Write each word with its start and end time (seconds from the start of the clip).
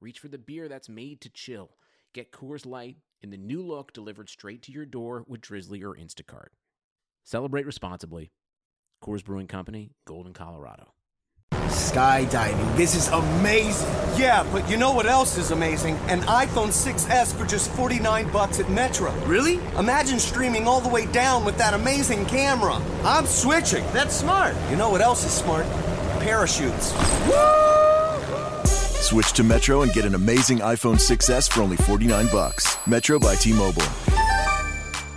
reach 0.00 0.18
for 0.18 0.28
the 0.28 0.38
beer 0.38 0.68
that's 0.68 0.88
made 0.88 1.20
to 1.22 1.28
chill. 1.28 1.70
Get 2.14 2.32
Coors 2.32 2.66
Light 2.66 2.96
in 3.22 3.30
the 3.30 3.36
new 3.36 3.62
look 3.62 3.92
delivered 3.92 4.28
straight 4.28 4.62
to 4.62 4.72
your 4.72 4.86
door 4.86 5.24
with 5.26 5.40
Drizly 5.40 5.82
or 5.82 5.94
Instacart. 5.94 6.48
Celebrate 7.24 7.66
responsibly. 7.66 8.32
Coors 9.02 9.24
Brewing 9.24 9.46
Company, 9.46 9.92
Golden, 10.06 10.32
Colorado. 10.32 10.92
Skydiving. 11.52 12.76
This 12.76 12.94
is 12.94 13.08
amazing. 13.08 13.88
Yeah, 14.16 14.46
but 14.52 14.68
you 14.68 14.76
know 14.76 14.92
what 14.92 15.06
else 15.06 15.38
is 15.38 15.50
amazing? 15.50 15.96
An 16.08 16.20
iPhone 16.22 16.68
6S 16.68 17.34
for 17.34 17.46
just 17.46 17.70
49 17.72 18.30
bucks 18.32 18.58
at 18.58 18.68
Metro. 18.70 19.12
Really? 19.24 19.60
Imagine 19.78 20.18
streaming 20.18 20.66
all 20.66 20.80
the 20.80 20.88
way 20.88 21.06
down 21.06 21.44
with 21.44 21.56
that 21.58 21.74
amazing 21.74 22.26
camera. 22.26 22.80
I'm 23.04 23.26
switching. 23.26 23.84
That's 23.92 24.14
smart. 24.16 24.56
You 24.70 24.76
know 24.76 24.90
what 24.90 25.00
else 25.00 25.24
is 25.24 25.32
smart? 25.32 25.66
Parachutes. 26.20 26.92
Switch 29.00 29.32
to 29.32 29.42
Metro 29.42 29.80
and 29.80 29.92
get 29.94 30.04
an 30.04 30.14
amazing 30.14 30.58
iPhone 30.58 30.96
6S 30.96 31.50
for 31.50 31.62
only 31.62 31.78
49 31.78 32.26
bucks. 32.26 32.76
Metro 32.86 33.18
by 33.18 33.34
T-Mobile. 33.34 33.82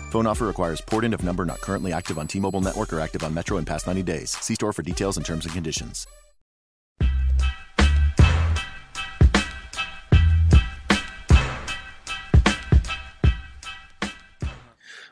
Phone 0.10 0.26
offer 0.26 0.48
requires 0.48 0.80
port 0.80 1.04
in 1.04 1.14
of 1.14 1.24
number 1.24 1.44
not 1.44 1.60
currently 1.60 1.92
active 1.92 2.18
on 2.18 2.26
T-Mobile 2.26 2.62
network 2.62 2.94
or 2.94 3.02
active 3.02 3.24
on 3.24 3.34
Metro 3.34 3.58
in 3.58 3.66
past 3.66 3.86
90 3.86 4.02
days. 4.04 4.32
See 4.32 4.56
store 4.56 4.72
for 4.72 4.84
details 4.84 5.18
and 5.18 5.26
terms 5.26 5.44
and 5.44 5.54
conditions. 5.54 6.08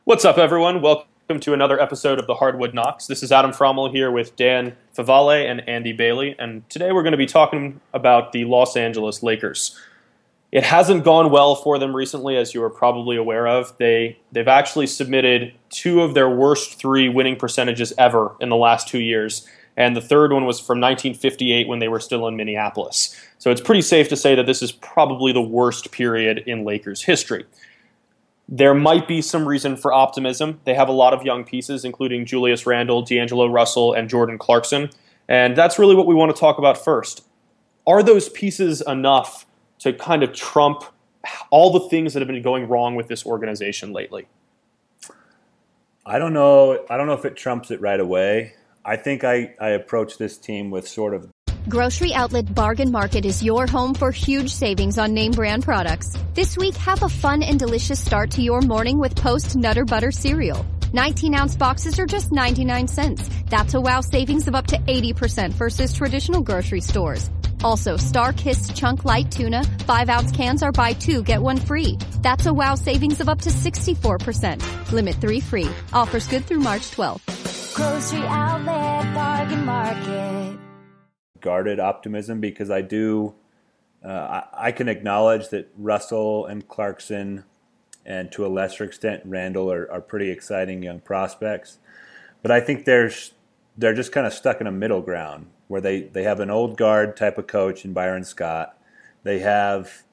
What's 0.05 0.25
up, 0.25 0.37
everyone? 0.37 0.81
Welcome 0.81 1.39
to 1.41 1.53
another 1.53 1.79
episode 1.79 2.19
of 2.19 2.27
the 2.27 2.35
Hardwood 2.35 2.73
Knocks. 2.73 3.05
This 3.07 3.21
is 3.21 3.31
Adam 3.31 3.51
Fromal 3.51 3.91
here 3.91 4.09
with 4.11 4.35
Dan 4.35 4.75
Favale 5.01 5.49
and 5.49 5.67
Andy 5.67 5.93
Bailey, 5.93 6.35
and 6.37 6.67
today 6.69 6.91
we're 6.91 7.03
going 7.03 7.11
to 7.11 7.17
be 7.17 7.25
talking 7.25 7.81
about 7.93 8.31
the 8.31 8.45
Los 8.45 8.77
Angeles 8.77 9.23
Lakers. 9.23 9.77
It 10.51 10.63
hasn't 10.63 11.05
gone 11.05 11.31
well 11.31 11.55
for 11.55 11.79
them 11.79 11.95
recently, 11.95 12.37
as 12.37 12.53
you 12.53 12.61
are 12.63 12.69
probably 12.69 13.15
aware 13.15 13.47
of. 13.47 13.75
They 13.77 14.19
they've 14.31 14.47
actually 14.47 14.87
submitted 14.87 15.53
two 15.69 16.01
of 16.01 16.13
their 16.13 16.29
worst 16.29 16.77
three 16.77 17.09
winning 17.09 17.35
percentages 17.35 17.93
ever 17.97 18.35
in 18.39 18.49
the 18.49 18.55
last 18.55 18.87
two 18.87 18.99
years, 18.99 19.47
and 19.75 19.95
the 19.95 20.01
third 20.01 20.33
one 20.33 20.45
was 20.45 20.59
from 20.59 20.79
1958 20.79 21.67
when 21.67 21.79
they 21.79 21.87
were 21.87 21.99
still 21.99 22.27
in 22.27 22.35
Minneapolis. 22.35 23.15
So 23.39 23.49
it's 23.49 23.61
pretty 23.61 23.81
safe 23.81 24.09
to 24.09 24.17
say 24.17 24.35
that 24.35 24.45
this 24.45 24.61
is 24.61 24.71
probably 24.71 25.31
the 25.31 25.41
worst 25.41 25.91
period 25.91 26.43
in 26.45 26.65
Lakers 26.65 27.03
history. 27.03 27.45
There 28.53 28.73
might 28.73 29.07
be 29.07 29.21
some 29.21 29.47
reason 29.47 29.77
for 29.77 29.93
optimism. 29.93 30.59
They 30.65 30.73
have 30.73 30.89
a 30.89 30.91
lot 30.91 31.13
of 31.13 31.23
young 31.23 31.45
pieces, 31.45 31.85
including 31.85 32.25
Julius 32.25 32.65
Randle, 32.65 33.01
D'Angelo 33.01 33.47
Russell, 33.47 33.93
and 33.93 34.09
Jordan 34.09 34.37
Clarkson. 34.37 34.89
And 35.29 35.55
that's 35.55 35.79
really 35.79 35.95
what 35.95 36.05
we 36.05 36.13
want 36.13 36.35
to 36.35 36.39
talk 36.39 36.57
about 36.57 36.77
first. 36.77 37.25
Are 37.87 38.03
those 38.03 38.27
pieces 38.27 38.81
enough 38.85 39.45
to 39.79 39.93
kind 39.93 40.21
of 40.21 40.33
trump 40.33 40.83
all 41.49 41.71
the 41.71 41.87
things 41.87 42.13
that 42.13 42.19
have 42.19 42.27
been 42.27 42.41
going 42.41 42.67
wrong 42.67 42.95
with 42.95 43.07
this 43.07 43.25
organization 43.25 43.93
lately? 43.93 44.27
I 46.05 46.19
don't 46.19 46.33
know. 46.33 46.85
I 46.89 46.97
don't 46.97 47.07
know 47.07 47.13
if 47.13 47.23
it 47.23 47.37
trumps 47.37 47.71
it 47.71 47.79
right 47.79 47.99
away. 47.99 48.55
I 48.83 48.97
think 48.97 49.23
I, 49.23 49.53
I 49.61 49.69
approach 49.69 50.17
this 50.17 50.37
team 50.37 50.71
with 50.71 50.87
sort 50.87 51.13
of 51.13 51.29
Grocery 51.69 52.11
Outlet 52.13 52.53
Bargain 52.55 52.91
Market 52.91 53.23
is 53.23 53.43
your 53.43 53.67
home 53.67 53.93
for 53.93 54.09
huge 54.11 54.49
savings 54.49 54.97
on 54.97 55.13
name 55.13 55.31
brand 55.31 55.63
products. 55.63 56.17
This 56.33 56.57
week, 56.57 56.75
have 56.77 57.03
a 57.03 57.09
fun 57.09 57.43
and 57.43 57.59
delicious 57.59 58.03
start 58.03 58.31
to 58.31 58.41
your 58.41 58.61
morning 58.61 58.97
with 58.97 59.15
Post 59.15 59.55
Nutter 59.55 59.85
Butter 59.85 60.11
Cereal. 60.11 60.65
19 60.93 61.35
ounce 61.35 61.55
boxes 61.55 61.99
are 61.99 62.07
just 62.07 62.31
99 62.31 62.87
cents. 62.87 63.29
That's 63.47 63.75
a 63.75 63.81
wow 63.81 64.01
savings 64.01 64.47
of 64.47 64.55
up 64.55 64.67
to 64.67 64.77
80% 64.77 65.53
versus 65.53 65.93
traditional 65.93 66.41
grocery 66.41 66.81
stores. 66.81 67.29
Also, 67.63 67.95
StarKist 67.95 68.75
Chunk 68.75 69.05
Light 69.05 69.29
Tuna, 69.29 69.63
5 69.63 70.09
ounce 70.09 70.31
cans 70.31 70.63
are 70.63 70.71
buy 70.71 70.93
two, 70.93 71.21
get 71.21 71.43
one 71.43 71.57
free. 71.57 71.97
That's 72.23 72.47
a 72.47 72.53
wow 72.53 72.73
savings 72.73 73.21
of 73.21 73.29
up 73.29 73.41
to 73.41 73.49
64%. 73.49 74.91
Limit 74.91 75.15
3 75.15 75.39
free. 75.39 75.69
Offers 75.93 76.27
good 76.27 76.43
through 76.45 76.59
March 76.59 76.89
12th. 76.89 77.75
Grocery 77.75 78.25
Outlet 78.25 79.13
Bargain 79.13 79.63
Market 79.63 80.70
guarded 81.41 81.79
optimism 81.79 82.39
because 82.39 82.69
I 82.69 82.81
do. 82.81 83.35
Uh, 84.03 84.41
I, 84.53 84.67
I, 84.67 84.71
can 84.71 84.87
acknowledge 84.87 85.49
that 85.49 85.69
Russell 85.77 86.47
and 86.47 86.67
Clarkson, 86.67 87.43
and 88.03 88.31
to 88.31 88.43
a 88.43 88.49
lesser 88.49 88.83
extent 88.83 89.21
Randle, 89.25 89.71
are, 89.71 89.91
are 89.91 90.01
pretty 90.01 90.31
exciting 90.31 90.81
young 90.81 91.01
prospects. 91.01 91.77
But 92.41 92.49
I 92.49 92.61
think 92.61 92.85
there's 92.85 93.33
they're 93.77 93.93
just 93.93 94.11
kind 94.11 94.27
of 94.27 94.33
stuck 94.33 94.59
in 94.59 94.67
a 94.67 94.71
middle 94.71 95.01
ground 95.01 95.47
where 95.67 95.81
they, 95.81 96.01
they 96.01 96.23
have 96.23 96.39
an 96.39 96.49
old 96.49 96.77
guard 96.77 97.15
type 97.15 97.37
of 97.37 97.47
coach 97.47 97.85
in 97.85 97.93
Byron 97.93 98.25
Scott. 98.25 98.77
They 99.23 99.39
have 99.39 100.03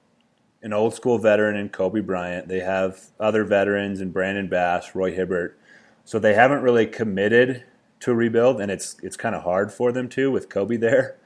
an 0.63 0.73
old 0.73 0.95
school 0.95 1.19
veteran 1.19 1.57
in 1.57 1.69
Kobe 1.69 2.01
Bryant. 2.01 2.49
They 2.49 2.61
have 2.61 3.07
other 3.19 3.45
veterans 3.45 4.01
in 4.01 4.11
Brandon 4.11 4.49
Bass, 4.49 4.95
Roy 4.95 5.13
Hibbert. 5.13 5.59
So 6.05 6.19
they 6.19 6.35
haven't 6.35 6.63
really 6.63 6.87
committed 6.87 7.65
to 8.01 8.15
rebuild, 8.15 8.61
and 8.61 8.71
it's 8.71 8.97
it's 9.03 9.17
kind 9.17 9.35
of 9.35 9.43
hard 9.43 9.73
for 9.73 9.93
them 9.93 10.09
to 10.11 10.31
with 10.31 10.49
Kobe 10.49 10.77
there. 10.77 11.17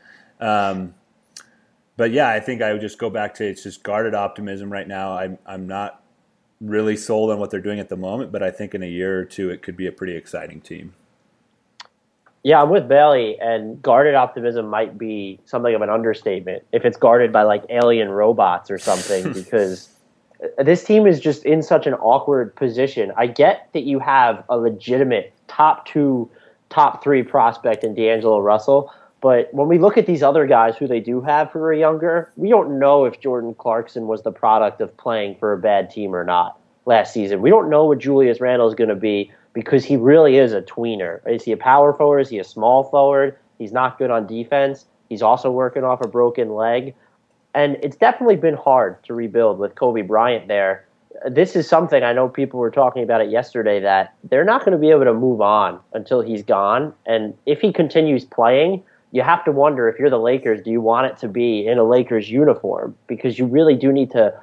Um, 0.40 0.94
but 1.96 2.10
yeah, 2.10 2.28
I 2.28 2.40
think 2.40 2.62
I 2.62 2.72
would 2.72 2.80
just 2.80 2.98
go 2.98 3.10
back 3.10 3.34
to 3.34 3.46
it's 3.46 3.62
just 3.62 3.82
guarded 3.82 4.14
optimism 4.14 4.72
right 4.72 4.88
now. 4.88 5.16
I'm 5.16 5.38
I'm 5.46 5.66
not 5.66 6.02
really 6.60 6.96
sold 6.96 7.30
on 7.30 7.38
what 7.38 7.50
they're 7.50 7.60
doing 7.60 7.80
at 7.80 7.88
the 7.88 7.96
moment, 7.96 8.32
but 8.32 8.42
I 8.42 8.50
think 8.50 8.74
in 8.74 8.82
a 8.82 8.86
year 8.86 9.18
or 9.18 9.24
two 9.24 9.50
it 9.50 9.62
could 9.62 9.76
be 9.76 9.86
a 9.86 9.92
pretty 9.92 10.16
exciting 10.16 10.60
team. 10.60 10.94
Yeah, 12.44 12.60
I'm 12.60 12.70
with 12.70 12.88
Bailey, 12.88 13.38
and 13.40 13.80
guarded 13.82 14.16
optimism 14.16 14.66
might 14.66 14.98
be 14.98 15.38
something 15.44 15.74
of 15.74 15.82
an 15.82 15.90
understatement 15.90 16.64
if 16.72 16.84
it's 16.84 16.96
guarded 16.96 17.32
by 17.32 17.42
like 17.42 17.64
alien 17.68 18.08
robots 18.08 18.70
or 18.70 18.78
something, 18.78 19.32
because 19.34 19.90
this 20.58 20.82
team 20.82 21.06
is 21.06 21.20
just 21.20 21.44
in 21.44 21.62
such 21.62 21.86
an 21.86 21.94
awkward 21.94 22.54
position. 22.56 23.12
I 23.16 23.26
get 23.28 23.68
that 23.74 23.84
you 23.84 24.00
have 24.00 24.44
a 24.48 24.56
legitimate 24.56 25.32
top 25.46 25.86
two 25.86 26.28
top 26.72 27.04
three 27.04 27.22
prospect 27.22 27.84
in 27.84 27.94
D'Angelo 27.94 28.40
Russell. 28.40 28.90
But 29.20 29.52
when 29.52 29.68
we 29.68 29.78
look 29.78 29.96
at 29.96 30.06
these 30.06 30.22
other 30.22 30.46
guys 30.46 30.76
who 30.76 30.88
they 30.88 30.98
do 30.98 31.20
have 31.20 31.50
who 31.52 31.60
are 31.60 31.72
younger, 31.72 32.32
we 32.36 32.48
don't 32.48 32.78
know 32.78 33.04
if 33.04 33.20
Jordan 33.20 33.54
Clarkson 33.54 34.08
was 34.08 34.22
the 34.22 34.32
product 34.32 34.80
of 34.80 34.96
playing 34.96 35.36
for 35.36 35.52
a 35.52 35.58
bad 35.58 35.90
team 35.90 36.14
or 36.14 36.24
not 36.24 36.58
last 36.86 37.12
season. 37.12 37.40
We 37.42 37.50
don't 37.50 37.70
know 37.70 37.84
what 37.84 37.98
Julius 37.98 38.40
Randle 38.40 38.66
is 38.66 38.74
going 38.74 38.88
to 38.88 38.96
be 38.96 39.30
because 39.52 39.84
he 39.84 39.96
really 39.96 40.38
is 40.38 40.52
a 40.52 40.62
tweener. 40.62 41.20
Is 41.28 41.44
he 41.44 41.52
a 41.52 41.56
power 41.56 41.92
forward? 41.92 42.20
Is 42.20 42.30
he 42.30 42.38
a 42.38 42.44
small 42.44 42.84
forward? 42.84 43.36
He's 43.58 43.70
not 43.70 43.98
good 43.98 44.10
on 44.10 44.26
defense. 44.26 44.86
He's 45.08 45.22
also 45.22 45.50
working 45.50 45.84
off 45.84 46.00
a 46.00 46.08
broken 46.08 46.54
leg. 46.54 46.94
And 47.54 47.76
it's 47.82 47.96
definitely 47.96 48.36
been 48.36 48.54
hard 48.54 49.04
to 49.04 49.14
rebuild 49.14 49.58
with 49.58 49.74
Kobe 49.74 50.00
Bryant 50.00 50.48
there 50.48 50.86
this 51.28 51.56
is 51.56 51.68
something 51.68 52.02
I 52.02 52.12
know 52.12 52.28
people 52.28 52.58
were 52.58 52.70
talking 52.70 53.02
about 53.02 53.20
it 53.20 53.30
yesterday 53.30 53.80
that 53.80 54.14
they're 54.24 54.44
not 54.44 54.64
going 54.64 54.72
to 54.72 54.78
be 54.78 54.90
able 54.90 55.04
to 55.04 55.14
move 55.14 55.40
on 55.40 55.80
until 55.92 56.20
he's 56.20 56.42
gone. 56.42 56.92
And 57.06 57.34
if 57.46 57.60
he 57.60 57.72
continues 57.72 58.24
playing, 58.24 58.82
you 59.12 59.22
have 59.22 59.44
to 59.44 59.52
wonder 59.52 59.88
if 59.88 59.98
you're 59.98 60.10
the 60.10 60.18
Lakers, 60.18 60.62
do 60.62 60.70
you 60.70 60.80
want 60.80 61.06
it 61.06 61.18
to 61.18 61.28
be 61.28 61.66
in 61.66 61.78
a 61.78 61.84
Lakers 61.84 62.30
uniform? 62.30 62.96
Because 63.06 63.38
you 63.38 63.46
really 63.46 63.76
do 63.76 63.92
need 63.92 64.10
to 64.12 64.34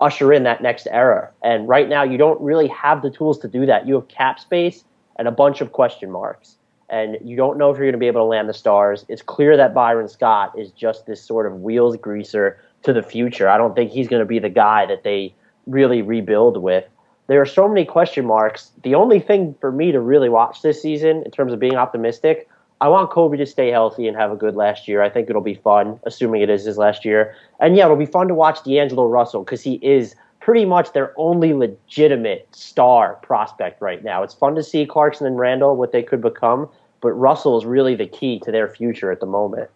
usher 0.00 0.32
in 0.32 0.42
that 0.42 0.60
next 0.62 0.88
era. 0.90 1.30
And 1.42 1.68
right 1.68 1.88
now, 1.88 2.02
you 2.02 2.18
don't 2.18 2.40
really 2.40 2.68
have 2.68 3.02
the 3.02 3.10
tools 3.10 3.38
to 3.40 3.48
do 3.48 3.64
that. 3.66 3.86
You 3.86 3.94
have 3.94 4.08
cap 4.08 4.40
space 4.40 4.84
and 5.16 5.28
a 5.28 5.30
bunch 5.30 5.60
of 5.60 5.72
question 5.72 6.10
marks. 6.10 6.56
And 6.90 7.16
you 7.24 7.36
don't 7.36 7.56
know 7.56 7.70
if 7.70 7.78
you're 7.78 7.86
going 7.86 7.92
to 7.92 7.98
be 7.98 8.08
able 8.08 8.20
to 8.20 8.24
land 8.24 8.48
the 8.48 8.54
stars. 8.54 9.06
It's 9.08 9.22
clear 9.22 9.56
that 9.56 9.72
Byron 9.72 10.08
Scott 10.08 10.58
is 10.58 10.72
just 10.72 11.06
this 11.06 11.22
sort 11.22 11.46
of 11.46 11.62
wheels 11.62 11.96
greaser 11.96 12.58
to 12.82 12.92
the 12.92 13.02
future. 13.02 13.48
I 13.48 13.56
don't 13.56 13.74
think 13.74 13.92
he's 13.92 14.08
going 14.08 14.20
to 14.20 14.26
be 14.26 14.40
the 14.40 14.50
guy 14.50 14.84
that 14.86 15.04
they 15.04 15.34
really 15.66 16.02
rebuild 16.02 16.60
with. 16.60 16.84
There 17.28 17.40
are 17.40 17.46
so 17.46 17.68
many 17.68 17.84
question 17.84 18.26
marks. 18.26 18.72
The 18.82 18.94
only 18.94 19.20
thing 19.20 19.54
for 19.60 19.72
me 19.72 19.92
to 19.92 20.00
really 20.00 20.28
watch 20.28 20.62
this 20.62 20.82
season, 20.82 21.22
in 21.24 21.30
terms 21.30 21.52
of 21.52 21.60
being 21.60 21.76
optimistic, 21.76 22.48
I 22.80 22.88
want 22.88 23.10
Kobe 23.10 23.36
to 23.36 23.46
stay 23.46 23.70
healthy 23.70 24.08
and 24.08 24.16
have 24.16 24.32
a 24.32 24.36
good 24.36 24.56
last 24.56 24.88
year. 24.88 25.02
I 25.02 25.08
think 25.08 25.30
it'll 25.30 25.40
be 25.40 25.54
fun, 25.54 26.00
assuming 26.02 26.42
it 26.42 26.50
is 26.50 26.64
his 26.64 26.78
last 26.78 27.04
year. 27.04 27.36
And 27.60 27.76
yeah, 27.76 27.84
it'll 27.84 27.96
be 27.96 28.06
fun 28.06 28.26
to 28.28 28.34
watch 28.34 28.64
D'Angelo 28.64 29.06
Russell 29.06 29.44
because 29.44 29.62
he 29.62 29.74
is 29.74 30.16
pretty 30.40 30.64
much 30.64 30.92
their 30.92 31.14
only 31.16 31.54
legitimate 31.54 32.48
star 32.50 33.14
prospect 33.22 33.80
right 33.80 34.02
now. 34.02 34.24
It's 34.24 34.34
fun 34.34 34.56
to 34.56 34.62
see 34.64 34.84
Clarkson 34.84 35.28
and 35.28 35.38
Randle, 35.38 35.76
what 35.76 35.92
they 35.92 36.02
could 36.02 36.20
become, 36.20 36.68
but 37.00 37.12
Russell 37.12 37.56
is 37.56 37.64
really 37.64 37.94
the 37.94 38.08
key 38.08 38.40
to 38.40 38.50
their 38.50 38.68
future 38.68 39.12
at 39.12 39.20
the 39.20 39.26
moment. 39.26 39.70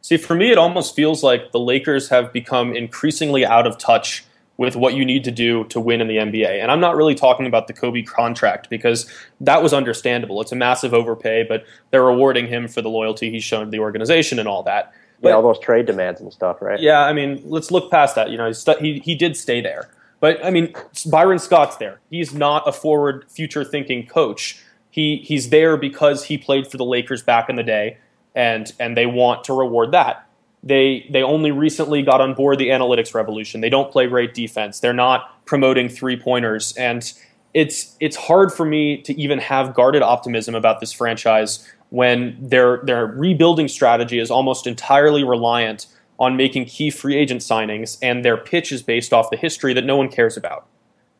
See, 0.00 0.16
for 0.16 0.36
me, 0.36 0.52
it 0.52 0.58
almost 0.58 0.94
feels 0.94 1.24
like 1.24 1.50
the 1.50 1.58
Lakers 1.58 2.08
have 2.10 2.32
become 2.32 2.74
increasingly 2.74 3.44
out 3.44 3.66
of 3.66 3.78
touch 3.78 4.24
with 4.62 4.76
what 4.76 4.94
you 4.94 5.04
need 5.04 5.24
to 5.24 5.32
do 5.32 5.64
to 5.64 5.80
win 5.80 6.00
in 6.00 6.06
the 6.06 6.18
NBA. 6.18 6.62
And 6.62 6.70
I'm 6.70 6.78
not 6.78 6.94
really 6.94 7.16
talking 7.16 7.46
about 7.46 7.66
the 7.66 7.72
Kobe 7.72 8.02
contract 8.02 8.70
because 8.70 9.12
that 9.40 9.60
was 9.60 9.74
understandable. 9.74 10.40
It's 10.40 10.52
a 10.52 10.56
massive 10.56 10.94
overpay, 10.94 11.46
but 11.48 11.66
they're 11.90 12.04
rewarding 12.04 12.46
him 12.46 12.68
for 12.68 12.80
the 12.80 12.88
loyalty 12.88 13.28
he's 13.28 13.42
shown 13.42 13.64
to 13.64 13.70
the 13.72 13.80
organization 13.80 14.38
and 14.38 14.46
all 14.46 14.62
that. 14.62 14.92
But, 15.20 15.30
yeah, 15.30 15.34
all 15.34 15.42
those 15.42 15.58
trade 15.58 15.86
demands 15.86 16.20
and 16.20 16.32
stuff, 16.32 16.62
right? 16.62 16.78
Yeah, 16.78 17.00
I 17.00 17.12
mean, 17.12 17.42
let's 17.44 17.72
look 17.72 17.90
past 17.90 18.14
that. 18.14 18.30
You 18.30 18.38
know, 18.38 18.52
he, 18.78 19.00
he 19.00 19.16
did 19.16 19.36
stay 19.36 19.60
there. 19.60 19.90
But 20.20 20.44
I 20.44 20.50
mean, 20.52 20.72
Byron 21.06 21.40
Scott's 21.40 21.78
there. 21.78 21.98
He's 22.08 22.32
not 22.32 22.62
a 22.68 22.70
forward, 22.70 23.24
future 23.28 23.64
thinking 23.64 24.06
coach. 24.06 24.62
He 24.90 25.16
he's 25.16 25.48
there 25.48 25.76
because 25.76 26.22
he 26.22 26.38
played 26.38 26.68
for 26.68 26.76
the 26.76 26.84
Lakers 26.84 27.20
back 27.20 27.50
in 27.50 27.56
the 27.56 27.64
day, 27.64 27.98
and 28.32 28.72
and 28.78 28.96
they 28.96 29.06
want 29.06 29.42
to 29.44 29.52
reward 29.52 29.90
that. 29.90 30.28
They 30.62 31.06
they 31.10 31.22
only 31.22 31.50
recently 31.50 32.02
got 32.02 32.20
on 32.20 32.34
board 32.34 32.58
the 32.58 32.68
analytics 32.68 33.14
revolution. 33.14 33.60
They 33.60 33.70
don't 33.70 33.90
play 33.90 34.06
great 34.06 34.32
defense. 34.32 34.80
They're 34.80 34.92
not 34.92 35.44
promoting 35.44 35.88
three 35.88 36.16
pointers, 36.16 36.72
and 36.76 37.12
it's 37.52 37.96
it's 38.00 38.16
hard 38.16 38.52
for 38.52 38.64
me 38.64 39.02
to 39.02 39.20
even 39.20 39.38
have 39.38 39.74
guarded 39.74 40.02
optimism 40.02 40.54
about 40.54 40.80
this 40.80 40.92
franchise 40.92 41.68
when 41.90 42.36
their 42.40 42.78
their 42.84 43.06
rebuilding 43.06 43.68
strategy 43.68 44.18
is 44.18 44.30
almost 44.30 44.66
entirely 44.66 45.24
reliant 45.24 45.86
on 46.18 46.36
making 46.36 46.66
key 46.66 46.90
free 46.90 47.16
agent 47.16 47.40
signings, 47.40 47.98
and 48.00 48.24
their 48.24 48.36
pitch 48.36 48.70
is 48.70 48.82
based 48.82 49.12
off 49.12 49.30
the 49.30 49.36
history 49.36 49.74
that 49.74 49.84
no 49.84 49.96
one 49.96 50.08
cares 50.08 50.36
about. 50.36 50.66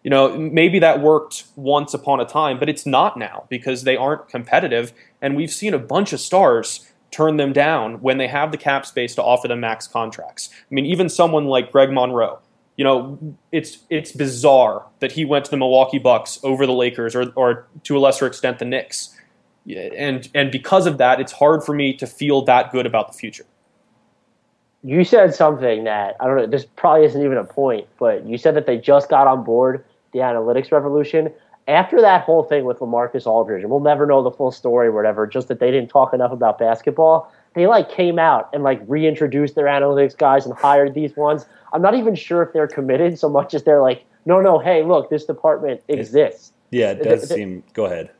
You 0.04 0.10
know, 0.10 0.36
maybe 0.36 0.78
that 0.78 1.00
worked 1.00 1.44
once 1.56 1.94
upon 1.94 2.20
a 2.20 2.24
time, 2.24 2.58
but 2.58 2.68
it's 2.68 2.86
not 2.86 3.16
now 3.16 3.44
because 3.48 3.82
they 3.82 3.96
aren't 3.96 4.28
competitive, 4.28 4.92
and 5.20 5.36
we've 5.36 5.50
seen 5.50 5.74
a 5.74 5.78
bunch 5.78 6.12
of 6.12 6.20
stars 6.20 6.91
turn 7.12 7.36
them 7.36 7.52
down 7.52 8.00
when 8.00 8.18
they 8.18 8.26
have 8.26 8.50
the 8.50 8.58
cap 8.58 8.84
space 8.84 9.14
to 9.14 9.22
offer 9.22 9.46
them 9.46 9.60
max 9.60 9.86
contracts. 9.86 10.50
I 10.52 10.74
mean, 10.74 10.86
even 10.86 11.08
someone 11.08 11.46
like 11.46 11.70
Greg 11.70 11.90
Monroe. 11.90 12.40
You 12.76 12.84
know, 12.84 13.36
it's 13.52 13.78
it's 13.90 14.12
bizarre 14.12 14.86
that 15.00 15.12
he 15.12 15.24
went 15.24 15.44
to 15.44 15.50
the 15.50 15.58
Milwaukee 15.58 15.98
Bucks 15.98 16.40
over 16.42 16.66
the 16.66 16.72
Lakers, 16.72 17.14
or 17.14 17.30
or 17.36 17.66
to 17.84 17.96
a 17.96 18.00
lesser 18.00 18.26
extent 18.26 18.58
the 18.58 18.64
Knicks, 18.64 19.14
and 19.68 20.28
and 20.34 20.50
because 20.50 20.86
of 20.86 20.96
that, 20.96 21.20
it's 21.20 21.32
hard 21.32 21.62
for 21.62 21.74
me 21.74 21.92
to 21.94 22.06
feel 22.06 22.42
that 22.46 22.72
good 22.72 22.86
about 22.86 23.12
the 23.12 23.18
future 23.18 23.44
you 24.82 25.04
said 25.04 25.34
something 25.34 25.84
that 25.84 26.16
I 26.20 26.26
don't 26.26 26.36
know. 26.36 26.46
This 26.46 26.64
probably 26.64 27.06
isn't 27.06 27.22
even 27.22 27.38
a 27.38 27.44
point, 27.44 27.86
but 27.98 28.26
you 28.26 28.36
said 28.36 28.56
that 28.56 28.66
they 28.66 28.78
just 28.78 29.08
got 29.08 29.26
on 29.26 29.44
board 29.44 29.84
the 30.12 30.18
analytics 30.18 30.72
revolution 30.72 31.32
after 31.68 32.00
that 32.00 32.22
whole 32.22 32.42
thing 32.42 32.64
with 32.64 32.78
Lamarcus 32.78 33.26
Aldridge, 33.26 33.62
and 33.62 33.70
we'll 33.70 33.80
never 33.80 34.06
know 34.06 34.22
the 34.22 34.30
full 34.30 34.50
story 34.50 34.88
or 34.88 34.92
whatever. 34.92 35.26
Just 35.26 35.48
that 35.48 35.60
they 35.60 35.70
didn't 35.70 35.90
talk 35.90 36.12
enough 36.12 36.32
about 36.32 36.58
basketball. 36.58 37.32
They 37.54 37.66
like 37.66 37.90
came 37.90 38.18
out 38.18 38.48
and 38.52 38.62
like 38.62 38.80
reintroduced 38.86 39.54
their 39.54 39.66
analytics 39.66 40.16
guys 40.16 40.46
and 40.46 40.56
hired 40.56 40.94
these 40.94 41.16
ones. 41.16 41.46
I'm 41.72 41.82
not 41.82 41.94
even 41.94 42.14
sure 42.14 42.42
if 42.42 42.52
they're 42.52 42.68
committed 42.68 43.18
so 43.18 43.28
much 43.28 43.54
as 43.54 43.62
they're 43.62 43.82
like, 43.82 44.04
no, 44.24 44.40
no, 44.40 44.58
hey, 44.58 44.82
look, 44.82 45.10
this 45.10 45.24
department 45.24 45.82
exists. 45.88 46.52
Yeah, 46.70 46.92
it 46.92 47.02
does 47.02 47.28
they, 47.28 47.36
seem. 47.36 47.62
Go 47.74 47.84
ahead. 47.84 48.10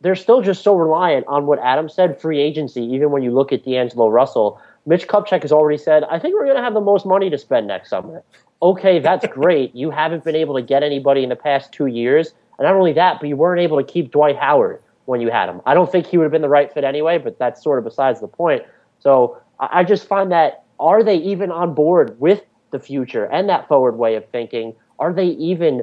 They're 0.00 0.16
still 0.16 0.42
just 0.42 0.62
so 0.62 0.76
reliant 0.76 1.26
on 1.26 1.46
what 1.46 1.58
Adam 1.60 1.88
said, 1.88 2.20
free 2.20 2.40
agency. 2.40 2.82
Even 2.82 3.10
when 3.10 3.22
you 3.22 3.32
look 3.32 3.52
at 3.52 3.64
D'Angelo 3.64 4.08
Russell, 4.08 4.60
Mitch 4.86 5.08
Kupchak 5.08 5.42
has 5.42 5.52
already 5.52 5.78
said, 5.78 6.04
I 6.04 6.18
think 6.18 6.34
we're 6.34 6.44
going 6.44 6.56
to 6.56 6.62
have 6.62 6.74
the 6.74 6.80
most 6.80 7.04
money 7.04 7.30
to 7.30 7.38
spend 7.38 7.66
next 7.66 7.90
summer. 7.90 8.22
Okay, 8.62 9.00
that's 9.00 9.26
great. 9.32 9.74
You 9.74 9.90
haven't 9.90 10.24
been 10.24 10.36
able 10.36 10.54
to 10.54 10.62
get 10.62 10.82
anybody 10.82 11.22
in 11.22 11.28
the 11.28 11.36
past 11.36 11.72
two 11.72 11.86
years. 11.86 12.32
And 12.58 12.66
not 12.66 12.74
only 12.74 12.92
that, 12.94 13.20
but 13.20 13.28
you 13.28 13.36
weren't 13.36 13.60
able 13.60 13.78
to 13.78 13.84
keep 13.84 14.10
Dwight 14.10 14.36
Howard 14.36 14.82
when 15.04 15.20
you 15.20 15.30
had 15.30 15.48
him. 15.48 15.60
I 15.64 15.74
don't 15.74 15.90
think 15.90 16.06
he 16.06 16.18
would 16.18 16.24
have 16.24 16.32
been 16.32 16.42
the 16.42 16.48
right 16.48 16.72
fit 16.72 16.84
anyway, 16.84 17.18
but 17.18 17.38
that's 17.38 17.62
sort 17.62 17.78
of 17.78 17.84
besides 17.84 18.20
the 18.20 18.28
point. 18.28 18.62
So 18.98 19.40
I 19.58 19.84
just 19.84 20.06
find 20.06 20.32
that 20.32 20.64
are 20.80 21.02
they 21.02 21.16
even 21.16 21.50
on 21.50 21.74
board 21.74 22.20
with 22.20 22.42
the 22.70 22.78
future 22.78 23.24
and 23.24 23.48
that 23.48 23.68
forward 23.68 23.96
way 23.96 24.14
of 24.14 24.28
thinking? 24.28 24.74
Are 24.98 25.12
they 25.12 25.26
even 25.26 25.82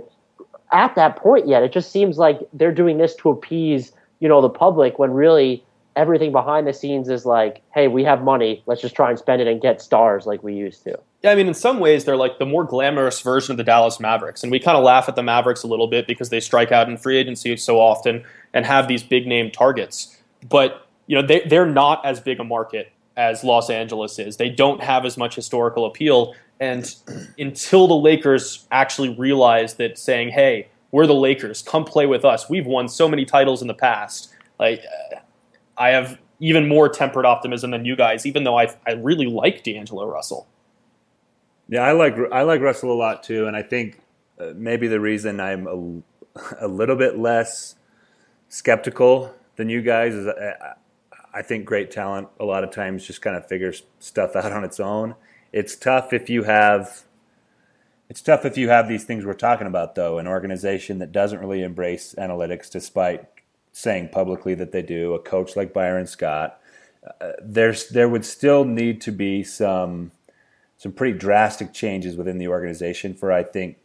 at 0.71 0.95
that 0.95 1.15
point 1.15 1.47
yet? 1.47 1.63
It 1.63 1.71
just 1.71 1.91
seems 1.91 2.17
like 2.17 2.39
they're 2.53 2.73
doing 2.73 2.97
this 2.97 3.15
to 3.15 3.29
appease, 3.29 3.91
you 4.19 4.27
know, 4.27 4.41
the 4.41 4.49
public 4.49 4.99
when 4.99 5.11
really 5.11 5.63
everything 5.95 6.31
behind 6.31 6.67
the 6.67 6.73
scenes 6.73 7.09
is 7.09 7.25
like, 7.25 7.61
hey, 7.73 7.87
we 7.87 8.03
have 8.03 8.21
money, 8.21 8.61
let's 8.65 8.81
just 8.81 8.95
try 8.95 9.09
and 9.09 9.17
spend 9.17 9.41
it 9.41 9.47
and 9.47 9.61
get 9.61 9.81
stars 9.81 10.25
like 10.25 10.43
we 10.43 10.53
used 10.53 10.83
to. 10.83 10.99
Yeah, 11.25 11.31
I 11.31 11.35
mean, 11.35 11.47
in 11.47 11.55
some 11.55 11.79
ways, 11.79 12.05
they're 12.05 12.15
like 12.15 12.37
the 12.37 12.45
more 12.45 12.63
glamorous 12.63 13.19
version 13.19 13.49
of 13.53 13.57
the 13.57 13.63
Dallas 13.63 13.99
Mavericks. 13.99 14.43
And 14.43 14.51
we 14.51 14.59
kind 14.59 14.77
of 14.77 14.83
laugh 14.83 15.09
at 15.09 15.15
the 15.15 15.23
Mavericks 15.23 15.63
a 15.63 15.67
little 15.67 15.87
bit 15.87 16.05
because 16.05 16.29
they 16.29 16.39
strike 16.39 16.71
out 16.71 16.87
in 16.87 16.97
free 16.97 17.17
agency 17.17 17.57
so 17.57 17.79
often 17.79 18.23
and 18.53 18.63
have 18.63 18.87
these 18.87 19.01
big 19.01 19.25
name 19.25 19.49
targets. 19.49 20.21
But, 20.47 20.87
you 21.07 21.19
know, 21.19 21.25
they, 21.25 21.39
they're 21.39 21.65
not 21.65 22.05
as 22.05 22.19
big 22.19 22.39
a 22.39 22.43
market 22.43 22.91
as 23.17 23.43
Los 23.43 23.71
Angeles 23.71 24.19
is. 24.19 24.37
They 24.37 24.49
don't 24.49 24.83
have 24.83 25.03
as 25.03 25.17
much 25.17 25.33
historical 25.33 25.87
appeal. 25.87 26.35
And 26.59 26.95
until 27.39 27.87
the 27.87 27.95
Lakers 27.95 28.67
actually 28.69 29.09
realize 29.15 29.77
that 29.77 29.97
saying, 29.97 30.29
hey, 30.29 30.67
we're 30.91 31.07
the 31.07 31.15
Lakers, 31.15 31.63
come 31.63 31.85
play 31.85 32.05
with 32.05 32.23
us, 32.23 32.51
we've 32.51 32.67
won 32.67 32.87
so 32.87 33.07
many 33.07 33.25
titles 33.25 33.63
in 33.63 33.67
the 33.67 33.73
past. 33.73 34.31
Like, 34.59 34.83
uh, 35.11 35.15
I 35.75 35.89
have 35.89 36.19
even 36.39 36.67
more 36.67 36.87
tempered 36.87 37.25
optimism 37.25 37.71
than 37.71 37.83
you 37.83 37.95
guys, 37.95 38.27
even 38.27 38.43
though 38.43 38.59
I 38.59 38.67
I 38.85 38.91
really 38.91 39.25
like 39.25 39.63
D'Angelo 39.63 40.05
Russell. 40.05 40.47
Yeah, 41.67 41.81
I 41.81 41.93
like 41.93 42.15
I 42.31 42.43
like 42.43 42.61
Russell 42.61 42.91
a 42.91 42.95
lot 42.95 43.23
too, 43.23 43.47
and 43.47 43.55
I 43.55 43.63
think 43.63 43.99
uh, 44.39 44.51
maybe 44.55 44.87
the 44.87 44.99
reason 44.99 45.39
I'm 45.39 45.67
a, 45.67 46.65
a 46.65 46.67
little 46.67 46.95
bit 46.95 47.17
less 47.17 47.75
skeptical 48.49 49.33
than 49.55 49.69
you 49.69 49.81
guys 49.81 50.13
is 50.13 50.27
I, 50.27 50.31
uh, 50.31 50.73
I 51.33 51.41
think 51.41 51.65
great 51.65 51.91
talent 51.91 52.29
a 52.39 52.45
lot 52.45 52.63
of 52.63 52.71
times 52.71 53.05
just 53.05 53.21
kind 53.21 53.35
of 53.35 53.47
figures 53.47 53.83
stuff 53.99 54.35
out 54.35 54.51
on 54.51 54.63
its 54.63 54.79
own. 54.79 55.15
It's 55.51 55.75
tough 55.75 56.13
if 56.13 56.29
you 56.29 56.43
have 56.43 57.03
it's 58.09 58.21
tough 58.21 58.45
if 58.45 58.57
you 58.57 58.69
have 58.69 58.87
these 58.87 59.03
things 59.03 59.25
we're 59.25 59.33
talking 59.33 59.67
about 59.67 59.95
though, 59.95 60.19
an 60.19 60.27
organization 60.27 60.99
that 60.99 61.11
doesn't 61.11 61.39
really 61.39 61.63
embrace 61.63 62.13
analytics 62.17 62.69
despite 62.69 63.25
saying 63.71 64.09
publicly 64.09 64.53
that 64.55 64.71
they 64.71 64.81
do, 64.81 65.13
a 65.13 65.19
coach 65.19 65.55
like 65.55 65.73
Byron 65.73 66.05
Scott, 66.05 66.59
uh, 67.19 67.31
there's 67.41 67.89
there 67.89 68.07
would 68.07 68.25
still 68.25 68.63
need 68.63 69.01
to 69.01 69.11
be 69.11 69.43
some 69.43 70.11
some 70.85 70.91
pretty 70.91 71.17
drastic 71.17 71.73
changes 71.73 72.15
within 72.15 72.37
the 72.37 72.47
organization 72.47 73.15
for 73.15 73.31
I 73.31 73.41
think 73.41 73.77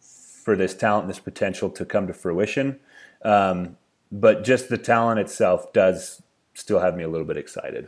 for 0.00 0.56
this 0.56 0.74
talent 0.74 1.04
and 1.04 1.10
this 1.10 1.20
potential 1.20 1.70
to 1.70 1.84
come 1.84 2.08
to 2.08 2.12
fruition. 2.12 2.80
Um, 3.24 3.76
but 4.10 4.42
just 4.42 4.68
the 4.68 4.76
talent 4.76 5.20
itself 5.20 5.72
does 5.72 6.20
still 6.54 6.80
have 6.80 6.96
me 6.96 7.04
a 7.04 7.08
little 7.08 7.28
bit 7.28 7.36
excited. 7.36 7.86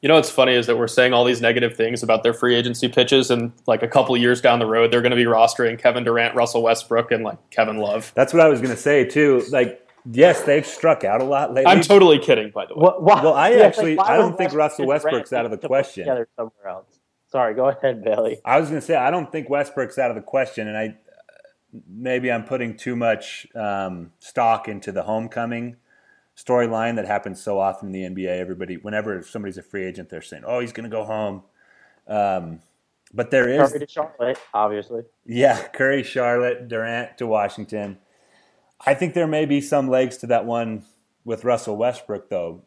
You 0.00 0.08
know 0.08 0.14
what's 0.14 0.30
funny 0.30 0.54
is 0.54 0.66
that 0.66 0.78
we're 0.78 0.88
saying 0.88 1.12
all 1.12 1.26
these 1.26 1.42
negative 1.42 1.76
things 1.76 2.02
about 2.02 2.22
their 2.22 2.32
free 2.32 2.54
agency 2.54 2.88
pitches, 2.88 3.30
and 3.30 3.52
like 3.66 3.82
a 3.82 3.88
couple 3.88 4.16
years 4.16 4.40
down 4.40 4.60
the 4.60 4.66
road, 4.66 4.90
they're 4.90 5.02
going 5.02 5.10
to 5.10 5.16
be 5.16 5.24
rostering 5.24 5.78
Kevin 5.78 6.02
Durant, 6.02 6.34
Russell 6.34 6.62
Westbrook, 6.62 7.12
and 7.12 7.22
like 7.22 7.50
Kevin 7.50 7.76
Love. 7.76 8.12
That's 8.14 8.32
what 8.32 8.40
I 8.40 8.48
was 8.48 8.62
going 8.62 8.74
to 8.74 8.80
say 8.80 9.04
too. 9.04 9.44
Like 9.50 9.86
Yes, 10.10 10.40
they've 10.44 10.64
struck 10.64 11.04
out 11.04 11.20
a 11.20 11.24
lot 11.24 11.52
lately. 11.52 11.70
I'm 11.70 11.82
totally 11.82 12.18
kidding, 12.18 12.50
by 12.50 12.64
the 12.64 12.74
way. 12.74 12.80
Well, 12.82 13.02
well 13.02 13.34
I 13.34 13.50
yeah, 13.50 13.64
actually 13.64 13.96
like, 13.96 14.08
I 14.08 14.16
don't 14.16 14.38
think 14.38 14.54
Russell 14.54 14.86
Westbrook's 14.86 15.34
out 15.34 15.44
of 15.44 15.50
the 15.50 15.58
question. 15.58 16.06
somewhere 16.34 16.66
else. 16.66 16.99
Sorry, 17.32 17.54
go 17.54 17.68
ahead, 17.68 18.02
Bailey. 18.02 18.40
I 18.44 18.58
was 18.58 18.68
going 18.68 18.80
to 18.80 18.86
say 18.86 18.96
I 18.96 19.10
don't 19.10 19.30
think 19.30 19.48
Westbrook's 19.48 19.98
out 19.98 20.10
of 20.10 20.16
the 20.16 20.22
question, 20.22 20.66
and 20.66 20.76
I 20.76 20.96
maybe 21.88 22.30
I'm 22.30 22.44
putting 22.44 22.76
too 22.76 22.96
much 22.96 23.46
um, 23.54 24.12
stock 24.18 24.68
into 24.68 24.90
the 24.90 25.04
homecoming 25.04 25.76
storyline 26.36 26.96
that 26.96 27.06
happens 27.06 27.40
so 27.42 27.58
often 27.58 27.94
in 27.94 28.14
the 28.14 28.22
NBA. 28.22 28.28
Everybody, 28.28 28.76
whenever 28.76 29.22
somebody's 29.22 29.58
a 29.58 29.62
free 29.62 29.84
agent, 29.84 30.08
they're 30.08 30.22
saying, 30.22 30.42
"Oh, 30.46 30.60
he's 30.60 30.72
going 30.72 30.90
to 30.90 30.94
go 30.94 31.04
home." 31.04 31.42
Um, 32.08 32.60
but 33.12 33.30
there 33.30 33.48
is 33.48 33.70
Curry 33.70 33.80
to 33.80 33.86
Charlotte, 33.88 34.38
obviously. 34.54 35.02
Yeah, 35.26 35.68
Curry, 35.68 36.02
Charlotte, 36.02 36.68
Durant 36.68 37.18
to 37.18 37.26
Washington. 37.26 37.98
I 38.84 38.94
think 38.94 39.14
there 39.14 39.26
may 39.26 39.44
be 39.44 39.60
some 39.60 39.88
legs 39.88 40.16
to 40.18 40.26
that 40.28 40.46
one 40.46 40.84
with 41.24 41.44
Russell 41.44 41.76
Westbrook, 41.76 42.30
though. 42.30 42.62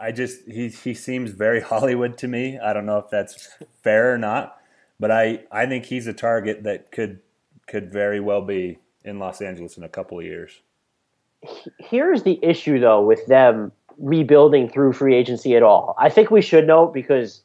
I 0.00 0.12
just 0.12 0.46
he 0.46 0.68
he 0.68 0.94
seems 0.94 1.30
very 1.32 1.60
Hollywood 1.72 2.16
to 2.18 2.28
me. 2.28 2.58
I 2.58 2.72
don't 2.72 2.86
know 2.86 2.98
if 2.98 3.10
that's 3.10 3.48
fair 3.82 4.12
or 4.14 4.18
not, 4.18 4.58
but 4.98 5.10
I 5.10 5.44
I 5.50 5.66
think 5.66 5.86
he's 5.86 6.06
a 6.06 6.12
target 6.12 6.62
that 6.64 6.90
could 6.90 7.20
could 7.66 7.92
very 7.92 8.20
well 8.20 8.42
be 8.42 8.78
in 9.04 9.18
Los 9.18 9.40
Angeles 9.40 9.76
in 9.76 9.84
a 9.84 9.88
couple 9.88 10.18
of 10.18 10.24
years. 10.24 10.60
Here's 11.78 12.22
the 12.22 12.38
issue 12.42 12.78
though 12.78 13.02
with 13.02 13.26
them 13.26 13.72
rebuilding 13.98 14.68
through 14.68 14.94
free 14.94 15.14
agency 15.14 15.56
at 15.56 15.62
all. 15.62 15.94
I 15.98 16.08
think 16.08 16.30
we 16.30 16.42
should 16.42 16.66
note 16.66 16.92
because 16.94 17.42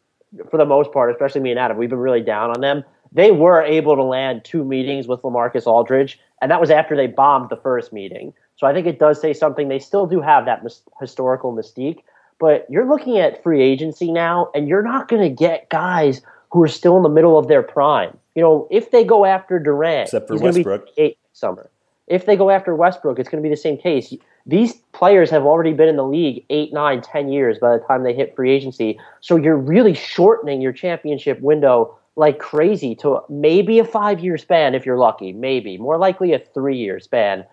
for 0.49 0.57
the 0.57 0.65
most 0.65 0.91
part, 0.91 1.11
especially 1.11 1.41
me 1.41 1.51
and 1.51 1.59
Adam, 1.59 1.77
we've 1.77 1.89
been 1.89 1.99
really 1.99 2.21
down 2.21 2.51
on 2.51 2.61
them. 2.61 2.83
They 3.11 3.31
were 3.31 3.61
able 3.61 3.95
to 3.95 4.03
land 4.03 4.43
two 4.43 4.63
meetings 4.65 5.07
with 5.07 5.21
Lamarcus 5.21 5.67
Aldridge 5.67 6.19
and 6.41 6.51
that 6.51 6.61
was 6.61 6.69
after 6.69 6.95
they 6.95 7.07
bombed 7.07 7.49
the 7.49 7.57
first 7.57 7.93
meeting. 7.93 8.33
So 8.55 8.67
I 8.67 8.73
think 8.73 8.87
it 8.87 8.99
does 8.99 9.19
say 9.19 9.33
something. 9.33 9.67
They 9.67 9.79
still 9.79 10.05
do 10.05 10.21
have 10.21 10.45
that 10.45 10.63
mis- 10.63 10.83
historical 10.99 11.53
mystique, 11.53 12.03
but 12.39 12.65
you're 12.69 12.87
looking 12.87 13.17
at 13.17 13.41
free 13.43 13.61
agency 13.61 14.11
now, 14.11 14.49
and 14.53 14.67
you're 14.67 14.83
not 14.83 15.07
going 15.07 15.21
to 15.21 15.29
get 15.29 15.69
guys 15.69 16.21
who 16.51 16.61
are 16.63 16.67
still 16.67 16.97
in 16.97 17.03
the 17.03 17.09
middle 17.09 17.37
of 17.37 17.47
their 17.47 17.63
prime. 17.63 18.17
You 18.35 18.41
know, 18.41 18.67
if 18.69 18.91
they 18.91 19.03
go 19.03 19.25
after 19.25 19.59
Durant, 19.59 20.07
except 20.07 20.27
for 20.27 20.37
Westbrook, 20.37 20.89
eight 20.97 21.17
summer. 21.33 21.69
If 22.07 22.27
they 22.27 22.35
go 22.35 22.51
after 22.51 22.75
Westbrook, 22.75 23.17
it's 23.17 23.29
going 23.29 23.41
to 23.41 23.47
be 23.47 23.53
the 23.53 23.59
same 23.59 23.77
case. 23.77 24.13
these 24.45 24.73
players 24.93 25.31
have 25.31 25.43
already 25.43 25.73
been 25.73 25.89
in 25.89 25.95
the 25.95 26.05
league 26.05 26.45
eight, 26.51 26.71
nine, 26.71 27.01
ten 27.01 27.29
years 27.29 27.57
by 27.57 27.75
the 27.75 27.83
time 27.83 28.03
they 28.03 28.13
hit 28.13 28.35
free 28.35 28.51
agency. 28.51 28.99
So 29.21 29.37
you're 29.37 29.57
really 29.57 29.95
shortening 29.95 30.61
your 30.61 30.71
championship 30.71 31.41
window 31.41 31.97
like 32.15 32.39
crazy 32.39 32.95
to 32.95 33.21
maybe 33.27 33.79
a 33.79 33.83
five 33.83 34.19
year 34.19 34.37
span 34.37 34.75
if 34.75 34.85
you're 34.85 34.97
lucky, 34.97 35.33
maybe 35.33 35.77
more 35.77 35.97
likely 35.97 36.33
a 36.33 36.39
three 36.39 36.77
year 36.77 36.99
span. 36.99 37.43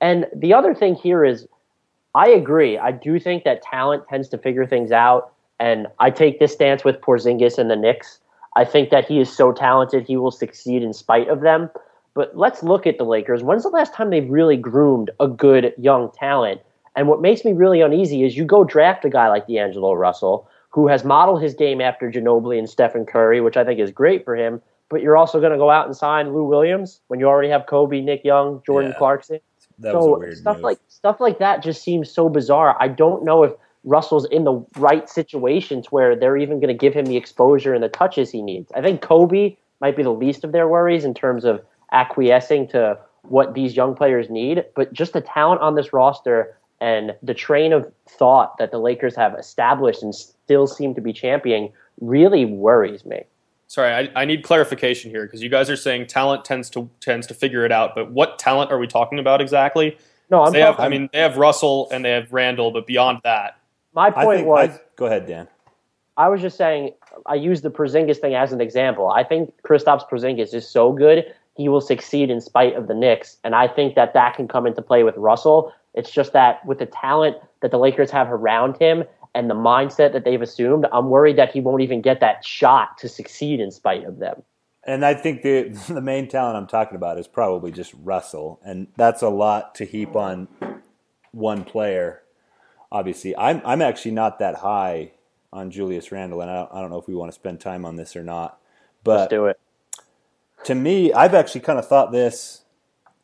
And 0.00 0.26
the 0.34 0.54
other 0.54 0.74
thing 0.74 0.94
here 0.94 1.24
is, 1.24 1.46
I 2.14 2.28
agree. 2.28 2.78
I 2.78 2.92
do 2.92 3.18
think 3.18 3.44
that 3.44 3.62
talent 3.62 4.04
tends 4.08 4.28
to 4.30 4.38
figure 4.38 4.66
things 4.66 4.92
out, 4.92 5.32
and 5.60 5.86
I 5.98 6.10
take 6.10 6.38
this 6.38 6.52
stance 6.52 6.84
with 6.84 7.00
Porzingis 7.00 7.58
and 7.58 7.70
the 7.70 7.76
Knicks. 7.76 8.20
I 8.56 8.64
think 8.64 8.90
that 8.90 9.06
he 9.06 9.20
is 9.20 9.34
so 9.34 9.52
talented, 9.52 10.06
he 10.06 10.16
will 10.16 10.30
succeed 10.30 10.82
in 10.82 10.92
spite 10.92 11.28
of 11.28 11.40
them. 11.40 11.70
But 12.14 12.36
let's 12.36 12.62
look 12.62 12.86
at 12.86 12.98
the 12.98 13.04
Lakers. 13.04 13.42
When's 13.44 13.62
the 13.62 13.68
last 13.68 13.94
time 13.94 14.10
they've 14.10 14.28
really 14.28 14.56
groomed 14.56 15.10
a 15.20 15.28
good 15.28 15.72
young 15.78 16.10
talent? 16.10 16.60
And 16.96 17.06
what 17.06 17.20
makes 17.22 17.44
me 17.44 17.52
really 17.52 17.80
uneasy 17.80 18.24
is 18.24 18.36
you 18.36 18.44
go 18.44 18.64
draft 18.64 19.04
a 19.04 19.10
guy 19.10 19.28
like 19.28 19.46
D'Angelo 19.46 19.92
Russell, 19.92 20.48
who 20.70 20.88
has 20.88 21.04
modeled 21.04 21.40
his 21.40 21.54
game 21.54 21.80
after 21.80 22.10
Ginobili 22.10 22.58
and 22.58 22.68
Stephen 22.68 23.06
Curry, 23.06 23.40
which 23.40 23.56
I 23.56 23.64
think 23.64 23.78
is 23.78 23.92
great 23.92 24.24
for 24.24 24.34
him. 24.34 24.60
But 24.88 25.02
you're 25.02 25.16
also 25.16 25.38
going 25.38 25.52
to 25.52 25.58
go 25.58 25.70
out 25.70 25.86
and 25.86 25.96
sign 25.96 26.34
Lou 26.34 26.44
Williams 26.44 27.00
when 27.06 27.20
you 27.20 27.26
already 27.26 27.50
have 27.50 27.66
Kobe, 27.66 28.00
Nick 28.00 28.24
Young, 28.24 28.62
Jordan 28.66 28.90
Yeah. 28.90 28.98
Clarkson. 28.98 29.40
That 29.78 29.92
so 29.92 29.98
was 29.98 30.06
a 30.06 30.18
weird 30.18 30.38
stuff 30.38 30.56
move. 30.56 30.64
like 30.64 30.78
stuff 30.88 31.20
like 31.20 31.38
that 31.38 31.62
just 31.62 31.82
seems 31.82 32.10
so 32.10 32.28
bizarre. 32.28 32.76
I 32.80 32.88
don't 32.88 33.24
know 33.24 33.44
if 33.44 33.52
Russell's 33.84 34.26
in 34.26 34.44
the 34.44 34.64
right 34.76 35.08
situations 35.08 35.86
where 35.90 36.16
they're 36.16 36.36
even 36.36 36.60
going 36.60 36.68
to 36.68 36.74
give 36.74 36.94
him 36.94 37.06
the 37.06 37.16
exposure 37.16 37.74
and 37.74 37.82
the 37.82 37.88
touches 37.88 38.30
he 38.30 38.42
needs. 38.42 38.70
I 38.74 38.82
think 38.82 39.00
Kobe 39.02 39.56
might 39.80 39.96
be 39.96 40.02
the 40.02 40.12
least 40.12 40.44
of 40.44 40.52
their 40.52 40.68
worries 40.68 41.04
in 41.04 41.14
terms 41.14 41.44
of 41.44 41.64
acquiescing 41.92 42.68
to 42.68 42.98
what 43.22 43.54
these 43.54 43.76
young 43.76 43.94
players 43.94 44.28
need, 44.30 44.64
but 44.74 44.92
just 44.92 45.12
the 45.12 45.20
talent 45.20 45.60
on 45.60 45.74
this 45.74 45.92
roster 45.92 46.56
and 46.80 47.14
the 47.22 47.34
train 47.34 47.72
of 47.72 47.90
thought 48.08 48.56
that 48.58 48.70
the 48.70 48.78
Lakers 48.78 49.16
have 49.16 49.34
established 49.38 50.02
and 50.02 50.14
still 50.14 50.66
seem 50.66 50.94
to 50.94 51.00
be 51.00 51.12
championing 51.12 51.72
really 52.00 52.44
worries 52.44 53.04
me. 53.04 53.22
Sorry, 53.68 53.92
I, 53.92 54.22
I 54.22 54.24
need 54.24 54.42
clarification 54.42 55.10
here 55.10 55.26
because 55.26 55.42
you 55.42 55.50
guys 55.50 55.68
are 55.68 55.76
saying 55.76 56.06
talent 56.06 56.42
tends 56.44 56.70
to 56.70 56.88
tends 57.00 57.26
to 57.26 57.34
figure 57.34 57.66
it 57.66 57.70
out, 57.70 57.94
but 57.94 58.10
what 58.10 58.38
talent 58.38 58.72
are 58.72 58.78
we 58.78 58.86
talking 58.86 59.18
about 59.18 59.42
exactly? 59.42 59.98
No, 60.30 60.42
I'm 60.42 60.52
they 60.52 60.60
have, 60.60 60.80
I 60.80 60.88
mean, 60.88 61.08
they 61.12 61.20
have 61.20 61.36
Russell 61.36 61.88
and 61.92 62.02
they 62.02 62.10
have 62.10 62.32
Randle, 62.32 62.70
but 62.70 62.86
beyond 62.86 63.20
that, 63.24 63.58
my 63.94 64.06
I 64.08 64.10
point 64.10 64.38
think. 64.38 64.48
was 64.48 64.70
I, 64.70 64.80
go 64.96 65.06
ahead, 65.06 65.26
Dan. 65.26 65.48
I 66.16 66.28
was 66.28 66.40
just 66.40 66.56
saying, 66.56 66.94
I 67.26 67.34
used 67.34 67.62
the 67.62 67.70
Porzingis 67.70 68.16
thing 68.16 68.34
as 68.34 68.52
an 68.52 68.60
example. 68.60 69.10
I 69.10 69.22
think 69.22 69.52
Kristaps 69.62 70.08
Porzingis 70.08 70.54
is 70.54 70.68
so 70.68 70.92
good, 70.92 71.26
he 71.54 71.68
will 71.68 71.80
succeed 71.80 72.30
in 72.30 72.40
spite 72.40 72.74
of 72.74 72.88
the 72.88 72.94
Knicks. 72.94 73.36
And 73.44 73.54
I 73.54 73.68
think 73.68 73.94
that 73.96 74.14
that 74.14 74.34
can 74.34 74.48
come 74.48 74.66
into 74.66 74.80
play 74.80 75.02
with 75.02 75.16
Russell. 75.16 75.72
It's 75.94 76.10
just 76.10 76.32
that 76.32 76.64
with 76.64 76.78
the 76.78 76.86
talent 76.86 77.36
that 77.60 77.70
the 77.70 77.78
Lakers 77.78 78.10
have 78.10 78.32
around 78.32 78.78
him 78.78 79.04
and 79.38 79.50
the 79.50 79.54
mindset 79.54 80.12
that 80.14 80.24
they've 80.24 80.42
assumed, 80.42 80.86
I'm 80.92 81.10
worried 81.10 81.38
that 81.38 81.52
he 81.52 81.60
won't 81.60 81.82
even 81.82 82.02
get 82.02 82.20
that 82.20 82.44
shot 82.44 82.98
to 82.98 83.08
succeed 83.08 83.60
in 83.60 83.70
spite 83.70 84.04
of 84.04 84.18
them. 84.18 84.42
And 84.84 85.04
I 85.04 85.14
think 85.14 85.42
the 85.42 85.68
the 85.88 86.00
main 86.02 86.28
talent 86.28 86.56
I'm 86.56 86.66
talking 86.66 86.96
about 86.96 87.18
is 87.18 87.28
probably 87.28 87.72
just 87.72 87.94
Russell, 88.02 88.60
and 88.64 88.88
that's 88.96 89.22
a 89.22 89.28
lot 89.28 89.74
to 89.76 89.84
heap 89.84 90.16
on 90.16 90.48
one 91.32 91.64
player. 91.64 92.22
Obviously, 92.92 93.36
I'm 93.36 93.62
I'm 93.64 93.82
actually 93.82 94.12
not 94.12 94.38
that 94.40 94.56
high 94.56 95.12
on 95.52 95.70
Julius 95.70 96.12
Randle, 96.12 96.40
and 96.42 96.50
I 96.50 96.56
don't, 96.56 96.70
I 96.74 96.80
don't 96.80 96.90
know 96.90 96.98
if 96.98 97.08
we 97.08 97.14
want 97.14 97.30
to 97.32 97.34
spend 97.34 97.60
time 97.60 97.84
on 97.84 97.96
this 97.96 98.16
or 98.16 98.24
not. 98.24 98.58
Let's 99.10 99.24
But 99.24 99.28
do 99.28 99.46
it. 99.46 99.58
to 100.64 100.74
me, 100.74 101.12
I've 101.12 101.34
actually 101.34 101.62
kind 101.62 101.78
of 101.78 101.88
thought 101.88 102.12
this 102.12 102.62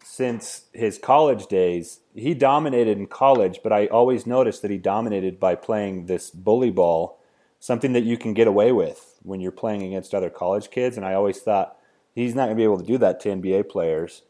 since 0.03 0.67
his 0.73 0.99
college 0.99 1.47
days. 1.47 2.01
He 2.15 2.35
dominated 2.35 2.97
in 2.99 3.07
college, 3.07 3.61
but 3.63 3.73
I 3.73 3.87
always 3.87 4.27
noticed 4.27 4.63
that 4.63 4.71
he 4.71 4.79
dominated 4.79 5.41
by 5.41 5.57
playing 5.57 6.07
this 6.07 6.31
bully 6.31 6.71
ball, 6.71 7.19
something 7.59 7.93
that 7.93 8.05
you 8.05 8.17
can 8.17 8.35
get 8.35 8.47
away 8.47 8.71
with 8.71 9.19
when 9.23 9.41
you're 9.41 9.51
playing 9.51 9.83
against 9.83 10.15
other 10.15 10.31
college 10.31 10.71
kids. 10.71 10.97
And 10.97 11.05
I 11.05 11.15
always 11.15 11.41
thought 11.41 11.77
he's 12.15 12.35
not 12.35 12.45
going 12.45 12.57
to 12.57 12.61
be 12.61 12.65
able 12.65 12.79
to 12.79 12.85
do 12.85 12.99
that 12.99 13.21
to 13.21 13.31
NBA 13.31 13.69
players. 13.69 14.23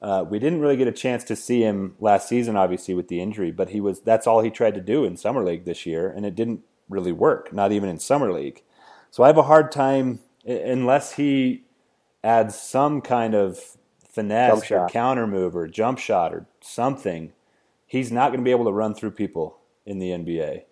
Uh, 0.00 0.24
we 0.28 0.38
didn't 0.38 0.60
really 0.60 0.76
get 0.76 0.86
a 0.86 0.92
chance 0.92 1.24
to 1.24 1.34
see 1.34 1.62
him 1.62 1.96
last 1.98 2.28
season, 2.28 2.56
obviously 2.56 2.94
with 2.94 3.08
the 3.08 3.20
injury, 3.20 3.50
but 3.50 3.70
he 3.70 3.80
was 3.80 4.00
that's 4.00 4.26
all 4.26 4.40
he 4.40 4.50
tried 4.50 4.74
to 4.74 4.80
do 4.80 5.04
in 5.04 5.16
summer 5.16 5.42
league 5.42 5.64
this 5.64 5.86
year, 5.86 6.08
and 6.08 6.26
it 6.26 6.34
didn't 6.34 6.60
really 6.88 7.12
work, 7.12 7.52
not 7.52 7.72
even 7.72 7.88
in 7.88 7.98
summer 7.98 8.32
league. 8.32 8.62
So 9.10 9.24
I 9.24 9.28
have 9.28 9.38
a 9.38 9.44
hard 9.44 9.72
time 9.72 10.20
unless 10.46 11.14
he 11.14 11.64
adds 12.22 12.54
some 12.54 13.00
kind 13.00 13.34
of 13.34 13.76
finesse 14.16 14.70
or 14.70 14.88
counter 14.88 15.26
move 15.26 15.54
or 15.54 15.68
jump 15.68 15.98
shot 15.98 16.34
or 16.34 16.46
something. 16.60 17.32
He's 17.86 18.10
not 18.10 18.28
going 18.30 18.40
to 18.40 18.44
be 18.44 18.50
able 18.50 18.64
to 18.64 18.72
run 18.72 18.94
through 18.94 19.12
people 19.12 19.58
in 19.84 19.98
the 20.00 20.10
NBA. 20.10 20.62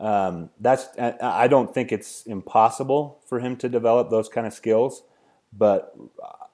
Um, 0.00 0.50
that's 0.58 0.86
I 0.98 1.14
I 1.20 1.48
don't 1.48 1.74
think 1.74 1.92
it's 1.92 2.22
impossible 2.26 3.20
for 3.28 3.40
him 3.40 3.56
to 3.58 3.68
develop 3.68 4.10
those 4.10 4.28
kind 4.28 4.46
of 4.46 4.52
skills, 4.54 5.02
but 5.52 5.94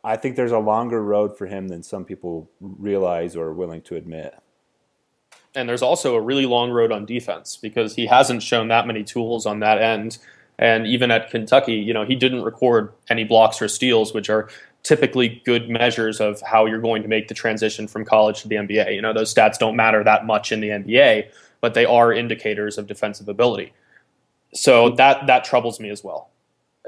I 0.03 0.17
think 0.17 0.37
there's 0.37 0.53
a 0.53 0.59
longer 0.59 1.03
road 1.03 1.39
for 1.39 1.47
him 1.47 1.69
than 1.69 1.83
some 1.83 2.05
people 2.05 2.51
realize 2.61 3.37
or 3.37 3.47
are 3.47 3.55
willing 3.55 3.83
to 3.83 3.97
admit. 3.97 4.35
and 5.55 5.69
there's 5.69 5.83
also 5.83 6.15
a 6.15 6.21
really 6.21 6.47
long 6.47 6.71
road 6.71 6.93
on 6.93 7.05
defense 7.07 7.57
because 7.57 7.97
he 7.97 8.07
hasn't 8.07 8.43
shown 8.43 8.69
that 8.69 8.87
many 8.87 9.03
tools 9.05 9.47
on 9.47 9.61
that 9.61 9.81
end. 9.81 10.19
And 10.59 10.87
even 10.87 11.11
at 11.11 11.31
Kentucky, 11.31 11.75
you 11.75 11.95
know, 11.95 12.05
he 12.05 12.15
didn't 12.15 12.43
record 12.43 12.93
any 13.09 13.25
blocks 13.25 13.61
or 13.63 13.69
steals, 13.69 14.13
which 14.13 14.29
are 14.29 14.49
typically 14.83 15.43
good 15.45 15.69
measures 15.69 16.21
of 16.21 16.41
how 16.43 16.67
you're 16.67 16.81
going 16.81 17.03
to 17.03 17.09
make 17.09 17.29
the 17.29 17.35
transition 17.35 17.87
from 17.87 18.05
college 18.05 18.43
to 18.43 18.49
the 18.49 18.57
NBA. 18.57 18.95
You 18.95 19.03
know, 19.03 19.13
those 19.13 19.33
stats 19.33 19.59
don't 19.59 19.77
matter 19.77 20.03
that 20.05 20.27
much 20.27 20.53
in 20.53 20.61
the 20.61 20.69
NBA, 20.69 21.31
but 21.61 21.75
they 21.75 21.85
are 21.85 22.13
indicators 22.13 22.79
of 22.79 22.87
defensive 22.87 23.29
ability. 23.29 23.73
So 24.55 24.91
that 24.91 25.27
that 25.27 25.45
troubles 25.45 25.79
me 25.81 25.91
as 25.91 26.03
well. 26.03 26.31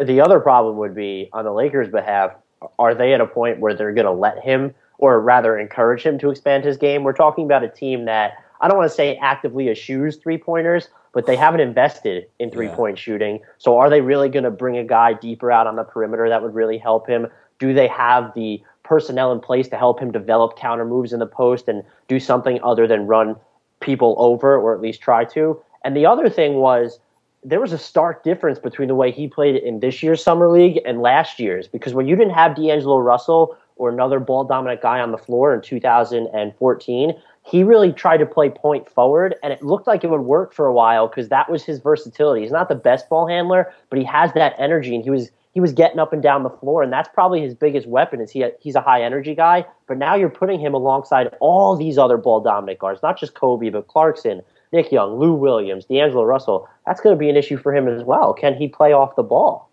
the 0.02 0.20
other 0.20 0.40
problem 0.40 0.76
would 0.78 0.94
be 0.94 1.28
on 1.32 1.44
the 1.44 1.52
Lakers' 1.52 1.88
behalf. 1.88 2.32
Are 2.78 2.94
they 2.94 3.12
at 3.12 3.20
a 3.20 3.26
point 3.26 3.60
where 3.60 3.74
they're 3.74 3.92
going 3.92 4.06
to 4.06 4.12
let 4.12 4.38
him, 4.38 4.74
or 4.98 5.20
rather 5.20 5.58
encourage 5.58 6.02
him 6.02 6.18
to 6.20 6.30
expand 6.30 6.64
his 6.64 6.76
game? 6.76 7.04
We're 7.04 7.12
talking 7.12 7.44
about 7.44 7.62
a 7.62 7.68
team 7.68 8.06
that 8.06 8.34
I 8.60 8.68
don't 8.68 8.78
want 8.78 8.90
to 8.90 8.94
say 8.94 9.16
actively 9.16 9.68
eschews 9.68 10.16
three 10.16 10.38
pointers, 10.38 10.88
but 11.12 11.26
they 11.26 11.36
haven't 11.36 11.60
invested 11.60 12.26
in 12.38 12.50
three 12.50 12.68
point 12.68 12.98
shooting. 12.98 13.40
So 13.58 13.76
are 13.78 13.90
they 13.90 14.00
really 14.00 14.28
going 14.28 14.44
to 14.44 14.50
bring 14.50 14.78
a 14.78 14.84
guy 14.84 15.12
deeper 15.12 15.52
out 15.52 15.66
on 15.66 15.76
the 15.76 15.84
perimeter 15.84 16.28
that 16.28 16.42
would 16.42 16.54
really 16.54 16.78
help 16.78 17.08
him? 17.08 17.26
Do 17.62 17.72
they 17.72 17.86
have 17.86 18.34
the 18.34 18.60
personnel 18.82 19.30
in 19.30 19.38
place 19.38 19.68
to 19.68 19.76
help 19.76 20.00
him 20.00 20.10
develop 20.10 20.56
counter 20.56 20.84
moves 20.84 21.12
in 21.12 21.20
the 21.20 21.28
post 21.28 21.68
and 21.68 21.84
do 22.08 22.18
something 22.18 22.58
other 22.64 22.88
than 22.88 23.06
run 23.06 23.36
people 23.78 24.16
over, 24.18 24.56
or 24.56 24.74
at 24.74 24.80
least 24.80 25.00
try 25.00 25.24
to? 25.26 25.62
And 25.84 25.96
the 25.96 26.04
other 26.04 26.28
thing 26.28 26.54
was 26.54 26.98
there 27.44 27.60
was 27.60 27.72
a 27.72 27.78
stark 27.78 28.24
difference 28.24 28.58
between 28.58 28.88
the 28.88 28.96
way 28.96 29.12
he 29.12 29.28
played 29.28 29.54
in 29.54 29.78
this 29.78 30.02
year's 30.02 30.20
summer 30.20 30.50
league 30.50 30.80
and 30.84 31.02
last 31.02 31.38
year's 31.38 31.68
because 31.68 31.94
when 31.94 32.08
you 32.08 32.16
didn't 32.16 32.34
have 32.34 32.56
D'Angelo 32.56 32.98
Russell 32.98 33.56
or 33.76 33.90
another 33.90 34.18
ball 34.18 34.42
dominant 34.42 34.82
guy 34.82 34.98
on 34.98 35.12
the 35.12 35.18
floor 35.18 35.54
in 35.54 35.60
2014, 35.60 37.14
he 37.44 37.62
really 37.62 37.92
tried 37.92 38.16
to 38.16 38.26
play 38.26 38.50
point 38.50 38.90
forward 38.90 39.36
and 39.44 39.52
it 39.52 39.62
looked 39.62 39.86
like 39.86 40.02
it 40.02 40.10
would 40.10 40.22
work 40.22 40.52
for 40.52 40.66
a 40.66 40.72
while 40.72 41.06
because 41.06 41.28
that 41.28 41.48
was 41.48 41.62
his 41.62 41.78
versatility. 41.78 42.42
He's 42.42 42.50
not 42.50 42.68
the 42.68 42.74
best 42.74 43.08
ball 43.08 43.28
handler, 43.28 43.72
but 43.88 44.00
he 44.00 44.04
has 44.06 44.32
that 44.32 44.56
energy 44.58 44.96
and 44.96 45.04
he 45.04 45.10
was 45.10 45.30
he 45.52 45.60
was 45.60 45.72
getting 45.72 45.98
up 45.98 46.12
and 46.12 46.22
down 46.22 46.42
the 46.42 46.50
floor 46.50 46.82
and 46.82 46.92
that's 46.92 47.08
probably 47.12 47.40
his 47.40 47.54
biggest 47.54 47.86
weapon 47.86 48.20
is 48.20 48.30
he 48.30 48.44
he's 48.60 48.74
a 48.74 48.80
high 48.80 49.02
energy 49.02 49.34
guy, 49.34 49.64
but 49.86 49.98
now 49.98 50.14
you're 50.14 50.30
putting 50.30 50.58
him 50.58 50.74
alongside 50.74 51.28
all 51.40 51.76
these 51.76 51.98
other 51.98 52.16
ball 52.16 52.40
dominant 52.40 52.78
guards, 52.78 53.02
not 53.02 53.18
just 53.18 53.34
Kobe, 53.34 53.70
but 53.70 53.86
Clarkson, 53.88 54.42
Nick 54.72 54.90
Young, 54.90 55.18
Lou 55.18 55.34
Williams, 55.34 55.84
D'Angelo 55.84 56.24
Russell, 56.24 56.68
that's 56.86 57.00
going 57.00 57.14
to 57.14 57.18
be 57.18 57.28
an 57.28 57.36
issue 57.36 57.58
for 57.58 57.74
him 57.74 57.86
as 57.86 58.02
well. 58.02 58.32
Can 58.32 58.54
he 58.54 58.68
play 58.68 58.92
off 58.92 59.14
the 59.16 59.22
ball? 59.22 59.70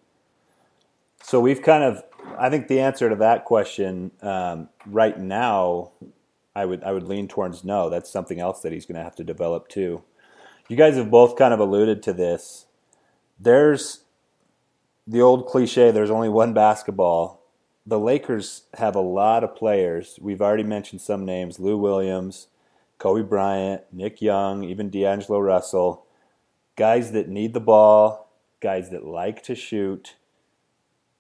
So 1.24 1.40
we've 1.40 1.62
kind 1.62 1.84
of, 1.84 2.04
I 2.38 2.50
think 2.50 2.68
the 2.68 2.80
answer 2.80 3.10
to 3.10 3.16
that 3.18 3.46
question 3.46 4.12
um, 4.22 4.70
right 4.86 5.18
now, 5.18 5.92
I 6.56 6.66
would 6.66 6.84
I 6.84 6.92
would 6.92 7.04
lean 7.04 7.28
towards 7.28 7.64
no. 7.64 7.90
That's 7.90 8.10
something 8.10 8.40
else 8.40 8.62
that 8.62 8.74
he's 8.74 8.86
going 8.86 8.98
to 8.98 9.04
have 9.04 9.16
to 9.18 9.24
develop 9.24 9.70
too. 9.70 10.04
You 10.68 10.76
guys 10.76 10.98
have 10.98 11.10
both 11.10 11.38
kind 11.38 11.54
of 11.54 11.60
alluded 11.60 12.04
to 12.04 12.14
this. 12.14 12.66
There's 13.40 14.04
the 15.10 15.22
old 15.22 15.48
cliche. 15.48 15.92
There's 15.92 16.12
only 16.12 16.30
one 16.30 16.54
basketball. 16.54 17.44
The 17.86 18.00
Lakers 18.00 18.64
have 18.76 18.96
a 18.96 19.02
lot 19.02 19.44
of 19.44 19.56
players. 19.56 20.20
We've 20.22 20.42
already 20.42 20.64
mentioned 20.64 21.02
some 21.02 21.26
names: 21.26 21.60
Lou 21.60 21.78
Williams, 21.78 22.48
Kobe 23.00 23.24
Bryant, 23.24 23.82
Nick 23.92 24.22
Young, 24.22 24.64
even 24.64 24.90
D'Angelo 24.90 25.40
Russell. 25.40 26.06
Guys 26.76 27.12
that 27.12 27.28
need 27.28 27.54
the 27.54 27.60
ball, 27.60 28.32
guys 28.62 28.90
that 28.92 29.06
like 29.06 29.44
to 29.44 29.56
shoot 29.56 30.16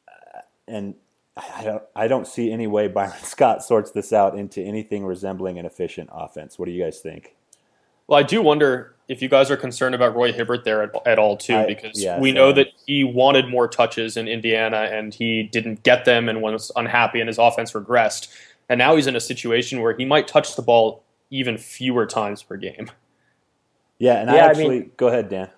uh, 0.07 0.41
and 0.67 0.95
I 1.37 1.63
don't, 1.63 1.83
I 1.95 2.07
don't 2.07 2.27
see 2.27 2.51
any 2.51 2.67
way 2.67 2.87
Byron 2.87 3.13
Scott 3.23 3.63
sorts 3.63 3.91
this 3.91 4.11
out 4.13 4.37
into 4.37 4.61
anything 4.61 5.05
resembling 5.05 5.57
an 5.57 5.65
efficient 5.65 6.09
offense. 6.11 6.59
What 6.59 6.65
do 6.65 6.71
you 6.71 6.83
guys 6.83 6.99
think? 6.99 7.35
Well, 8.09 8.17
I 8.19 8.23
do 8.23 8.41
wonder 8.41 8.95
if 9.07 9.21
you 9.21 9.29
guys 9.29 9.51
are 9.51 9.57
concerned 9.57 9.93
about 9.93 10.15
Roy 10.15 10.33
Hibbert 10.33 10.63
there 10.63 10.81
at, 10.81 10.89
at 11.05 11.19
all 11.19 11.37
too, 11.37 11.55
I- 11.55 11.65
because 11.67 12.01
yes, 12.01 12.19
we 12.19 12.31
I 12.31 12.33
know 12.33 12.49
am. 12.49 12.55
that 12.55 12.69
he 12.87 13.03
wanted 13.03 13.47
more 13.47 13.67
touches 13.67 14.17
in 14.17 14.27
Indiana 14.27 14.89
and 14.91 15.13
he 15.13 15.43
didn't 15.43 15.83
get 15.83 16.05
them 16.05 16.27
and 16.27 16.41
was 16.41 16.71
unhappy 16.75 17.19
and 17.19 17.27
his 17.27 17.37
offense 17.37 17.73
regressed. 17.73 18.27
And 18.67 18.79
now 18.79 18.95
he's 18.95 19.05
in 19.05 19.15
a 19.15 19.19
situation 19.19 19.81
where 19.81 19.95
he 19.95 20.05
might 20.05 20.27
touch 20.27 20.55
the 20.55 20.61
ball 20.63 21.03
even 21.29 21.57
fewer 21.59 22.07
times 22.07 22.41
per 22.41 22.57
game. 22.57 22.89
Yeah, 23.99 24.21
and 24.21 24.29
Yeah, 24.31 24.35
I 24.37 24.39
I 24.39 24.49
actually 24.49 24.69
mean- 24.69 24.91
go 24.97 25.07
ahead, 25.07 25.29
Dan. 25.29 25.49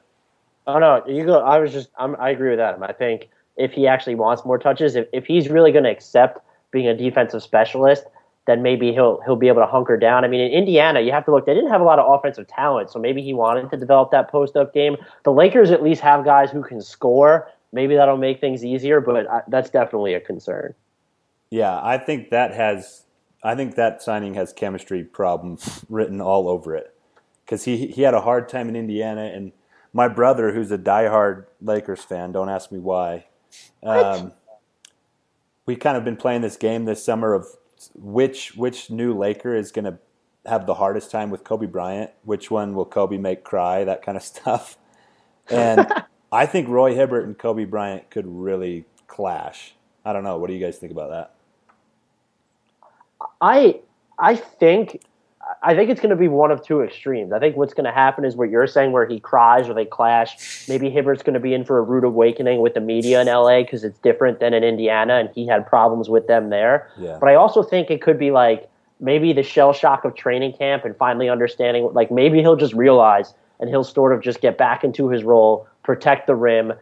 Oh 0.67 0.77
no, 0.77 1.03
you 1.07 1.25
go. 1.25 1.39
I 1.39 1.57
was 1.57 1.71
just. 1.71 1.89
I'm, 1.97 2.15
I 2.19 2.29
agree 2.29 2.51
with 2.51 2.59
Adam. 2.59 2.83
I 2.83 2.91
think 2.93 3.29
if 3.57 3.71
he 3.71 3.87
actually 3.87 4.13
wants 4.15 4.45
more 4.45 4.59
touches, 4.59 4.95
if, 4.95 5.07
if 5.11 5.25
he's 5.25 5.49
really 5.49 5.71
going 5.71 5.85
to 5.85 5.89
accept 5.89 6.37
being 6.69 6.87
a 6.87 6.95
defensive 6.95 7.41
specialist, 7.41 8.03
then 8.47 8.61
maybe 8.61 8.91
he'll 8.91 9.21
he'll 9.21 9.35
be 9.35 9.47
able 9.47 9.61
to 9.61 9.67
hunker 9.67 9.97
down. 9.97 10.25
I 10.25 10.27
mean, 10.27 10.41
in 10.41 10.51
Indiana, 10.51 11.01
you 11.01 11.11
have 11.11 11.25
to 11.25 11.31
look. 11.31 11.45
They 11.45 11.53
didn't 11.53 11.69
have 11.69 11.81
a 11.81 11.83
lot 11.83 11.99
of 11.99 12.11
offensive 12.11 12.47
talent, 12.47 12.89
so 12.89 12.99
maybe 12.99 13.21
he 13.21 13.33
wanted 13.33 13.69
to 13.69 13.77
develop 13.77 14.11
that 14.11 14.31
post 14.31 14.55
up 14.55 14.73
game. 14.73 14.97
The 15.23 15.31
Lakers 15.31 15.71
at 15.71 15.83
least 15.83 16.01
have 16.01 16.25
guys 16.25 16.51
who 16.51 16.63
can 16.63 16.81
score. 16.81 17.49
Maybe 17.71 17.95
that'll 17.95 18.17
make 18.17 18.41
things 18.41 18.65
easier, 18.65 18.99
but 18.99 19.29
I, 19.29 19.41
that's 19.47 19.69
definitely 19.69 20.13
a 20.15 20.19
concern. 20.19 20.73
Yeah, 21.49 21.79
I 21.81 21.97
think 21.97 22.29
that 22.31 22.53
has. 22.53 23.05
I 23.43 23.55
think 23.55 23.75
that 23.75 24.01
signing 24.01 24.35
has 24.35 24.53
chemistry 24.53 25.03
problems 25.03 25.85
written 25.89 26.21
all 26.21 26.47
over 26.47 26.75
it 26.75 26.95
because 27.45 27.65
he 27.65 27.87
he 27.87 28.01
had 28.01 28.13
a 28.13 28.21
hard 28.21 28.49
time 28.49 28.69
in 28.69 28.75
Indiana, 28.75 29.25
and 29.25 29.51
my 29.93 30.07
brother, 30.07 30.53
who's 30.53 30.71
a 30.71 30.77
diehard 30.77 31.45
Lakers 31.61 32.03
fan, 32.03 32.31
don't 32.31 32.49
ask 32.49 32.71
me 32.71 32.79
why. 32.79 33.25
Um, 33.83 34.31
we 35.65 35.75
kind 35.75 35.97
of 35.97 36.03
been 36.03 36.17
playing 36.17 36.41
this 36.41 36.57
game 36.57 36.85
this 36.85 37.03
summer 37.03 37.33
of 37.33 37.45
which 37.95 38.55
which 38.55 38.89
new 38.89 39.13
Laker 39.17 39.55
is 39.55 39.71
going 39.71 39.85
to 39.85 39.97
have 40.45 40.65
the 40.65 40.75
hardest 40.75 41.11
time 41.11 41.29
with 41.29 41.43
Kobe 41.43 41.65
Bryant. 41.65 42.11
Which 42.23 42.49
one 42.51 42.73
will 42.73 42.85
Kobe 42.85 43.17
make 43.17 43.43
cry? 43.43 43.83
That 43.83 44.03
kind 44.03 44.17
of 44.17 44.23
stuff. 44.35 44.77
And 45.49 45.91
I 46.31 46.45
think 46.45 46.69
Roy 46.69 46.95
Hibbert 46.95 47.25
and 47.25 47.37
Kobe 47.37 47.65
Bryant 47.65 48.09
could 48.09 48.25
really 48.27 48.85
clash. 49.07 49.75
I 50.05 50.13
don't 50.13 50.23
know. 50.23 50.37
What 50.37 50.47
do 50.47 50.53
you 50.53 50.63
guys 50.63 50.77
think 50.77 50.91
about 50.91 51.09
that? 51.09 51.35
I 53.39 53.81
I 54.17 54.35
think 54.35 55.01
I 55.63 55.75
think 55.75 55.91
it's 55.91 56.01
going 56.01 56.09
to 56.09 56.15
be 56.15 56.27
one 56.27 56.49
of 56.49 56.63
two 56.63 56.81
extremes. 56.81 57.31
I 57.31 57.39
think 57.39 57.55
what's 57.55 57.73
going 57.73 57.85
to 57.85 57.91
happen 57.91 58.25
is 58.25 58.35
what 58.35 58.49
you're 58.49 58.65
saying, 58.65 58.91
where 58.91 59.07
he 59.07 59.19
cries 59.19 59.69
or 59.69 59.75
they 59.75 59.85
clash. 59.85 60.67
Maybe 60.67 60.89
Hibbert's 60.89 61.21
going 61.21 61.35
to 61.35 61.39
be 61.39 61.53
in 61.53 61.65
for 61.65 61.77
a 61.77 61.83
rude 61.83 62.03
awakening 62.03 62.61
with 62.61 62.73
the 62.73 62.81
media 62.81 63.21
in 63.21 63.27
LA 63.27 63.61
because 63.61 63.83
it's 63.83 63.99
different 63.99 64.39
than 64.39 64.55
in 64.55 64.63
Indiana, 64.63 65.15
and 65.15 65.29
he 65.35 65.45
had 65.45 65.67
problems 65.67 66.09
with 66.09 66.25
them 66.25 66.49
there. 66.49 66.89
Yeah. 66.97 67.17
But 67.19 67.29
I 67.29 67.35
also 67.35 67.61
think 67.61 67.91
it 67.91 68.01
could 68.01 68.17
be 68.17 68.31
like 68.31 68.69
maybe 68.99 69.33
the 69.33 69.43
shell 69.43 69.71
shock 69.71 70.03
of 70.03 70.15
training 70.15 70.53
camp 70.53 70.83
and 70.83 70.95
finally 70.97 71.29
understanding. 71.29 71.91
Like 71.93 72.09
maybe 72.11 72.39
he'll 72.39 72.55
just 72.55 72.73
realize 72.73 73.33
and 73.59 73.69
he'll 73.69 73.83
sort 73.83 74.13
of 74.13 74.21
just 74.21 74.41
get 74.41 74.57
back 74.57 74.83
into 74.83 75.09
his 75.09 75.23
role, 75.23 75.67
protect 75.83 76.25
the 76.25 76.35
rim, 76.35 76.73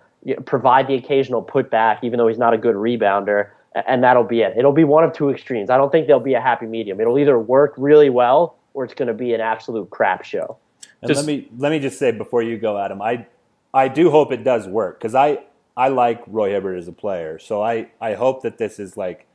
provide 0.45 0.87
the 0.87 0.95
occasional 0.95 1.43
putback, 1.43 1.99
even 2.01 2.17
though 2.17 2.27
he's 2.27 2.37
not 2.37 2.53
a 2.53 2.57
good 2.57 2.75
rebounder 2.75 3.49
and 3.87 4.03
that'll 4.03 4.23
be 4.23 4.41
it. 4.41 4.53
It'll 4.57 4.73
be 4.73 4.83
one 4.83 5.03
of 5.03 5.13
two 5.13 5.29
extremes. 5.29 5.69
I 5.69 5.77
don't 5.77 5.91
think 5.91 6.07
there'll 6.07 6.19
be 6.19 6.33
a 6.33 6.41
happy 6.41 6.65
medium. 6.65 6.99
It'll 6.99 7.19
either 7.19 7.37
work 7.37 7.73
really 7.77 8.09
well 8.09 8.58
or 8.73 8.83
it's 8.85 8.93
going 8.93 9.07
to 9.07 9.13
be 9.13 9.33
an 9.33 9.41
absolute 9.41 9.89
crap 9.89 10.23
show. 10.23 10.57
And 11.01 11.09
Just- 11.09 11.19
let 11.19 11.27
me 11.27 11.47
let 11.57 11.71
me 11.71 11.79
just 11.79 11.97
say 11.99 12.11
before 12.11 12.41
you 12.41 12.57
go, 12.57 12.77
Adam, 12.77 13.01
I 13.01 13.25
I 13.73 13.87
do 13.87 14.09
hope 14.11 14.31
it 14.31 14.43
does 14.43 14.67
work 14.67 14.99
because 14.99 15.15
I 15.15 15.39
I 15.77 15.87
like 15.89 16.21
Roy 16.27 16.51
Hibbert 16.51 16.77
as 16.77 16.87
a 16.87 16.91
player, 16.91 17.39
so 17.39 17.61
I 17.61 17.87
I 18.01 18.13
hope 18.15 18.41
that 18.43 18.57
this 18.57 18.79
is 18.79 18.97
like 18.97 19.25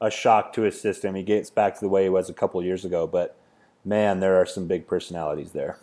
a 0.00 0.10
shock 0.10 0.52
to 0.54 0.62
his 0.62 0.80
system. 0.80 1.14
He 1.14 1.22
gets 1.22 1.50
back 1.50 1.74
to 1.74 1.80
the 1.80 1.88
way 1.88 2.02
he 2.04 2.08
was 2.08 2.28
a 2.28 2.34
couple 2.34 2.62
years 2.62 2.84
ago, 2.84 3.06
but 3.06 3.36
man, 3.84 4.20
there 4.20 4.40
are 4.40 4.46
some 4.46 4.66
big 4.66 4.86
personalities 4.86 5.52
there. 5.52 5.78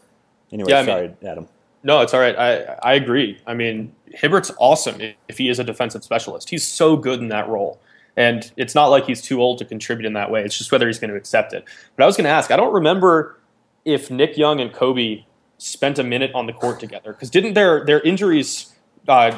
Anyway, 0.51 0.69
Yeah, 0.69 0.79
I 0.79 0.81
mean- 0.81 0.87
sorry, 0.87 1.13
Adam. 1.23 1.47
No, 1.83 2.01
it's 2.01 2.13
all 2.13 2.19
right. 2.19 2.35
I 2.37 2.77
I 2.83 2.93
agree. 2.93 3.39
I 3.47 3.53
mean, 3.55 3.93
Hibbert's 4.21 4.51
awesome 4.59 5.01
if 5.27 5.37
he 5.37 5.49
is 5.49 5.57
a 5.59 5.63
defensive 5.63 6.03
specialist. 6.03 6.49
He's 6.49 6.67
so 6.67 6.95
good 6.97 7.19
in 7.19 7.29
that 7.29 7.47
role. 7.49 7.79
And 8.17 8.51
it's 8.57 8.75
not 8.75 8.87
like 8.87 9.05
he's 9.05 9.21
too 9.21 9.41
old 9.41 9.57
to 9.59 9.65
contribute 9.65 10.05
in 10.05 10.13
that 10.13 10.29
way. 10.31 10.43
It's 10.43 10.57
just 10.57 10.71
whether 10.71 10.87
he's 10.87 10.99
going 10.99 11.11
to 11.11 11.15
accept 11.17 11.53
it. 11.53 11.63
But 11.95 12.03
I 12.03 12.05
was 12.05 12.17
going 12.17 12.25
to 12.25 12.31
ask, 12.31 12.51
I 12.51 12.57
don't 12.57 12.73
remember 12.73 13.39
if 13.85 14.11
Nick 14.11 14.37
Young 14.37 14.59
and 14.59 14.71
Kobe 14.73 15.23
spent 15.57 15.99
a 15.99 16.03
minute 16.03 16.31
on 16.33 16.47
the 16.47 16.53
court 16.53 16.79
together 16.79 17.13
because 17.13 17.29
didn't 17.29 17.53
their 17.53 17.85
their 17.85 18.01
injuries 18.01 18.73
uh, 19.07 19.35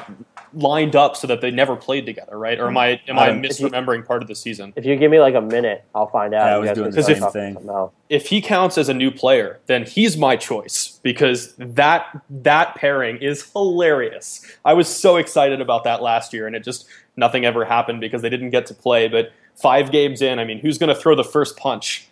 lined 0.53 0.95
up 0.95 1.15
so 1.15 1.27
that 1.27 1.41
they 1.41 1.51
never 1.51 1.75
played 1.75 2.05
together, 2.05 2.37
right? 2.37 2.59
Or 2.59 2.67
am 2.67 2.77
I 2.77 3.01
am 3.07 3.17
I 3.17 3.29
Um, 3.29 3.41
misremembering 3.41 4.05
part 4.05 4.21
of 4.21 4.27
the 4.27 4.35
season? 4.35 4.73
If 4.75 4.85
you 4.85 4.95
give 4.95 5.11
me 5.11 5.19
like 5.19 5.35
a 5.35 5.41
minute, 5.41 5.83
I'll 5.95 6.07
find 6.07 6.33
out. 6.33 6.45
Yeah, 6.47 6.55
I 6.55 6.57
was 6.59 6.71
doing 6.71 6.91
the 6.91 7.03
same 7.03 7.19
talking 7.19 7.55
thing. 7.55 7.89
if 8.09 8.27
he 8.27 8.41
counts 8.41 8.77
as 8.77 8.89
a 8.89 8.93
new 8.93 9.11
player, 9.11 9.59
then 9.65 9.85
he's 9.85 10.17
my 10.17 10.35
choice 10.35 10.99
because 11.03 11.55
that 11.57 12.05
that 12.29 12.75
pairing 12.75 13.17
is 13.17 13.49
hilarious. 13.51 14.45
I 14.65 14.73
was 14.73 14.87
so 14.87 15.17
excited 15.17 15.61
about 15.61 15.83
that 15.85 16.01
last 16.01 16.33
year, 16.33 16.47
and 16.47 16.55
it 16.55 16.63
just 16.63 16.85
nothing 17.15 17.45
ever 17.45 17.65
happened 17.65 18.01
because 18.01 18.21
they 18.21 18.29
didn't 18.29 18.49
get 18.49 18.65
to 18.67 18.73
play. 18.73 19.07
But 19.07 19.31
five 19.55 19.91
games 19.91 20.21
in, 20.21 20.39
I 20.39 20.45
mean, 20.45 20.59
who's 20.59 20.77
going 20.77 20.93
to 20.93 20.99
throw 20.99 21.15
the 21.15 21.23
first 21.23 21.57
punch? 21.57 22.07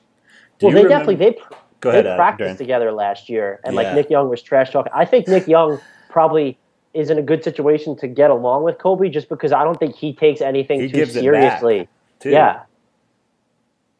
Do 0.59 0.67
Well, 0.67 0.73
they 0.75 0.83
remember- 0.83 0.89
definitely 0.89 1.15
they 1.15 1.31
pr- 1.33 1.53
Go 1.79 1.91
they 1.91 1.97
ahead, 1.99 2.05
Adam. 2.07 2.17
practiced 2.17 2.55
Darren. 2.55 2.57
together 2.59 2.91
last 2.91 3.27
year, 3.29 3.59
and 3.63 3.73
Yeah. 3.75 3.81
like 3.81 3.95
Nick 3.95 4.09
Young 4.11 4.29
was 4.29 4.41
trash 4.43 4.71
talking. 4.71 4.91
I 4.95 5.03
think 5.05 5.27
Nick 5.27 5.47
Young 5.47 5.79
probably 6.09 6.57
is 6.93 7.09
in 7.09 7.17
a 7.17 7.21
good 7.23 7.43
situation 7.43 7.95
to 7.95 8.07
get 8.07 8.29
along 8.29 8.63
with 8.63 8.77
Kobe, 8.77 9.09
just 9.09 9.29
because 9.29 9.51
I 9.51 9.63
don't 9.63 9.79
think 9.79 9.95
he 9.95 10.13
takes 10.13 10.41
anything 10.41 10.81
He 10.81 10.87
too 10.89 10.93
gives 10.93 11.15
it 11.15 11.23
back, 11.23 11.59
seriously. 11.59 11.87
too. 12.19 12.29
Yeah, 12.29 12.59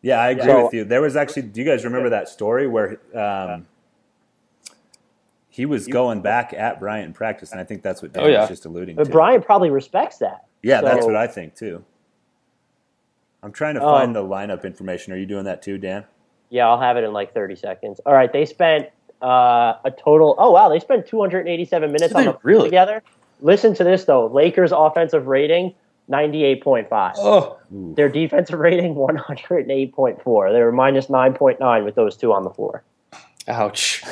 Yeah, 0.04 0.20
I 0.20 0.30
agree 0.32 0.46
So- 0.46 0.64
with 0.66 0.74
you. 0.74 0.84
There 0.84 1.02
was 1.02 1.16
actually, 1.16 1.44
do 1.44 1.62
you 1.62 1.66
guys 1.66 1.84
remember 1.86 2.10
that 2.10 2.28
story 2.28 2.68
where 2.68 3.00
um, 3.16 3.68
he 5.50 5.66
was 5.66 5.88
going 5.88 6.22
back 6.22 6.54
at 6.54 6.80
Bryant 6.80 7.06
in 7.08 7.14
practice, 7.14 7.52
and 7.52 7.60
I 7.62 7.64
think 7.64 7.82
that's 7.84 8.02
what 8.02 8.14
Dan 8.14 8.24
Oh, 8.24 8.28
yeah. 8.28 8.40
was 8.42 8.50
just 8.50 8.66
alluding 8.66 8.96
but 8.96 9.06
to. 9.06 9.12
Brian 9.12 9.42
probably 9.42 9.70
respects 9.70 10.18
that. 10.18 10.46
Yeah, 10.64 10.82
that's 10.82 11.06
what 11.06 11.16
I 11.16 11.28
think 11.28 11.56
too. 11.56 11.84
I'm 13.44 13.52
trying 13.52 13.76
to 13.76 13.84
Um, 13.84 13.90
find 13.92 14.16
the 14.16 14.24
lineup 14.24 14.64
information. 14.64 15.14
Are 15.14 15.18
you 15.18 15.26
doing 15.26 15.46
that 15.46 15.62
too, 15.62 15.78
Dan? 15.78 16.06
Yeah, 16.50 16.68
I'll 16.68 16.80
have 16.80 16.98
it 16.98 17.04
in 17.04 17.14
like 17.14 17.34
30 17.34 17.56
seconds. 17.56 18.00
All 18.06 18.14
right, 18.14 18.32
they 18.32 18.46
spent 18.46 18.90
uh, 19.22 19.76
a 19.84 19.92
total. 19.98 20.36
Oh 20.38 20.52
wow, 20.52 20.70
they 20.70 20.80
spent 20.80 21.08
287 21.08 21.92
minutes 21.92 22.14
on 22.14 22.26
the 22.26 22.32
floor 22.32 22.40
really? 22.44 22.70
together. 22.70 23.02
Listen 23.42 23.74
to 23.76 23.84
this 23.84 24.04
though: 24.06 24.28
Lakers 24.28 24.72
offensive 24.72 25.28
rating 25.28 25.74
98.5. 26.10 27.14
Oh, 27.18 27.58
Their 27.96 28.10
defensive 28.10 28.60
rating 28.60 28.96
108.4. 28.96 30.52
They 30.52 30.62
were 30.62 30.72
minus 30.72 31.08
9.9 31.08 31.86
with 31.86 31.96
those 31.96 32.18
two 32.18 32.34
on 32.34 32.44
the 32.44 32.50
floor. 32.50 32.84
ouch! 33.48 34.04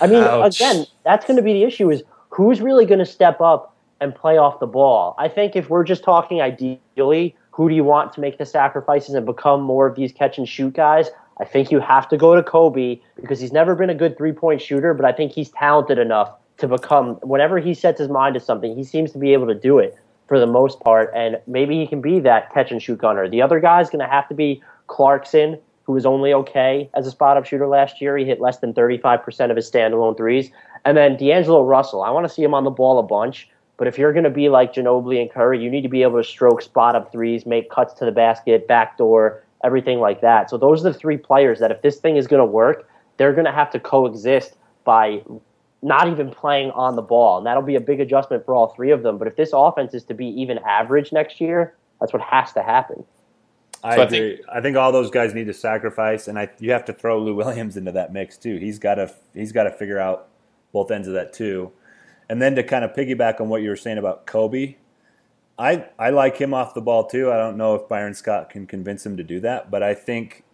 I 0.00 0.06
mean, 0.06 0.22
Ouch. 0.24 0.56
again, 0.56 0.86
that's 1.04 1.26
going 1.26 1.36
to 1.36 1.42
be 1.42 1.52
the 1.52 1.64
issue: 1.64 1.90
is 1.90 2.02
who's 2.30 2.60
really 2.60 2.86
going 2.86 3.00
to 3.00 3.06
step 3.06 3.40
up 3.40 3.76
and 4.00 4.14
play 4.14 4.38
off 4.38 4.60
the 4.60 4.66
ball. 4.66 5.14
I 5.18 5.28
think 5.28 5.56
if 5.56 5.68
we're 5.68 5.84
just 5.84 6.02
talking 6.02 6.40
ideally, 6.40 7.36
who 7.50 7.68
do 7.68 7.74
you 7.74 7.84
want 7.84 8.12
to 8.14 8.20
make 8.20 8.38
the 8.38 8.46
sacrifices 8.46 9.14
and 9.14 9.26
become 9.26 9.62
more 9.62 9.86
of 9.86 9.96
these 9.96 10.12
catch 10.12 10.38
and 10.38 10.48
shoot 10.48 10.74
guys? 10.74 11.10
I 11.40 11.44
think 11.44 11.70
you 11.70 11.80
have 11.80 12.08
to 12.10 12.16
go 12.16 12.34
to 12.34 12.42
Kobe 12.42 13.00
because 13.16 13.40
he's 13.40 13.52
never 13.52 13.74
been 13.74 13.90
a 13.90 13.94
good 13.94 14.16
three 14.16 14.32
point 14.32 14.60
shooter, 14.60 14.94
but 14.94 15.04
I 15.04 15.12
think 15.12 15.32
he's 15.32 15.50
talented 15.50 15.98
enough 15.98 16.30
to 16.58 16.68
become, 16.68 17.14
whenever 17.22 17.58
he 17.58 17.74
sets 17.74 17.98
his 17.98 18.08
mind 18.08 18.34
to 18.34 18.40
something, 18.40 18.76
he 18.76 18.84
seems 18.84 19.12
to 19.12 19.18
be 19.18 19.32
able 19.32 19.46
to 19.46 19.54
do 19.54 19.78
it 19.78 19.98
for 20.28 20.38
the 20.38 20.46
most 20.46 20.80
part. 20.80 21.10
And 21.14 21.38
maybe 21.46 21.78
he 21.78 21.86
can 21.86 22.00
be 22.00 22.20
that 22.20 22.52
catch 22.52 22.70
and 22.70 22.82
shoot 22.82 22.98
gunner. 22.98 23.28
The 23.28 23.42
other 23.42 23.58
guy's 23.60 23.90
going 23.90 24.04
to 24.04 24.10
have 24.10 24.28
to 24.28 24.34
be 24.34 24.62
Clarkson, 24.86 25.58
who 25.84 25.92
was 25.94 26.06
only 26.06 26.32
okay 26.32 26.90
as 26.94 27.06
a 27.06 27.10
spot 27.10 27.36
up 27.36 27.46
shooter 27.46 27.66
last 27.66 28.00
year. 28.00 28.16
He 28.16 28.24
hit 28.24 28.40
less 28.40 28.58
than 28.58 28.74
35% 28.74 29.50
of 29.50 29.56
his 29.56 29.70
standalone 29.70 30.16
threes. 30.16 30.50
And 30.84 30.96
then 30.96 31.16
D'Angelo 31.16 31.64
Russell, 31.64 32.02
I 32.02 32.10
want 32.10 32.28
to 32.28 32.32
see 32.32 32.42
him 32.42 32.54
on 32.54 32.64
the 32.64 32.70
ball 32.70 32.98
a 32.98 33.02
bunch. 33.02 33.48
But 33.80 33.88
if 33.88 33.96
you're 33.96 34.12
going 34.12 34.24
to 34.24 34.30
be 34.30 34.50
like 34.50 34.74
Ginobili 34.74 35.22
and 35.22 35.30
Curry, 35.30 35.58
you 35.58 35.70
need 35.70 35.80
to 35.80 35.88
be 35.88 36.02
able 36.02 36.18
to 36.18 36.22
stroke 36.22 36.60
spot 36.60 36.94
up 36.94 37.10
threes, 37.10 37.46
make 37.46 37.70
cuts 37.70 37.94
to 37.94 38.04
the 38.04 38.12
basket, 38.12 38.68
backdoor, 38.68 39.42
everything 39.64 40.00
like 40.00 40.20
that. 40.20 40.50
So 40.50 40.58
those 40.58 40.84
are 40.84 40.92
the 40.92 40.98
three 40.98 41.16
players 41.16 41.60
that 41.60 41.70
if 41.70 41.80
this 41.80 41.96
thing 41.96 42.16
is 42.16 42.26
going 42.26 42.40
to 42.40 42.44
work, 42.44 42.90
they're 43.16 43.32
going 43.32 43.46
to 43.46 43.52
have 43.52 43.70
to 43.70 43.80
coexist 43.80 44.58
by 44.84 45.22
not 45.80 46.08
even 46.08 46.30
playing 46.30 46.72
on 46.72 46.94
the 46.94 47.00
ball. 47.00 47.38
And 47.38 47.46
that'll 47.46 47.62
be 47.62 47.76
a 47.76 47.80
big 47.80 48.00
adjustment 48.00 48.44
for 48.44 48.54
all 48.54 48.66
three 48.66 48.90
of 48.90 49.02
them. 49.02 49.16
But 49.16 49.28
if 49.28 49.36
this 49.36 49.52
offense 49.54 49.94
is 49.94 50.04
to 50.04 50.14
be 50.14 50.26
even 50.26 50.58
average 50.58 51.10
next 51.10 51.40
year, 51.40 51.74
that's 52.00 52.12
what 52.12 52.20
has 52.20 52.52
to 52.52 52.62
happen. 52.62 53.02
I 53.82 53.96
So 53.96 54.02
I 54.02 54.04
agree. 54.04 54.44
I 54.52 54.60
think, 54.60 54.76
all 54.76 54.92
those 54.92 55.10
guys 55.10 55.32
need 55.32 55.46
to 55.46 55.54
sacrifice, 55.54 56.28
and 56.28 56.38
I 56.38 56.50
you 56.58 56.72
have 56.72 56.84
to 56.84 56.92
throw 56.92 57.18
Lou 57.18 57.34
Williams 57.34 57.78
into 57.78 57.92
that 57.92 58.12
mix 58.12 58.36
too. 58.36 58.58
He's 58.58 58.78
got 58.78 58.96
to 58.96 59.10
he's 59.32 59.52
got 59.52 59.62
to 59.62 59.70
figure 59.70 59.98
out 59.98 60.28
both 60.70 60.90
ends 60.90 61.08
of 61.08 61.14
that 61.14 61.32
too. 61.32 61.72
And 62.30 62.40
then 62.40 62.54
to 62.54 62.62
kind 62.62 62.84
of 62.84 62.92
piggyback 62.92 63.40
on 63.40 63.48
what 63.48 63.60
you 63.60 63.70
were 63.70 63.76
saying 63.76 63.98
about 63.98 64.24
Kobe, 64.24 64.76
I 65.58 65.86
I 65.98 66.10
like 66.10 66.36
him 66.36 66.54
off 66.54 66.74
the 66.74 66.80
ball 66.80 67.04
too. 67.04 67.32
I 67.32 67.36
don't 67.36 67.56
know 67.56 67.74
if 67.74 67.88
Byron 67.88 68.14
Scott 68.14 68.50
can 68.50 68.68
convince 68.68 69.04
him 69.04 69.16
to 69.16 69.24
do 69.24 69.40
that, 69.40 69.68
but 69.68 69.82
I 69.82 69.94
think 69.94 70.44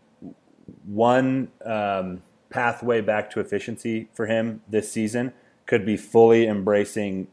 one 0.86 1.52
um, 1.66 2.22
pathway 2.48 3.02
back 3.02 3.30
to 3.32 3.40
efficiency 3.40 4.08
for 4.14 4.24
him 4.24 4.62
this 4.66 4.90
season 4.90 5.34
could 5.66 5.84
be 5.84 5.98
fully 5.98 6.46
embracing 6.46 7.28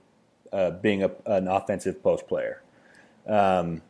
uh, 0.52 0.72
being 0.72 1.04
a, 1.04 1.12
an 1.26 1.48
offensive 1.48 2.04
post 2.04 2.28
player. 2.28 2.62
Um, 3.26 3.82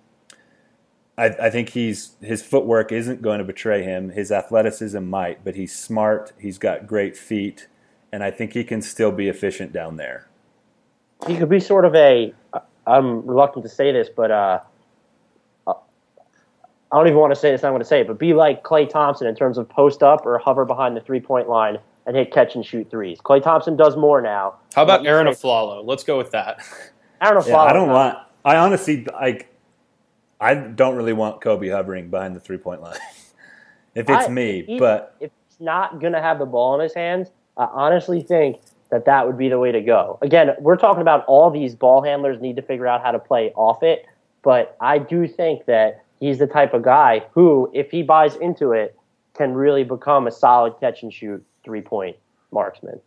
I, 1.18 1.30
I 1.30 1.50
think 1.50 1.70
he's 1.70 2.12
his 2.22 2.44
footwork 2.44 2.92
isn't 2.92 3.24
going 3.24 3.40
to 3.40 3.44
betray 3.44 3.82
him. 3.82 4.10
His 4.10 4.32
athleticism 4.32 5.04
might, 5.04 5.44
but 5.44 5.56
he's 5.56 5.76
smart. 5.76 6.32
He's 6.38 6.60
got 6.60 6.86
great 6.86 7.18
feet, 7.18 7.68
and 8.12 8.24
I 8.24 8.30
think 8.30 8.54
he 8.54 8.64
can 8.64 8.84
still 8.84 9.12
be 9.12 9.28
efficient 9.28 9.74
down 9.74 9.98
there. 9.98 10.28
He 11.28 11.38
could 11.38 11.50
be 11.50 11.60
sort 11.60 11.86
of 11.86 11.96
a. 11.96 12.34
I'm 12.86 13.26
reluctant 13.26 13.64
to 13.64 13.70
say 13.70 13.92
this, 13.92 14.10
but 14.14 14.30
uh, 14.30 14.60
a, 15.68 15.72
I 15.72 16.98
don't 16.98 17.08
even 17.08 17.20
want 17.20 17.34
to 17.34 17.40
say 17.40 17.52
this. 17.52 17.64
I'm 17.64 17.72
going 17.72 17.82
to 17.82 17.88
say 17.88 18.02
it, 18.02 18.08
but 18.08 18.20
be 18.20 18.34
like 18.34 18.64
Klay 18.64 18.90
Thompson 18.90 19.28
in 19.28 19.36
terms 19.36 19.58
of 19.58 19.70
post 19.70 20.04
up 20.04 20.26
or 20.26 20.38
hover 20.38 20.66
behind 20.66 20.98
the 20.98 21.02
three 21.02 21.22
point 21.22 21.48
line 21.48 21.78
and 22.06 22.16
hit 22.16 22.32
catch 22.34 22.56
and 22.56 22.66
shoot 22.66 22.90
threes. 22.90 23.20
Klay 23.20 23.42
Thompson 23.42 23.78
does 23.78 23.96
more 23.96 24.22
now. 24.22 24.56
How 24.76 24.84
about 24.84 25.06
Arron 25.06 25.34
say- 25.34 25.42
Afflalo? 25.42 25.86
Let's 25.86 26.04
go 26.04 26.18
with 26.18 26.32
that. 26.32 26.60
Arron 27.22 27.44
Yeah, 27.48 27.58
I 27.58 27.74
don't 27.74 27.90
want. 27.90 28.18
I 28.44 28.58
honestly 28.58 29.06
like. 29.06 29.50
I 30.42 30.56
don't 30.56 30.98
really 30.98 31.14
want 31.14 31.40
Kobe 31.40 31.70
hovering 31.70 32.10
behind 32.10 32.36
the 32.36 32.42
three 32.42 32.58
point 32.58 32.82
line. 32.82 32.98
if 33.96 34.10
it's 34.10 34.26
I- 34.26 34.28
me, 34.28 34.64
he- 34.68 34.78
but 34.78 35.16
if 35.22 35.32
he's 35.48 35.62
not 35.62 36.02
going 36.02 36.14
to 36.14 36.22
have 36.22 36.38
the 36.38 36.46
ball 36.46 36.76
in 36.76 36.82
his 36.82 36.94
hands, 36.94 37.30
I 37.56 37.66
honestly 37.72 38.22
think 38.22 38.60
that 38.94 39.06
that 39.06 39.26
would 39.26 39.40
be 39.40 39.50
the 39.50 39.58
way 39.58 39.72
to 39.72 39.82
go. 39.82 40.20
Again, 40.22 40.52
we're 40.60 40.78
talking 40.78 41.02
about 41.02 41.26
all 41.26 41.50
these 41.50 41.74
ball 41.74 42.04
handlers 42.04 42.40
need 42.40 42.58
to 42.58 42.62
figure 42.62 42.86
out 42.86 43.02
how 43.02 43.10
to 43.10 43.18
play 43.18 43.52
off 43.56 43.82
it, 43.82 44.06
but 44.44 44.78
I 44.80 45.00
do 45.00 45.28
think 45.28 45.66
that 45.66 46.04
he's 46.20 46.38
the 46.38 46.46
type 46.46 46.76
of 46.76 46.84
guy 46.84 47.24
who, 47.32 47.72
if 47.74 47.90
he 47.90 48.04
buys 48.04 48.36
into 48.36 48.72
it, 48.72 48.96
can 49.34 49.56
really 49.56 49.84
become 49.84 50.28
a 50.28 50.32
solid 50.32 50.76
catch 50.80 51.02
and 51.02 51.12
shoot 51.12 51.44
three 51.66 51.82
point 51.82 52.18
marksman. 52.52 53.00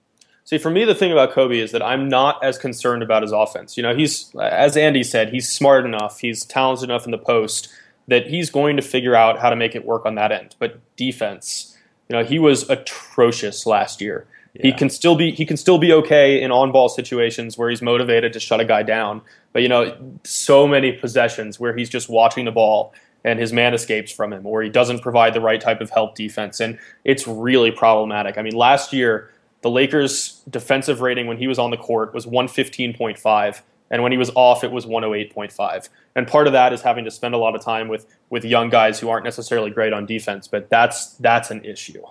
See, 0.43 0.59
for 0.59 0.71
me, 0.71 0.85
the 0.85 0.95
thing 0.95 1.13
about 1.13 1.31
Kobe 1.31 1.61
is 1.61 1.71
that 1.71 1.83
I'm 1.83 2.09
not 2.09 2.43
as 2.43 2.59
concerned 2.59 3.05
about 3.05 3.23
his 3.23 3.31
offense. 3.31 3.77
You 3.77 3.85
know, 3.85 3.95
he's, 3.95 4.35
as 4.35 4.77
Andy 4.77 5.05
said, 5.05 5.29
he's 5.29 5.49
smart 5.49 5.85
enough, 5.85 6.19
he's 6.19 6.45
talented 6.45 6.91
enough 6.91 7.05
in 7.05 7.13
the 7.13 7.19
post 7.19 7.69
that 8.09 8.27
he's 8.27 8.51
going 8.51 8.75
to 8.75 8.83
figure 8.83 9.15
out 9.15 9.39
how 9.39 9.51
to 9.51 9.57
make 9.57 9.77
it 9.77 9.85
work 9.85 10.05
on 10.05 10.17
that 10.17 10.33
end. 10.33 10.57
But 10.59 10.81
defense, 10.97 11.77
you 12.09 12.17
know, 12.17 12.25
he 12.25 12.41
was 12.41 12.69
atrocious 12.69 13.67
last 13.67 14.01
year. 14.01 14.27
He 14.61 14.73
can 14.73 14.91
still 14.91 15.17
be 15.17 15.33
he 15.33 15.45
can 15.45 15.57
still 15.57 15.79
be 15.79 15.93
okay 15.93 16.43
in 16.43 16.51
on 16.51 16.73
ball 16.73 16.89
situations 16.89 17.59
where 17.59 17.69
he's 17.71 17.83
motivated 17.83 18.33
to 18.33 18.41
shut 18.41 18.61
a 18.61 18.65
guy 18.65 18.83
down. 18.83 19.23
But 19.53 19.63
you 19.63 19.69
know, 19.69 19.97
so 20.25 20.67
many 20.67 20.93
possessions 20.93 21.59
where 21.59 21.77
he's 21.77 21.89
just 21.89 22.09
watching 22.09 22.45
the 22.45 22.53
ball 22.53 22.95
and 23.25 23.39
his 23.41 23.53
man 23.53 23.75
escapes 23.75 24.13
from 24.13 24.33
him, 24.33 24.47
or 24.47 24.63
he 24.63 24.69
doesn't 24.69 25.01
provide 25.01 25.35
the 25.35 25.41
right 25.41 25.61
type 25.61 25.81
of 25.81 25.91
help 25.91 26.15
defense, 26.15 26.61
and 26.61 26.79
it's 27.05 27.27
really 27.27 27.73
problematic. 27.73 28.39
I 28.39 28.43
mean, 28.43 28.55
last 28.55 28.93
year 28.93 29.31
the 29.63 29.71
Lakers' 29.71 30.43
defensive 30.49 31.01
rating 31.01 31.27
when 31.27 31.39
he 31.39 31.49
was 31.49 31.59
on 31.59 31.71
the 31.71 31.77
court 31.77 32.15
was 32.15 32.25
115.5, 32.25 33.63
and 33.91 34.03
when 34.03 34.13
he 34.13 34.19
was 34.19 34.31
off, 34.37 34.63
it 34.63 34.71
was 34.71 34.87
108.5. 34.87 35.89
And 36.15 36.29
part 36.29 36.47
of 36.47 36.53
that 36.53 36.73
is 36.73 36.83
having 36.83 37.05
to 37.05 37.11
spend 37.11 37.35
a 37.35 37.39
lot 37.39 37.57
of 37.57 37.63
time 37.63 37.89
with 37.89 38.07
with 38.31 38.45
young 38.45 38.71
guys 38.71 39.01
who 39.01 39.09
aren't 39.09 39.25
necessarily 39.25 39.71
great 39.71 39.93
on 39.93 40.07
defense, 40.07 40.47
but 40.47 40.71
that's 40.71 41.15
that's 41.15 41.51
an 41.51 41.65
issue. 41.65 42.03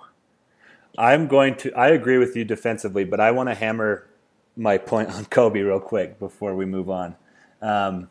I'm 0.98 1.28
going 1.28 1.56
to. 1.58 1.74
I 1.74 1.90
agree 1.90 2.18
with 2.18 2.36
you 2.36 2.46
defensively, 2.46 3.04
but 3.04 3.20
I 3.20 3.32
want 3.32 3.50
to 3.50 3.56
hammer 3.56 4.08
my 4.56 4.78
point 4.78 5.10
on 5.10 5.26
Kobe 5.26 5.62
real 5.62 5.80
quick 5.80 6.20
before 6.20 6.56
we 6.56 6.66
move 6.66 6.90
on. 6.90 7.16
Um, 7.62 8.10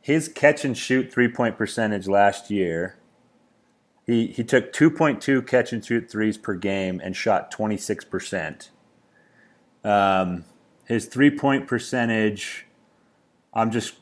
his 0.00 0.28
catch 0.28 0.64
and 0.64 0.76
shoot 0.76 1.12
three 1.12 1.28
point 1.28 1.56
percentage 1.56 2.08
last 2.08 2.50
year, 2.50 2.96
he 4.06 4.28
he 4.28 4.44
took 4.44 4.72
2.2 4.72 5.46
catch 5.46 5.72
and 5.72 5.84
shoot 5.84 6.10
threes 6.10 6.36
per 6.36 6.54
game 6.54 7.00
and 7.02 7.16
shot 7.16 7.50
26 7.50 8.04
percent. 8.06 8.70
Um, 9.84 10.44
his 10.86 11.06
three 11.06 11.30
point 11.30 11.66
percentage, 11.66 12.66
I'm 13.54 13.70
just 13.70 13.94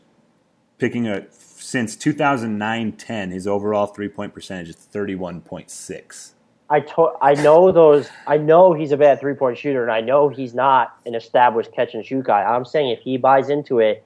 picking 0.78 1.06
a 1.06 1.26
since 1.30 1.94
2009-10, 1.96 3.32
his 3.32 3.46
overall 3.46 3.86
three 3.86 4.08
point 4.08 4.34
percentage 4.34 4.70
is 4.70 4.76
31.6. 4.76 6.32
I 6.70 6.80
to- 6.80 7.12
I 7.20 7.34
know 7.34 7.72
those. 7.72 8.08
I 8.26 8.36
know 8.38 8.72
he's 8.72 8.92
a 8.92 8.96
bad 8.96 9.18
three 9.20 9.34
point 9.34 9.58
shooter, 9.58 9.82
and 9.82 9.90
I 9.90 10.00
know 10.00 10.28
he's 10.28 10.54
not 10.54 10.94
an 11.04 11.14
established 11.14 11.72
catch 11.72 11.94
and 11.94 12.06
shoot 12.06 12.24
guy. 12.24 12.42
I'm 12.44 12.64
saying 12.64 12.90
if 12.90 13.00
he 13.00 13.16
buys 13.16 13.50
into 13.50 13.80
it, 13.80 14.04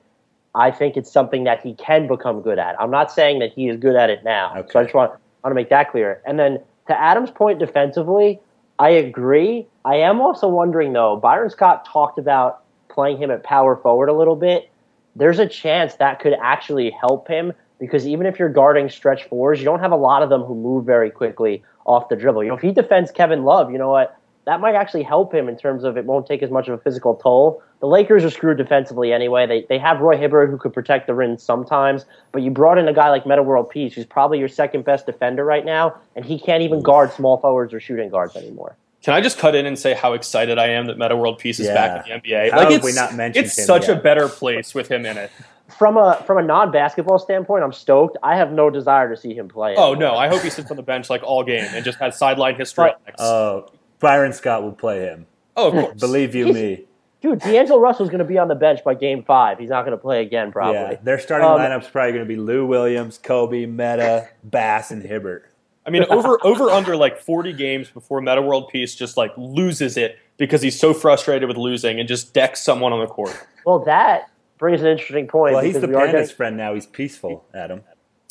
I 0.55 0.71
think 0.71 0.97
it's 0.97 1.11
something 1.11 1.45
that 1.45 1.61
he 1.63 1.75
can 1.75 2.07
become 2.07 2.41
good 2.41 2.59
at. 2.59 2.81
I'm 2.81 2.91
not 2.91 3.13
saying 3.13 3.41
that 3.41 3.53
he 3.53 3.69
is 3.69 3.77
good 3.77 3.97
at 3.97 4.09
it 4.09 4.25
now. 4.25 4.55
Okay. 4.57 4.69
So 4.73 4.81
I 4.81 4.83
just 4.85 4.95
want 4.95 5.13
want 5.43 5.51
to 5.51 5.55
make 5.55 5.69
that 5.69 5.91
clear. 5.91 6.23
And 6.27 6.39
then 6.39 6.59
to 6.89 6.99
Adam's 6.99 7.31
point 7.31 7.59
defensively, 7.59 8.41
I 8.79 8.91
agree. 8.91 9.67
I 9.85 9.97
am 9.97 10.21
also 10.21 10.49
wondering 10.49 10.93
though. 10.95 11.17
Byron 11.17 11.51
Scott 11.51 11.85
talked 11.85 12.19
about 12.19 12.63
playing 12.89 13.19
him 13.19 13.31
at 13.31 13.43
power 13.43 13.77
forward 13.77 14.09
a 14.09 14.15
little 14.15 14.37
bit. 14.37 14.71
There's 15.17 15.39
a 15.39 15.47
chance 15.47 15.97
that 15.97 16.19
could 16.21 16.35
actually 16.41 16.91
help 16.91 17.29
him 17.29 17.53
because 17.85 18.07
even 18.07 18.27
if 18.27 18.39
you're 18.39 18.49
guarding 18.49 18.89
stretch 18.89 19.25
fours, 19.25 19.59
you 19.59 19.65
don't 19.65 19.81
have 19.81 19.93
a 19.93 19.97
lot 19.97 20.23
of 20.23 20.29
them 20.31 20.43
who 20.43 20.55
move 20.55 20.85
very 20.85 21.11
quickly 21.11 21.63
off 21.85 22.09
the 22.09 22.17
dribble. 22.17 22.43
You 22.43 22.49
know, 22.51 22.57
if 22.57 22.63
he 22.63 22.73
defends 22.73 23.11
Kevin 23.11 23.45
Love, 23.45 23.71
you 23.71 23.79
know 23.79 23.91
what? 23.91 24.19
That 24.47 24.61
might 24.61 24.75
actually 24.75 25.05
help 25.05 25.35
him 25.35 25.49
in 25.49 25.57
terms 25.57 25.85
of 25.85 25.97
it 25.97 26.05
won't 26.05 26.27
take 26.27 26.43
as 26.43 26.51
much 26.51 26.69
of 26.69 26.75
a 26.75 26.83
physical 26.83 27.15
toll. 27.15 27.63
The 27.81 27.87
Lakers 27.87 28.25
are 28.25 28.31
screwed 28.31 28.59
defensively 28.59 29.13
anyway. 29.13 29.47
They 29.47 29.65
they 29.69 29.79
have 29.79 30.01
Roy 30.01 30.19
Hibbert 30.19 30.51
who 30.51 30.59
could 30.59 30.73
protect 30.73 31.07
the 31.07 31.15
rim 31.15 31.39
sometimes, 31.39 32.05
but 32.33 32.43
you 32.43 32.51
brought 32.51 32.77
in 32.77 32.87
a 32.87 32.93
guy 32.93 33.09
like 33.09 33.27
Metta 33.27 33.43
World 33.43 33.71
Peace, 33.71 33.95
who's 33.95 34.05
probably 34.05 34.39
your 34.39 34.49
second 34.49 34.85
best 34.85 35.07
defender 35.07 35.45
right 35.45 35.65
now, 35.65 35.95
and 36.15 36.25
he 36.25 36.39
can't 36.39 36.63
even 36.63 36.83
guard 36.83 37.13
small 37.13 37.39
forwards 37.39 37.73
or 37.73 37.81
shooting 37.81 38.11
guards 38.11 38.37
anymore. 38.37 38.77
Can 39.03 39.13
I 39.13 39.21
just 39.21 39.37
cut 39.37 39.55
in 39.55 39.67
and 39.67 39.79
say 39.79 39.93
how 39.93 40.15
excited 40.15 40.59
I 40.59 40.69
am 40.69 40.87
that 40.87 40.97
Metta 40.97 41.15
World 41.15 41.39
Peace 41.39 41.61
is 41.61 41.67
Yeah. 41.67 41.75
back 41.75 42.07
in 42.07 42.23
the 42.23 42.31
NBA? 42.31 42.51
How 42.51 42.57
like 42.57 42.69
have 42.69 42.77
it's, 42.77 42.85
we 42.85 42.93
not 42.93 43.15
mentioned 43.15 43.47
it's 43.47 43.59
him 43.59 43.67
such 43.67 43.89
a 43.89 43.97
better 43.97 44.31
place 44.31 44.75
with 44.75 44.89
him 44.89 45.05
in 45.05 45.19
it. 45.19 45.31
From 45.79 45.97
a 45.97 46.23
from 46.27 46.39
a 46.39 46.43
non 46.43 46.71
basketball 46.71 47.19
standpoint, 47.19 47.65
I'm 47.65 47.73
stoked. 47.73 48.17
I 48.23 48.37
have 48.37 48.53
no 48.53 48.69
desire 48.71 49.09
to 49.15 49.17
see 49.21 49.35
him 49.35 49.49
play. 49.49 49.75
Oh 49.77 49.93
anymore. 49.93 50.13
no, 50.13 50.17
I 50.17 50.29
hope 50.29 50.43
he 50.43 50.51
sits 50.51 50.71
on 50.71 50.77
the 50.77 50.83
bench 50.83 51.09
like 51.09 51.23
all 51.23 51.43
game 51.43 51.65
and 51.73 51.85
just 51.85 51.99
has 51.99 52.17
sideline 52.19 52.55
history. 52.57 52.91
But- 53.07 53.15
Oh, 53.19 53.69
Byron 53.99 54.33
Scott 54.35 54.63
will 54.63 54.73
play 54.73 55.01
him. 55.01 55.27
oh, 55.57 55.69
of 55.69 55.73
course. 55.85 56.01
Believe 56.01 56.35
you 56.35 56.53
me. 56.53 56.85
Dude, 57.23 57.39
D'Angelo 57.39 57.81
Russell's 57.81 58.11
going 58.11 58.19
to 58.19 58.25
be 58.27 58.37
on 58.37 58.49
the 58.49 58.55
bench 58.55 58.85
by 58.85 58.93
game 58.93 59.23
five. 59.25 59.59
He's 59.59 59.71
not 59.71 59.87
going 59.87 59.97
to 59.97 60.01
play 60.03 60.21
again, 60.21 60.53
probably. 60.53 60.75
Yeah, 60.75 60.97
their 61.03 61.19
starting 61.19 61.49
Um, 61.49 61.59
lineup's 61.59 61.89
probably 61.89 62.13
going 62.13 62.25
to 62.25 62.29
be 62.29 62.37
Lou 62.37 62.67
Williams, 62.67 63.17
Kobe, 63.17 63.65
Metta, 63.65 64.29
Bass, 64.45 64.91
and 64.91 65.03
Hibbert. 65.03 65.51
I 65.87 65.91
mean, 65.91 66.05
over 66.11 66.39
over 66.47 66.69
under 66.69 66.95
like 66.97 67.19
40 67.19 67.55
games 67.55 67.89
before 67.89 68.21
Metta 68.21 68.43
World 68.43 68.69
Peace 68.69 68.95
just 68.95 69.17
like 69.17 69.33
loses 69.39 69.97
it 69.97 70.19
because 70.37 70.61
he's 70.61 70.79
so 70.79 70.93
frustrated 70.93 71.49
with 71.49 71.57
losing 71.57 71.99
and 71.99 72.07
just 72.07 72.35
decks 72.35 72.61
someone 72.61 72.93
on 72.93 73.01
the 73.01 73.07
court. 73.07 73.35
Well, 73.65 73.79
that 73.87 74.29
brings 74.65 74.81
an 74.81 74.87
interesting 74.87 75.29
point. 75.29 75.53
Well, 75.53 75.63
he's 75.63 75.79
the 75.79 75.87
we 75.87 75.95
are 75.95 76.07
pandas 76.07 76.13
getting- 76.13 76.37
friend 76.37 76.57
now. 76.57 76.73
He's 76.73 76.87
peaceful, 76.87 77.45
Adam. 77.55 77.83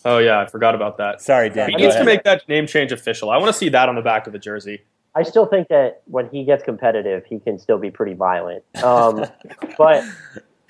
Oh 0.04 0.17
yeah, 0.17 0.39
I 0.39 0.48
forgot 0.48 0.74
about 0.74 0.98
that. 0.98 1.22
Sorry, 1.22 1.48
Dan. 1.52 1.69
He 1.69 1.76
needs 1.76 1.96
to 1.96 2.04
make 2.04 2.24
that 2.24 2.50
name 2.50 2.65
change 2.65 2.91
official. 2.91 3.30
I 3.30 3.38
want 3.38 3.54
to 3.54 3.58
see 3.58 3.69
that 3.69 3.88
on 3.88 3.93
the 3.93 4.02
back 4.02 4.26
of 4.26 4.34
the 4.34 4.39
jersey. 4.39 4.82
I 5.13 5.22
still 5.22 5.46
think 5.46 5.67
that 5.67 6.02
when 6.06 6.28
he 6.30 6.43
gets 6.43 6.63
competitive, 6.63 7.24
he 7.24 7.39
can 7.39 7.60
still 7.60 7.78
be 7.78 7.91
pretty 7.91 8.15
violent. 8.15 8.63
Um, 8.84 9.28
but 9.78 10.04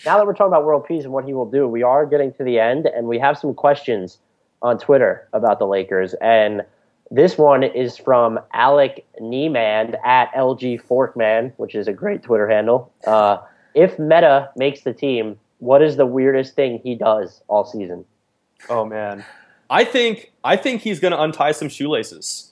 now 0.06 0.18
that 0.18 0.28
we're 0.28 0.34
talking 0.34 0.48
about 0.48 0.66
world 0.66 0.86
peace 0.86 1.06
and 1.06 1.14
what 1.14 1.24
he 1.24 1.34
will 1.34 1.50
do, 1.50 1.66
we 1.66 1.82
are 1.82 2.06
getting 2.06 2.34
to 2.34 2.44
the 2.44 2.60
end, 2.60 2.86
and 2.86 3.08
we 3.08 3.18
have 3.20 3.38
some 3.38 3.54
questions 3.54 4.18
on 4.62 4.78
Twitter 4.78 5.30
about 5.32 5.60
the 5.60 5.66
Lakers. 5.66 6.14
And 6.16 6.64
this 7.10 7.38
one 7.38 7.64
is 7.64 7.98
from 7.98 8.38
Alec 8.52 9.06
Nieman 9.22 9.98
at 10.04 10.30
LG 10.34 10.84
Forkman, 10.84 11.54
which 11.56 11.74
is 11.74 11.88
a 11.88 11.94
great 11.94 12.22
Twitter 12.22 12.50
handle. 12.50 12.92
Uh, 13.08 13.38
if 13.74 13.98
Metta 13.98 14.52
makes 14.58 14.82
the 14.82 14.94
team, 14.94 15.40
what 15.64 15.82
is 15.82 15.96
the 15.96 16.06
weirdest 16.06 16.56
thing 16.56 16.80
he 16.84 16.96
does 16.96 17.42
all 17.48 17.64
season? 17.64 18.04
Oh 18.70 18.86
man, 18.86 19.24
I 19.70 19.86
think 19.86 20.34
I 20.44 20.58
think 20.58 20.82
he's 20.82 21.00
going 21.00 21.14
to 21.14 21.22
untie 21.22 21.54
some 21.54 21.70
shoelaces. 21.70 22.52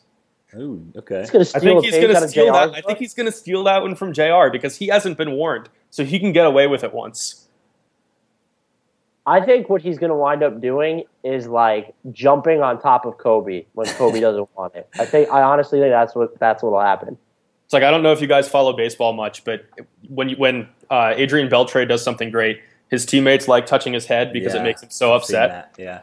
Ooh, 0.56 0.86
okay. 0.97 1.19
He's 1.19 1.30
going 1.30 1.45
to 1.45 1.58
I 1.58 1.60
think 1.60 1.84
he's 1.84 1.97
going 1.97 2.13
to 2.13 2.28
steal 2.28 2.45
JR's 2.45 2.71
that. 2.71 2.78
I 2.78 2.82
think 2.82 3.00
he's 3.00 3.13
going 3.13 3.26
to 3.26 3.32
steal 3.32 3.63
that 3.65 3.82
one 3.82 3.95
from 3.95 4.13
Jr. 4.13 4.50
because 4.52 4.78
he 4.78 4.88
hasn't 4.88 5.17
been 5.17 5.32
warned, 5.32 5.69
so 5.89 6.04
he 6.04 6.19
can 6.19 6.32
get 6.32 6.45
away 6.45 6.67
with 6.67 6.84
it 6.84 6.93
once. 6.93 7.47
I 9.26 9.39
think 9.39 9.69
what 9.69 9.82
he's 9.82 10.00
going 10.00 10.10
to 10.10 10.15
wind 10.15 10.41
up 10.41 10.60
doing 10.60 11.04
is 11.24 11.47
like 11.47 11.93
jumping 12.12 12.62
on 12.62 12.82
top 12.82 13.06
of 13.06 13.17
Kobe 13.17 13.65
when 13.74 13.88
Kobe 13.88 14.19
doesn't 14.28 14.50
want 14.56 14.76
it. 14.76 14.89
I 14.97 15.06
think 15.06 15.30
I 15.30 15.41
honestly 15.41 15.80
think 15.80 15.91
that's 15.91 16.15
what 16.15 16.39
that's 16.39 16.63
what 16.63 16.71
will 16.71 16.82
happen. 16.82 17.17
It's 17.65 17.74
like 17.74 17.84
I 17.84 17.91
don't 17.91 18.04
know 18.04 18.12
if 18.13 18.21
you 18.21 18.28
guys 18.28 18.50
follow 18.50 18.74
baseball 18.74 19.13
much, 19.13 19.43
but 19.43 19.65
when 20.08 20.30
you, 20.30 20.36
when 20.38 20.67
uh, 20.89 21.13
Adrian 21.15 21.50
Beltre 21.50 21.88
does 21.88 22.04
something 22.04 22.30
great, 22.32 22.60
his 22.91 23.06
teammates 23.06 23.47
like 23.47 23.65
touching 23.65 23.93
his 23.93 24.06
head 24.06 24.32
because 24.34 24.54
it 24.54 24.62
makes 24.62 24.84
him 24.84 24.89
so 24.91 25.13
I've 25.13 25.21
upset. 25.21 25.73
Yeah. 25.80 26.01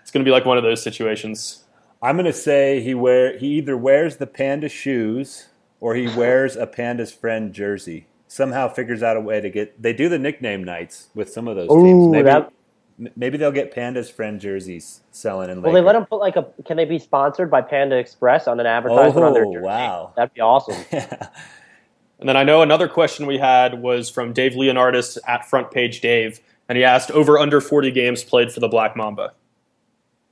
It's 0.00 0.10
going 0.10 0.24
to 0.24 0.28
be 0.28 0.32
like 0.32 0.46
one 0.46 0.56
of 0.56 0.62
those 0.64 0.82
situations. 0.82 1.64
I'm 2.00 2.14
going 2.16 2.24
to 2.26 2.32
say 2.32 2.80
he 2.80 2.94
wear 2.94 3.36
he 3.36 3.48
either 3.58 3.76
wears 3.76 4.16
the 4.16 4.26
panda 4.26 4.68
shoes 4.70 5.48
or 5.80 5.94
he 5.96 6.06
wears 6.16 6.56
a 6.56 6.66
panda's 6.66 7.12
friend 7.12 7.52
jersey. 7.52 8.06
Somehow 8.28 8.68
figures 8.68 9.02
out 9.02 9.16
a 9.16 9.20
way 9.20 9.40
to 9.40 9.50
get. 9.50 9.82
They 9.82 9.92
do 9.92 10.08
the 10.08 10.18
nickname 10.18 10.62
nights 10.62 11.08
with 11.14 11.30
some 11.30 11.48
of 11.48 11.56
those 11.56 11.68
teams. 11.68 12.08
Maybe, 12.08 12.24
that- 12.24 12.52
m- 13.00 13.08
maybe 13.16 13.36
they'll 13.38 13.50
get 13.50 13.72
panda's 13.74 14.08
friend 14.10 14.38
jerseys 14.38 15.00
selling 15.10 15.48
in. 15.50 15.60
Well, 15.62 15.72
they 15.72 15.80
let 15.80 15.94
them 15.94 16.04
put 16.06 16.20
like 16.20 16.36
a. 16.36 16.46
Can 16.66 16.76
they 16.76 16.84
be 16.84 16.98
sponsored 16.98 17.50
by 17.50 17.62
Panda 17.62 17.96
Express 17.96 18.46
on 18.46 18.60
an 18.60 18.66
advertisement 18.66 19.24
on 19.26 19.32
their 19.32 19.46
Oh, 19.46 19.52
jersey? 19.52 19.64
wow. 19.64 20.12
That'd 20.14 20.34
be 20.34 20.40
awesome. 20.42 20.76
And 22.20 22.28
then 22.28 22.36
I 22.36 22.42
know 22.42 22.62
another 22.62 22.88
question 22.88 23.26
we 23.26 23.38
had 23.38 23.80
was 23.80 24.10
from 24.10 24.32
Dave 24.32 24.52
Leonardis 24.52 25.18
at 25.28 25.48
Front 25.48 25.70
Page 25.70 26.00
Dave, 26.00 26.40
and 26.68 26.76
he 26.76 26.84
asked 26.84 27.10
over 27.12 27.38
under 27.38 27.60
40 27.60 27.90
games 27.92 28.24
played 28.24 28.50
for 28.52 28.60
the 28.60 28.68
Black 28.68 28.96
Mamba. 28.96 29.32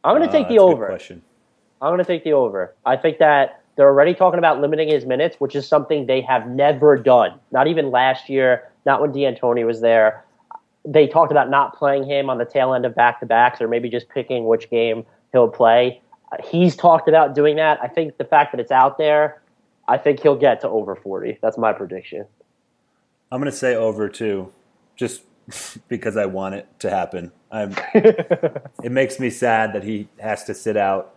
I'm 0.05 0.17
going 0.17 0.29
to 0.29 0.29
Uh, 0.29 0.39
take 0.39 0.49
the 0.49 0.55
that's 0.55 0.63
a 0.63 0.67
good 0.67 0.73
over. 0.75 0.87
question. 0.87 1.23
I'm 1.81 1.91
going 1.91 1.99
to 1.99 2.05
take 2.05 2.25
the 2.25 2.33
over. 2.33 2.75
I 2.85 2.97
think 2.97 3.19
that 3.19 3.61
they're 3.77 3.87
already 3.89 4.15
talking 4.15 4.39
about 4.39 4.61
limiting 4.61 4.89
his 4.89 5.05
minutes, 5.05 5.37
which 5.39 5.55
is 5.55 5.69
something 5.69 6.07
they 6.07 6.23
have 6.23 6.49
never 6.49 6.97
done. 6.97 7.39
Not 7.53 7.67
even 7.69 7.91
last 7.91 8.29
year, 8.29 8.71
not 8.85 9.01
when 9.01 9.13
D'Antoni 9.13 9.65
was 9.67 9.81
there. 9.81 10.25
They 10.85 11.07
talked 11.07 11.31
about 11.31 11.51
not 11.51 11.77
playing 11.77 12.05
him 12.05 12.31
on 12.31 12.39
the 12.39 12.45
tail 12.45 12.73
end 12.73 12.87
of 12.87 12.95
back 12.95 13.21
to 13.21 13.27
backs 13.27 13.61
or 13.61 13.69
maybe 13.69 13.89
just 13.91 14.09
picking 14.09 14.47
which 14.47 14.71
game 14.71 15.05
he'll 15.33 15.49
play. 15.49 16.01
he's 16.45 16.75
talked 16.75 17.09
about 17.09 17.35
doing 17.35 17.57
that. 17.57 17.79
I 17.83 17.87
think 17.89 18.17
the 18.17 18.25
fact 18.25 18.53
that 18.53 18.61
it's 18.61 18.73
out 18.73 18.99
there, 18.99 19.41
I 19.89 19.99
think 19.99 20.21
he'll 20.21 20.37
get 20.37 20.61
to 20.63 20.69
over 20.69 20.97
40. 20.97 21.39
That's 21.41 21.59
my 21.59 21.73
prediction. 21.73 22.27
I'm 23.31 23.41
going 23.41 23.51
to 23.51 23.57
say 23.57 23.75
over 23.75 24.09
too, 24.09 24.53
just 24.97 25.23
because 25.89 26.17
I 26.17 26.27
want 26.27 26.55
it 26.55 26.69
to 26.81 26.91
happen. 26.91 27.33
I'm, 27.51 27.75
it 27.95 28.93
makes 28.93 29.19
me 29.21 29.31
sad 29.31 29.73
that 29.73 29.85
he 29.85 30.09
has 30.21 30.45
to 30.45 30.55
sit 30.55 30.77
out 30.77 31.15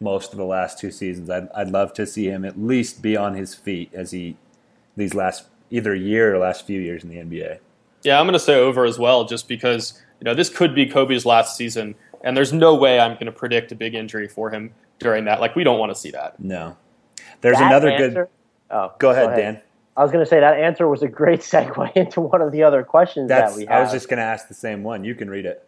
most 0.00 0.32
of 0.32 0.38
the 0.38 0.44
last 0.44 0.78
two 0.78 0.90
seasons. 0.90 1.30
I'd, 1.30 1.48
I'd 1.54 1.68
love 1.68 1.92
to 1.94 2.06
see 2.06 2.26
him 2.26 2.44
at 2.44 2.58
least 2.58 3.02
be 3.02 3.16
on 3.16 3.34
his 3.34 3.54
feet 3.54 3.90
as 3.94 4.10
he 4.10 4.36
these 4.96 5.14
last 5.14 5.44
either 5.70 5.94
year 5.94 6.34
or 6.34 6.38
last 6.38 6.66
few 6.66 6.80
years 6.80 7.04
in 7.04 7.10
the 7.10 7.16
NBA. 7.16 7.58
Yeah, 8.02 8.18
I'm 8.18 8.26
going 8.26 8.34
to 8.34 8.38
say 8.38 8.54
over 8.54 8.84
as 8.84 8.98
well, 8.98 9.24
just 9.24 9.48
because 9.48 10.00
you 10.20 10.24
know 10.24 10.34
this 10.34 10.48
could 10.48 10.74
be 10.74 10.86
Kobe's 10.86 11.26
last 11.26 11.56
season, 11.56 11.94
and 12.22 12.36
there's 12.36 12.52
no 12.52 12.74
way 12.74 12.98
I'm 12.98 13.14
going 13.14 13.26
to 13.26 13.32
predict 13.32 13.72
a 13.72 13.74
big 13.74 13.94
injury 13.94 14.28
for 14.28 14.50
him 14.50 14.72
during 14.98 15.24
that. 15.24 15.40
Like 15.40 15.56
we 15.56 15.64
don't 15.64 15.78
want 15.78 15.92
to 15.92 15.98
see 15.98 16.10
that. 16.12 16.38
No. 16.40 16.76
There's 17.40 17.58
That 17.58 17.66
another 17.66 17.88
answer- 17.90 18.10
good. 18.10 18.28
Oh, 18.70 18.92
Go 18.98 19.10
ahead, 19.10 19.36
Dan. 19.36 19.60
I 19.96 20.02
was 20.02 20.12
going 20.12 20.22
to 20.24 20.28
say 20.28 20.40
that 20.40 20.58
answer 20.58 20.86
was 20.88 21.02
a 21.02 21.08
great 21.08 21.40
segue 21.52 21.92
into 21.96 22.20
one 22.20 22.42
of 22.42 22.52
the 22.52 22.62
other 22.64 22.82
questions 22.82 23.28
That's. 23.28 23.52
that 23.54 23.58
we 23.58 23.64
have. 23.66 23.76
I 23.78 23.80
was 23.82 23.92
just 23.92 24.08
going 24.08 24.18
to 24.18 24.24
ask 24.24 24.48
the 24.48 24.54
same 24.54 24.82
one. 24.82 25.04
You 25.04 25.14
can 25.14 25.30
read 25.30 25.46
it. 25.46 25.66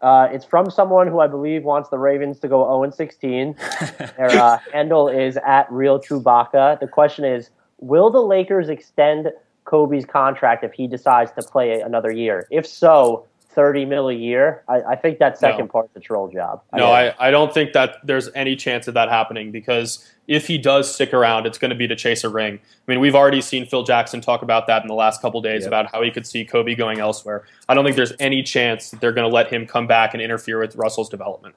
Uh, 0.00 0.26
it's 0.32 0.44
from 0.44 0.68
someone 0.68 1.06
who 1.06 1.20
I 1.20 1.28
believe 1.28 1.62
wants 1.62 1.88
the 1.88 1.98
Ravens 1.98 2.40
to 2.40 2.48
go 2.48 2.64
0 2.82 2.90
16. 2.90 3.54
Their 4.16 4.30
uh, 4.30 4.58
handle 4.72 5.08
is 5.08 5.36
at 5.46 5.70
Real 5.70 6.00
Chewbacca. 6.00 6.80
The 6.80 6.88
question 6.88 7.24
is 7.24 7.50
Will 7.78 8.10
the 8.10 8.20
Lakers 8.20 8.68
extend 8.68 9.30
Kobe's 9.64 10.04
contract 10.04 10.64
if 10.64 10.72
he 10.72 10.88
decides 10.88 11.30
to 11.32 11.42
play 11.42 11.80
another 11.80 12.10
year? 12.10 12.48
If 12.50 12.66
so, 12.66 13.26
30 13.54 13.84
mil 13.84 14.08
a 14.08 14.14
year? 14.14 14.62
I, 14.68 14.80
I 14.82 14.96
think 14.96 15.18
that 15.18 15.38
second 15.38 15.66
No. 15.66 15.72
part's 15.72 15.94
a 15.96 16.00
troll 16.00 16.28
job. 16.28 16.62
No, 16.74 16.86
I, 16.90 17.14
I 17.18 17.30
don't 17.30 17.52
think 17.52 17.72
that 17.72 17.96
there's 18.04 18.28
any 18.34 18.56
chance 18.56 18.88
of 18.88 18.94
that 18.94 19.08
happening 19.08 19.50
because 19.52 20.08
if 20.26 20.46
he 20.46 20.56
does 20.58 20.92
stick 20.92 21.12
around, 21.12 21.46
it's 21.46 21.58
going 21.58 21.70
to 21.70 21.74
be 21.76 21.86
to 21.88 21.96
chase 21.96 22.24
a 22.24 22.28
ring. 22.28 22.54
I 22.62 22.90
mean, 22.90 23.00
we've 23.00 23.14
already 23.14 23.40
seen 23.40 23.66
Phil 23.66 23.82
Jackson 23.82 24.20
talk 24.20 24.42
about 24.42 24.66
that 24.68 24.82
in 24.82 24.88
the 24.88 24.94
last 24.94 25.20
couple 25.20 25.40
days 25.42 25.62
Yep. 25.62 25.68
about 25.68 25.92
how 25.92 26.02
he 26.02 26.10
could 26.10 26.26
see 26.26 26.44
Kobe 26.44 26.74
going 26.74 27.00
elsewhere. 27.00 27.44
I 27.68 27.74
don't 27.74 27.84
think 27.84 27.96
there's 27.96 28.12
any 28.20 28.42
chance 28.42 28.90
that 28.90 29.00
they're 29.00 29.12
going 29.12 29.28
to 29.28 29.34
let 29.34 29.52
him 29.52 29.66
come 29.66 29.86
back 29.86 30.14
and 30.14 30.22
interfere 30.22 30.58
with 30.58 30.76
Russell's 30.76 31.08
development. 31.08 31.54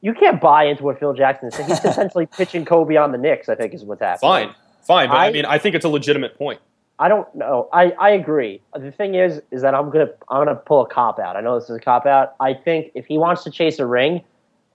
You 0.00 0.12
can't 0.14 0.40
buy 0.40 0.64
into 0.64 0.82
what 0.84 1.00
Phil 1.00 1.14
Jackson 1.14 1.50
said. 1.50 1.66
He's 1.66 1.78
essentially 1.84 2.26
pitching 2.26 2.64
Kobe 2.64 2.96
on 2.96 3.10
the 3.12 3.18
Knicks, 3.18 3.48
I 3.48 3.54
think, 3.54 3.72
is 3.74 3.84
what's 3.84 4.02
happening. 4.02 4.48
Fine, 4.48 4.54
fine, 4.86 5.08
but 5.08 5.16
I, 5.16 5.26
I- 5.28 5.32
mean, 5.32 5.46
I 5.46 5.58
think 5.58 5.74
it's 5.74 5.84
a 5.84 5.88
legitimate 5.88 6.36
point. 6.36 6.60
I 6.98 7.08
don't 7.08 7.32
know. 7.34 7.68
I, 7.72 7.90
I 7.92 8.10
agree. 8.10 8.60
The 8.74 8.92
thing 8.92 9.14
is, 9.14 9.40
is 9.50 9.62
that 9.62 9.74
I'm 9.74 9.90
gonna 9.90 10.10
I'm 10.28 10.44
gonna 10.44 10.54
pull 10.54 10.82
a 10.82 10.88
cop 10.88 11.18
out. 11.18 11.36
I 11.36 11.40
know 11.40 11.58
this 11.58 11.68
is 11.68 11.76
a 11.76 11.80
cop 11.80 12.06
out. 12.06 12.34
I 12.40 12.54
think 12.54 12.92
if 12.94 13.06
he 13.06 13.18
wants 13.18 13.42
to 13.44 13.50
chase 13.50 13.78
a 13.78 13.86
ring, 13.86 14.22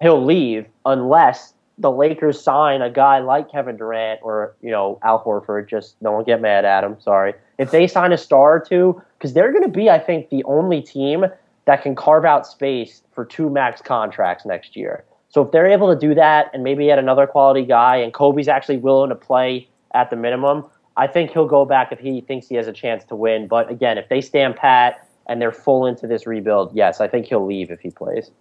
he'll 0.01 0.23
leave 0.23 0.65
unless 0.85 1.53
the 1.77 1.89
Lakers 1.89 2.41
sign 2.41 2.81
a 2.81 2.89
guy 2.89 3.19
like 3.19 3.49
Kevin 3.49 3.77
Durant 3.77 4.19
or 4.21 4.55
you 4.61 4.69
know 4.69 4.99
Al 5.03 5.23
Horford. 5.23 5.69
Just 5.69 6.01
don't 6.03 6.25
get 6.25 6.41
mad 6.41 6.65
at 6.65 6.83
him. 6.83 6.97
Sorry. 6.99 7.33
If 7.57 7.71
they 7.71 7.87
sign 7.87 8.11
a 8.11 8.17
star 8.17 8.57
or 8.57 8.59
two, 8.59 9.01
because 9.17 9.33
they're 9.33 9.53
gonna 9.53 9.69
be, 9.69 9.89
I 9.89 9.99
think, 9.99 10.29
the 10.29 10.43
only 10.43 10.81
team 10.81 11.25
that 11.65 11.83
can 11.83 11.95
carve 11.95 12.25
out 12.25 12.45
space 12.45 13.01
for 13.13 13.23
two 13.23 13.49
max 13.49 13.81
contracts 13.81 14.45
next 14.45 14.75
year. 14.75 15.05
So 15.29 15.43
if 15.43 15.51
they're 15.51 15.67
able 15.67 15.93
to 15.93 15.99
do 15.99 16.15
that 16.15 16.49
and 16.53 16.63
maybe 16.63 16.89
add 16.89 16.99
another 16.99 17.27
quality 17.27 17.63
guy, 17.63 17.97
and 17.97 18.13
Kobe's 18.13 18.47
actually 18.47 18.77
willing 18.77 19.09
to 19.09 19.15
play 19.15 19.67
at 19.93 20.09
the 20.09 20.15
minimum, 20.15 20.65
I 20.99 21.07
think 21.07 21.31
he'll 21.31 21.47
go 21.47 21.63
back 21.63 21.93
if 21.93 21.99
he 21.99 22.19
thinks 22.19 22.47
he 22.47 22.55
has 22.55 22.67
a 22.67 22.73
chance 22.73 23.05
to 23.05 23.15
win. 23.15 23.47
But 23.47 23.71
again, 23.71 23.97
if 23.97 24.09
they 24.09 24.19
stand 24.19 24.57
pat 24.57 25.07
and 25.27 25.41
they're 25.41 25.53
full 25.53 25.85
into 25.85 26.07
this 26.07 26.27
rebuild, 26.27 26.75
yes, 26.75 26.99
I 26.99 27.07
think 27.07 27.25
he'll 27.27 27.45
leave 27.45 27.71
if 27.71 27.79
he 27.79 27.89
plays. 27.89 28.31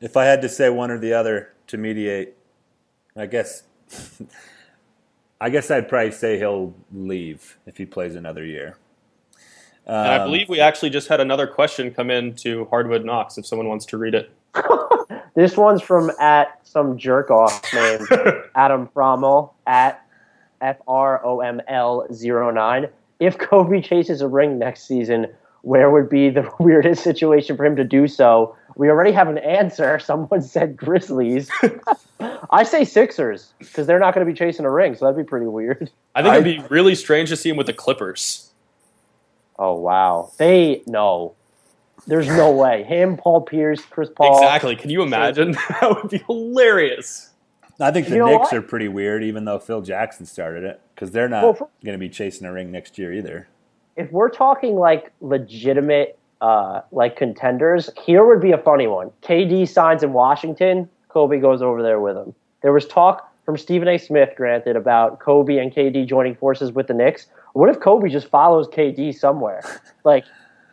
If 0.00 0.16
I 0.16 0.26
had 0.26 0.42
to 0.42 0.48
say 0.50 0.68
one 0.68 0.90
or 0.90 0.98
the 0.98 1.14
other 1.14 1.54
to 1.68 1.78
mediate, 1.78 2.34
I 3.16 3.24
guess. 3.26 3.62
I 5.40 5.48
guess 5.50 5.70
I'd 5.70 5.88
probably 5.88 6.12
say 6.12 6.38
he'll 6.38 6.74
leave 6.92 7.58
if 7.66 7.78
he 7.78 7.86
plays 7.86 8.14
another 8.14 8.44
year. 8.44 8.76
And 9.86 9.96
I 9.96 10.16
Um, 10.18 10.28
believe 10.28 10.48
we 10.48 10.60
actually 10.60 10.90
just 10.90 11.08
had 11.08 11.20
another 11.20 11.46
question 11.46 11.90
come 11.92 12.10
in 12.10 12.34
to 12.36 12.66
Hardwood 12.66 13.04
Knocks 13.04 13.36
if 13.38 13.46
someone 13.46 13.68
wants 13.68 13.86
to 13.86 13.98
read 13.98 14.14
it. 14.14 14.30
This 15.34 15.56
one's 15.56 15.82
from 15.82 16.12
at 16.20 16.60
some 16.62 16.96
jerk 16.96 17.28
off 17.28 17.60
named 17.74 18.06
Adam 18.54 18.88
Fromal 18.94 19.50
at 19.66 20.03
F 20.64 20.78
R 20.88 21.24
O 21.24 21.40
M 21.40 21.60
L 21.68 22.06
09. 22.10 22.88
If 23.20 23.38
Kobe 23.38 23.80
chases 23.80 24.20
a 24.20 24.28
ring 24.28 24.58
next 24.58 24.88
season, 24.88 25.28
where 25.62 25.90
would 25.90 26.08
be 26.08 26.30
the 26.30 26.50
weirdest 26.58 27.04
situation 27.04 27.56
for 27.56 27.64
him 27.64 27.76
to 27.76 27.84
do 27.84 28.08
so? 28.08 28.56
We 28.76 28.88
already 28.88 29.12
have 29.12 29.28
an 29.28 29.38
answer. 29.38 29.98
Someone 30.04 30.42
said 30.42 30.76
Grizzlies. 30.76 31.50
I 32.50 32.64
say 32.64 32.84
Sixers 32.84 33.52
because 33.58 33.86
they're 33.86 33.98
not 33.98 34.14
going 34.14 34.26
to 34.26 34.32
be 34.32 34.36
chasing 34.36 34.64
a 34.64 34.70
ring, 34.70 34.96
so 34.96 35.04
that'd 35.04 35.16
be 35.16 35.28
pretty 35.28 35.46
weird. 35.46 35.90
I 36.14 36.22
think 36.22 36.34
it'd 36.34 36.44
be 36.44 36.74
really 36.74 36.94
strange 36.94 37.28
to 37.28 37.36
see 37.36 37.50
him 37.50 37.56
with 37.56 37.66
the 37.66 37.72
Clippers. 37.72 38.50
Oh 39.58 39.74
wow, 39.74 40.32
they 40.38 40.82
no, 40.86 41.34
there's 42.06 42.26
no 42.26 42.50
way. 42.50 42.82
Him, 42.82 43.16
Paul 43.16 43.42
Pierce, 43.42 43.80
Chris 43.82 44.08
Paul. 44.14 44.36
Exactly. 44.36 44.74
Can 44.74 44.90
you 44.90 45.02
imagine? 45.02 45.52
that 45.52 46.00
would 46.02 46.10
be 46.10 46.18
hilarious. 46.26 47.30
I 47.80 47.90
think 47.90 48.06
the 48.08 48.16
You 48.16 48.24
Knicks 48.26 48.52
are 48.52 48.62
pretty 48.62 48.88
weird, 48.88 49.24
even 49.24 49.44
though 49.44 49.58
Phil 49.58 49.80
Jackson 49.82 50.26
started 50.26 50.64
it, 50.64 50.80
because 50.94 51.10
they're 51.10 51.28
not 51.28 51.42
Well, 51.42 51.70
going 51.84 51.94
to 51.94 51.98
be 51.98 52.08
chasing 52.08 52.46
a 52.46 52.52
ring 52.52 52.70
next 52.70 52.98
year 52.98 53.12
either. 53.12 53.48
if 53.96 54.10
we're 54.12 54.28
talking 54.30 54.76
like 54.76 55.12
legitimate 55.20 56.18
uh, 56.40 56.82
like 56.92 57.16
contenders, 57.16 57.90
here 58.04 58.24
would 58.26 58.40
be 58.40 58.52
a 58.52 58.58
funny 58.58 58.86
one. 58.86 59.10
KD 59.22 59.68
signs 59.68 60.02
in 60.02 60.12
Washington, 60.12 60.88
Kobe 61.08 61.38
goes 61.40 61.62
over 61.62 61.82
there 61.82 62.00
with 62.00 62.16
him. 62.16 62.34
There 62.62 62.72
was 62.72 62.86
talk 62.86 63.32
from 63.44 63.56
Stephen 63.56 63.88
A. 63.88 63.98
Smith, 63.98 64.30
granted, 64.36 64.76
about 64.76 65.20
Kobe 65.20 65.58
and 65.58 65.72
KD 65.72 66.06
joining 66.06 66.34
forces 66.34 66.72
with 66.72 66.86
the 66.86 66.94
Knicks. 66.94 67.26
What 67.54 67.68
if 67.70 67.80
Kobe 67.80 68.08
just 68.08 68.28
follows 68.28 68.68
KD 68.68 69.14
somewhere? 69.14 69.62
like, 70.04 70.24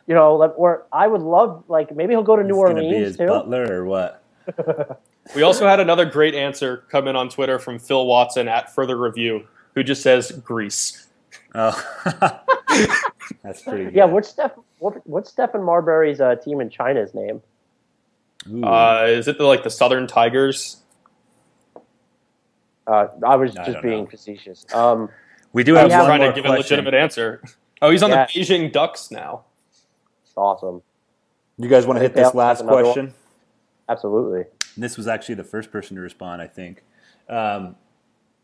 you 0.08 0.16
know, 0.16 0.36
like, 0.36 0.52
or 0.58 0.86
I 0.92 1.08
would 1.08 1.22
love 1.22 1.64
like 1.68 1.96
maybe 1.96 2.14
he'll 2.14 2.24
go 2.24 2.36
to 2.36 2.44
New 2.44 2.56
He's 2.56 2.70
to 2.70 2.74
be 2.76 2.82
Orleans 2.82 3.08
his 3.08 3.18
too. 3.18 3.28
butler 3.28 3.72
or 3.82 3.86
what? 3.86 4.24
We 5.36 5.44
also 5.44 5.68
had 5.68 5.80
another 5.80 6.06
great 6.06 6.36
answer 6.36 6.84
come 6.90 7.08
in 7.08 7.16
on 7.16 7.30
Twitter 7.30 7.60
from 7.60 7.80
Phil 7.80 8.06
Watson 8.06 8.48
at 8.48 8.74
Further 8.74 8.98
Review, 8.98 9.48
who 9.76 9.84
just 9.84 10.02
says 10.02 10.32
Greece. 10.32 11.08
Oh, 11.54 11.72
that's 13.44 13.62
pretty. 13.62 13.86
Good. 13.86 13.94
Yeah, 13.94 14.06
what's 14.06 14.30
Steph? 14.30 14.52
What, 14.80 15.06
what's 15.08 15.32
Stephon 15.32 15.64
Marbury's 15.64 16.20
uh, 16.22 16.36
team 16.36 16.60
in 16.60 16.70
China's 16.70 17.14
name? 17.14 17.42
Uh, 18.64 19.06
is 19.08 19.28
it 19.28 19.38
the, 19.38 19.44
like 19.46 19.64
the 19.64 19.70
Southern 19.70 20.08
Tigers? 20.08 20.78
Uh, 22.88 23.08
I 23.26 23.36
was 23.36 23.56
I 23.56 23.66
just 23.66 23.74
don't 23.74 23.84
being 23.84 24.04
know. 24.06 24.10
facetious. 24.10 24.66
Um, 24.74 25.10
we 25.54 25.64
do 25.64 25.76
I 25.78 25.82
have 25.82 25.86
was 25.88 25.94
I 25.94 25.98
was 26.00 26.04
one 26.04 26.10
trying 26.10 26.22
more 26.22 26.32
to 26.34 26.42
give 26.42 26.52
a 26.52 26.54
legitimate 26.56 26.94
answer. 26.96 27.44
Oh, 27.82 27.92
he's 27.92 28.02
on 28.04 28.10
Yeah. 28.10 28.26
the 28.26 28.40
Beijing 28.40 28.72
Ducks 28.72 29.12
now. 29.12 29.44
it's 29.72 30.34
awesome. 30.36 30.82
You 31.58 31.68
guys 31.70 31.86
want 31.86 31.98
to 31.98 32.02
hit 32.04 32.16
this 32.16 32.34
last 32.34 32.60
have 32.62 32.68
one. 32.70 32.84
question? 32.84 33.14
Absolutely. 33.88 34.46
And 34.76 34.84
This 34.84 34.98
was 34.98 35.08
actually 35.08 35.36
the 35.36 35.44
first 35.44 35.72
person 35.72 35.96
to 35.96 36.02
respond, 36.02 36.42
I 36.42 36.48
think. 36.48 36.84
Um, 37.30 37.76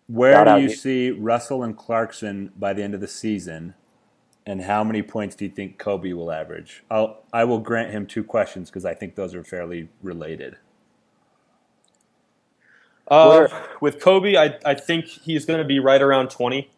where 0.08 0.34
Shout 0.34 0.46
do 0.48 0.52
out, 0.52 0.62
you 0.62 0.70
you- 0.70 0.76
see 0.76 1.12
Russell 1.12 1.64
and 1.64 1.76
Clarkson 1.78 2.52
by 2.58 2.74
the 2.74 2.84
end 2.84 2.94
of 2.94 3.02
the 3.02 3.08
season, 3.08 3.74
and 4.46 4.62
how 4.62 4.84
many 4.84 5.02
points 5.02 5.36
do 5.36 5.44
you 5.46 5.52
think 5.52 5.78
Kobe 5.78 6.14
will 6.14 6.32
average? 6.32 6.84
I'll 6.90 7.24
I 7.34 7.44
will 7.44 7.60
grant 7.60 7.92
him 7.92 8.06
two 8.06 8.24
questions 8.24 8.70
because 8.70 8.86
I 8.86 8.94
think 8.94 9.16
those 9.16 9.36
are 9.36 9.44
fairly 9.44 9.90
related. 10.02 10.56
Uh, 13.10 13.48
with 13.82 14.02
Kobe, 14.02 14.36
I, 14.36 14.58
I 14.66 14.74
think 14.74 15.06
he's 15.06 15.46
going 15.46 15.60
to 15.60 15.66
be 15.66 15.80
right 15.80 16.02
around 16.02 16.30
20. 16.30 16.70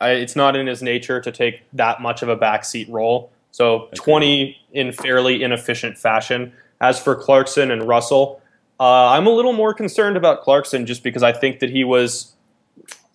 I, 0.00 0.10
it's 0.12 0.34
not 0.36 0.56
in 0.56 0.66
his 0.66 0.82
nature 0.82 1.20
to 1.20 1.30
take 1.30 1.62
that 1.74 2.00
much 2.00 2.22
of 2.22 2.28
a 2.28 2.36
backseat 2.36 2.90
role. 2.90 3.30
So 3.50 3.88
20 3.94 4.56
in 4.72 4.92
fairly 4.92 5.42
inefficient 5.42 5.98
fashion. 5.98 6.52
As 6.80 6.98
for 7.00 7.14
Clarkson 7.16 7.70
and 7.70 7.86
Russell, 7.88 8.40
uh, 8.80 9.08
I'm 9.08 9.26
a 9.26 9.30
little 9.30 9.52
more 9.52 9.74
concerned 9.74 10.16
about 10.16 10.42
Clarkson 10.42 10.86
just 10.86 11.02
because 11.02 11.22
I 11.22 11.32
think 11.32 11.60
that 11.60 11.70
he 11.70 11.84
was 11.84 12.34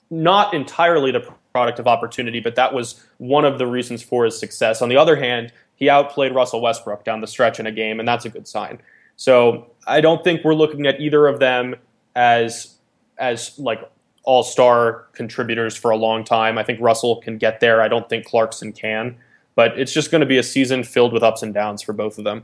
not 0.10 0.54
entirely 0.54 1.12
the 1.12 1.22
product 1.54 1.80
of 1.80 1.88
opportunity, 1.88 2.40
but 2.40 2.56
that 2.56 2.74
was 2.74 3.04
one 3.18 3.46
of 3.46 3.58
the 3.60 3.68
reasons 3.68 4.04
for 4.04 4.26
his 4.26 4.38
success. 4.38 4.82
On 4.82 4.90
the 4.90 4.98
other 4.98 5.16
hand, 5.16 5.54
he 5.76 5.90
outplayed 5.90 6.34
Russell 6.34 6.62
Westbrook 6.62 7.04
down 7.04 7.22
the 7.22 7.28
stretch 7.28 7.60
in 7.60 7.68
a 7.68 7.72
game, 7.72 8.00
and 8.00 8.08
that's 8.08 8.26
a 8.26 8.30
good 8.30 8.48
sign. 8.48 8.82
So 9.16 9.72
I 9.88 10.02
don't 10.02 10.24
think 10.24 10.44
we're 10.44 10.56
looking 10.56 10.86
at 10.88 11.00
either 11.00 11.28
of 11.28 11.40
them 11.40 11.76
as 12.16 12.76
as 13.18 13.58
like 13.60 13.80
all 14.24 14.44
star 14.44 15.06
contributors 15.14 15.76
for 15.76 15.92
a 15.92 15.98
long 15.98 16.24
time. 16.24 16.58
I 16.58 16.64
think 16.64 16.80
Russell 16.82 17.22
can 17.22 17.38
get 17.38 17.60
there. 17.60 17.82
I 17.82 17.88
don't 17.88 18.08
think 18.10 18.26
Clarkson 18.26 18.74
can, 18.74 19.18
but 19.56 19.78
it's 19.80 19.94
just 19.94 20.12
going 20.12 20.22
to 20.22 20.28
be 20.28 20.38
a 20.38 20.44
season 20.44 20.84
filled 20.84 21.14
with 21.14 21.24
ups 21.24 21.44
and 21.44 21.54
downs 21.54 21.82
for 21.82 21.94
both 21.94 22.18
of 22.18 22.24
them. 22.24 22.44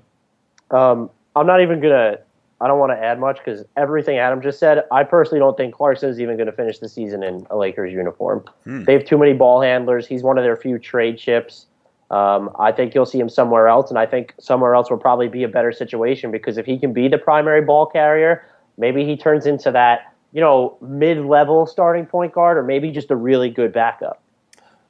Um, 0.71 1.09
I'm 1.35 1.47
not 1.47 1.61
even 1.61 1.79
gonna. 1.79 2.19
I 2.61 2.67
don't 2.67 2.79
want 2.79 2.91
to 2.91 2.97
add 2.97 3.19
much 3.19 3.37
because 3.37 3.63
everything 3.77 4.17
Adam 4.17 4.41
just 4.41 4.59
said. 4.59 4.83
I 4.91 5.03
personally 5.03 5.39
don't 5.39 5.55
think 5.55 5.73
Clarkson 5.73 6.09
is 6.09 6.19
even 6.19 6.35
going 6.35 6.47
to 6.47 6.53
finish 6.53 6.79
the 6.79 6.89
season 6.89 7.23
in 7.23 7.47
a 7.49 7.57
Lakers 7.57 7.93
uniform. 7.93 8.43
They 8.83 8.93
have 8.93 9.05
too 9.05 9.17
many 9.17 9.33
ball 9.33 9.61
handlers. 9.61 10.05
He's 10.05 10.23
one 10.23 10.37
of 10.37 10.43
their 10.43 10.57
few 10.57 10.77
trade 10.77 11.17
chips. 11.17 11.67
Um, 12.11 12.49
I 12.59 12.71
think 12.71 12.95
you'll 12.95 13.05
see 13.05 13.19
him 13.19 13.29
somewhere 13.29 13.67
else, 13.67 13.89
and 13.89 13.99
I 13.99 14.05
think 14.05 14.33
somewhere 14.39 14.73
else 14.73 14.89
will 14.89 14.97
probably 14.97 15.27
be 15.27 15.43
a 15.43 15.47
better 15.47 15.71
situation 15.71 16.31
because 16.31 16.57
if 16.57 16.65
he 16.65 16.77
can 16.77 16.91
be 16.91 17.07
the 17.07 17.19
primary 17.19 17.61
ball 17.61 17.85
carrier, 17.85 18.45
maybe 18.77 19.05
he 19.05 19.15
turns 19.15 19.45
into 19.45 19.71
that, 19.71 20.13
you 20.33 20.41
know, 20.41 20.75
mid-level 20.81 21.67
starting 21.67 22.07
point 22.07 22.33
guard, 22.33 22.57
or 22.57 22.63
maybe 22.63 22.89
just 22.91 23.11
a 23.11 23.15
really 23.15 23.49
good 23.49 23.71
backup. 23.71 24.21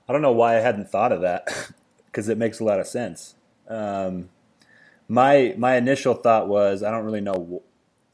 I 0.07 0.13
don't 0.13 0.21
know 0.21 0.31
why 0.31 0.57
I 0.57 0.61
hadn't 0.61 0.89
thought 0.89 1.11
of 1.11 1.21
that 1.21 1.47
because 2.05 2.29
it 2.29 2.37
makes 2.37 2.59
a 2.61 2.63
lot 2.63 2.79
of 2.79 2.87
sense. 2.87 3.35
Um, 3.67 4.29
my 5.09 5.55
my 5.57 5.75
initial 5.75 6.13
thought 6.13 6.47
was 6.47 6.83
I 6.83 6.91
don't 6.91 7.03
really 7.03 7.19
know 7.19 7.63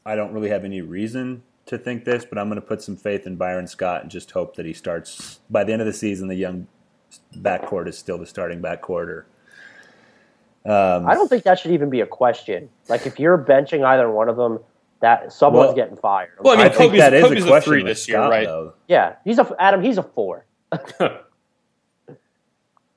I 0.04 0.16
don't 0.16 0.32
really 0.32 0.48
have 0.48 0.64
any 0.64 0.80
reason 0.80 1.42
to 1.66 1.78
think 1.78 2.04
this, 2.04 2.24
but 2.24 2.38
I'm 2.38 2.48
going 2.48 2.60
to 2.60 2.66
put 2.66 2.82
some 2.82 2.96
faith 2.96 3.26
in 3.26 3.36
Byron 3.36 3.66
Scott 3.66 4.02
and 4.02 4.10
just 4.10 4.30
hope 4.30 4.56
that 4.56 4.66
he 4.66 4.72
starts 4.72 5.40
by 5.50 5.62
the 5.62 5.72
end 5.72 5.82
of 5.82 5.86
the 5.86 5.92
season. 5.92 6.28
The 6.28 6.36
young 6.36 6.66
backcourt 7.34 7.86
is 7.88 7.98
still 7.98 8.18
the 8.18 8.26
starting 8.26 8.62
backcourt. 8.62 9.08
Or 9.08 9.26
um, 10.64 11.06
I 11.06 11.14
don't 11.14 11.28
think 11.28 11.44
that 11.44 11.58
should 11.58 11.72
even 11.72 11.90
be 11.90 12.00
a 12.00 12.06
question. 12.06 12.70
Like 12.88 13.06
if 13.06 13.20
you're 13.20 13.36
benching 13.36 13.84
either 13.84 14.10
one 14.10 14.28
of 14.28 14.36
them, 14.36 14.60
that 15.00 15.32
someone's 15.32 15.68
well, 15.68 15.76
getting 15.76 15.96
fired. 15.96 16.30
Well, 16.40 16.54
I 16.54 16.56
mean, 16.56 16.66
I 16.66 16.68
think 16.70 16.92
Kobe's, 16.92 17.00
that 17.00 17.12
is 17.12 17.24
Kobe's 17.24 17.44
a 17.44 17.48
question 17.48 17.70
three 17.70 17.82
this 17.82 18.08
year, 18.08 18.16
Scott, 18.16 18.30
right? 18.30 18.46
Though. 18.46 18.72
Yeah, 18.88 19.16
he's 19.24 19.38
a 19.38 19.54
Adam. 19.58 19.82
He's 19.82 19.98
a 19.98 20.02
four. 20.02 20.46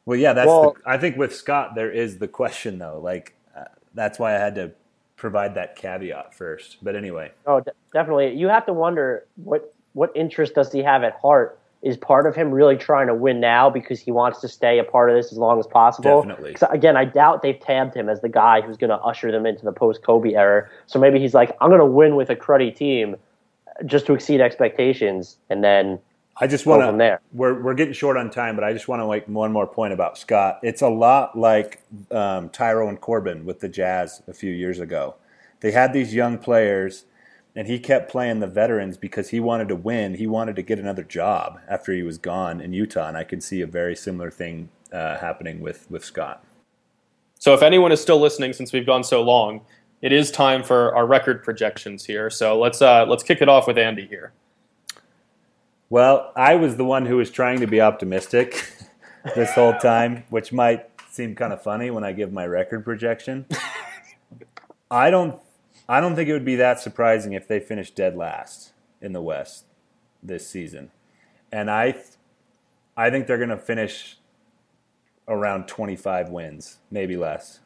Well, 0.06 0.18
yeah, 0.18 0.34
that's. 0.34 0.48
Well- 0.48 0.74
the, 0.74 0.90
I 0.90 0.98
think 0.98 1.18
with 1.18 1.36
Scott 1.36 1.76
there 1.76 1.92
is 1.92 2.18
the 2.18 2.28
question 2.28 2.80
though. 2.80 3.00
Like 3.00 3.36
that's 3.94 4.20
why 4.20 4.36
I 4.36 4.40
had 4.40 4.56
to 4.56 4.72
provide 5.16 5.56
that 5.56 5.76
caveat 5.76 6.34
first. 6.34 6.78
But 6.82 6.96
anyway, 6.96 7.32
Oh, 7.46 7.60
de- 7.60 7.72
definitely. 7.94 8.36
You 8.36 8.48
have 8.48 8.66
to 8.66 8.74
wonder 8.74 9.26
what 9.36 9.74
what 9.94 10.12
interest 10.16 10.56
does 10.56 10.72
he 10.72 10.84
have 10.84 11.04
at 11.04 11.14
heart? 11.20 11.60
Is 11.82 11.96
part 11.96 12.28
of 12.28 12.36
him 12.36 12.52
really 12.52 12.76
trying 12.76 13.08
to 13.08 13.16
win 13.16 13.40
now 13.40 13.70
because 13.70 14.02
he 14.02 14.12
wants 14.12 14.42
to 14.42 14.50
stay 14.50 14.80
a 14.80 14.84
part 14.84 15.10
of 15.10 15.16
this 15.16 15.32
as 15.32 15.38
long 15.38 15.60
as 15.60 15.66
possible? 15.68 16.22
Definitely. 16.22 16.56
again, 16.70 16.98
I 16.98 17.06
doubt 17.06 17.42
they've 17.42 17.60
tabbed 17.60 17.96
him 17.96 18.10
as 18.10 18.20
the 18.20 18.28
guy 18.28 18.60
who's 18.60 18.76
going 18.76 18.90
to 18.90 18.98
usher 18.98 19.32
them 19.32 19.46
into 19.46 19.64
the 19.64 19.72
post 19.72 20.04
Kobe 20.04 20.34
era. 20.34 20.68
So 20.88 21.00
maybe 21.00 21.20
he's 21.20 21.34
like, 21.34 21.56
I'm 21.62 21.70
going 21.70 21.80
to 21.80 21.86
win 21.86 22.18
with 22.18 22.30
a 22.30 22.36
cruddy 22.36 22.76
team 22.76 23.16
just 23.86 24.06
to 24.08 24.14
exceed 24.14 24.42
expectations, 24.42 25.38
and 25.50 25.64
then 25.64 26.00
I 26.40 26.48
just 26.48 26.66
Go 26.66 26.72
want 26.72 26.84
from 26.84 26.94
to. 26.94 26.98
there. 26.98 27.22
We're 27.34 27.62
we're 27.62 27.74
getting 27.74 27.94
short 27.94 28.18
on 28.18 28.30
time, 28.30 28.56
but 28.56 28.64
I 28.64 28.74
just 28.74 28.88
want 28.88 29.02
to 29.02 29.08
make 29.08 29.28
one 29.28 29.52
more 29.52 29.68
point 29.68 29.94
about 29.94 30.18
Scott. 30.18 30.60
It's 30.64 30.82
a 30.82 30.88
lot 30.90 31.38
like 31.38 31.82
um, 32.12 32.50
Tyrone 32.50 32.98
Corbin 32.98 33.46
with 33.46 33.60
the 33.60 33.70
Jazz 33.70 34.22
a 34.28 34.34
few 34.34 34.52
years 34.52 34.80
ago. 34.80 35.16
They 35.60 35.72
had 35.72 35.92
these 35.92 36.14
young 36.14 36.38
players, 36.38 37.06
and 37.56 37.68
he 37.68 37.78
kept 37.80 38.10
playing 38.10 38.40
the 38.40 38.48
veterans 38.48 38.98
because 38.98 39.30
he 39.30 39.42
wanted 39.42 39.68
to 39.68 39.76
win. 39.76 40.14
He 40.16 40.28
wanted 40.28 40.56
to 40.56 40.62
get 40.62 40.80
another 40.80 41.04
job 41.04 41.60
after 41.68 41.92
he 41.92 42.04
was 42.04 42.18
gone 42.18 42.62
in 42.62 42.72
Utah, 42.72 43.10
and 43.10 43.18
I 43.18 43.26
could 43.26 43.44
see 43.44 43.62
a 43.62 43.68
very 43.68 43.96
similar 43.96 44.32
thing 44.32 44.70
uh, 44.94 45.18
happening 45.18 45.60
with 45.60 45.92
with 45.92 46.06
Scott. 46.06 46.44
So 47.38 47.54
if 47.54 47.62
anyone 47.62 47.92
is 47.92 48.02
still 48.02 48.20
listening, 48.20 48.54
since 48.54 48.72
we've 48.72 48.86
gone 48.86 49.04
so 49.04 49.22
long, 49.22 49.62
it 50.02 50.14
is 50.14 50.32
time 50.32 50.64
for 50.64 50.96
our 50.96 51.06
record 51.06 51.44
projections 51.44 52.06
here. 52.06 52.30
So 52.30 52.58
let's 52.58 52.82
uh, 52.82 53.06
let's 53.08 53.24
kick 53.24 53.42
it 53.42 53.50
off 53.50 53.68
with 53.68 53.78
Andy 53.78 54.08
here. 54.08 54.32
Well, 55.90 56.32
I 56.36 56.56
was 56.56 56.76
the 56.76 56.86
one 56.86 57.08
who 57.08 57.18
was 57.18 57.32
trying 57.32 57.60
to 57.62 57.68
be 57.68 57.82
optimistic 57.82 58.72
this 59.36 59.54
whole 59.54 59.74
time, 59.74 60.24
which 60.30 60.54
might 60.54 60.88
seem 61.10 61.36
kind 61.36 61.52
of 61.52 61.64
funny 61.64 61.90
when 61.90 62.04
I 62.04 62.12
give 62.12 62.32
my 62.32 62.46
record 62.46 62.86
projection. 62.86 63.48
I 64.92 65.10
don't 65.10 65.40
I 65.88 66.00
don't 66.00 66.16
think 66.16 66.30
it 66.30 66.34
would 66.34 66.46
be 66.46 66.56
that 66.58 66.80
surprising 66.80 67.34
if 67.34 67.48
they 67.48 67.60
finished 67.60 67.96
dead 67.96 68.16
last 68.16 68.74
in 69.02 69.14
the 69.14 69.22
West 69.22 69.66
this 70.22 70.48
season. 70.48 70.92
And 71.52 71.72
I 71.72 71.96
I 72.96 73.10
think 73.10 73.26
they're 73.26 73.38
going 73.38 73.50
to 73.50 73.58
finish 73.58 74.18
around 75.28 75.68
25 75.68 76.30
wins, 76.30 76.80
maybe 76.92 77.16
less. 77.16 77.60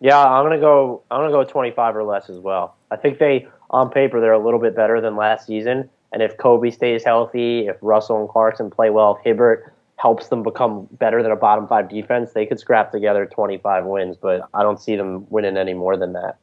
Yeah, 0.00 0.18
I'm 0.18 0.44
gonna 0.44 0.58
go. 0.58 1.02
I'm 1.12 1.20
gonna 1.20 1.32
go 1.32 1.44
25 1.44 1.96
or 1.96 2.02
less 2.02 2.28
as 2.28 2.38
well. 2.40 2.74
I 2.90 2.96
think 2.96 3.20
they, 3.20 3.46
on 3.70 3.88
paper, 3.88 4.20
they're 4.20 4.32
a 4.32 4.44
little 4.44 4.58
bit 4.58 4.74
better 4.74 5.00
than 5.00 5.14
last 5.14 5.46
season. 5.46 5.88
And 6.12 6.22
if 6.22 6.36
Kobe 6.36 6.70
stays 6.70 7.04
healthy, 7.04 7.66
if 7.68 7.76
Russell 7.80 8.20
and 8.20 8.28
Clarkson 8.28 8.70
play 8.70 8.90
well, 8.90 9.16
if 9.16 9.24
Hibbert 9.24 9.72
helps 9.96 10.28
them 10.28 10.42
become 10.42 10.88
better 10.92 11.22
than 11.22 11.32
a 11.32 11.36
bottom 11.36 11.66
five 11.66 11.88
defense, 11.88 12.32
they 12.32 12.44
could 12.44 12.60
scrap 12.60 12.92
together 12.92 13.24
25 13.26 13.84
wins. 13.86 14.16
But 14.16 14.42
I 14.52 14.62
don't 14.62 14.80
see 14.80 14.96
them 14.96 15.26
winning 15.30 15.56
any 15.56 15.74
more 15.74 15.96
than 15.96 16.12
that. 16.12 16.36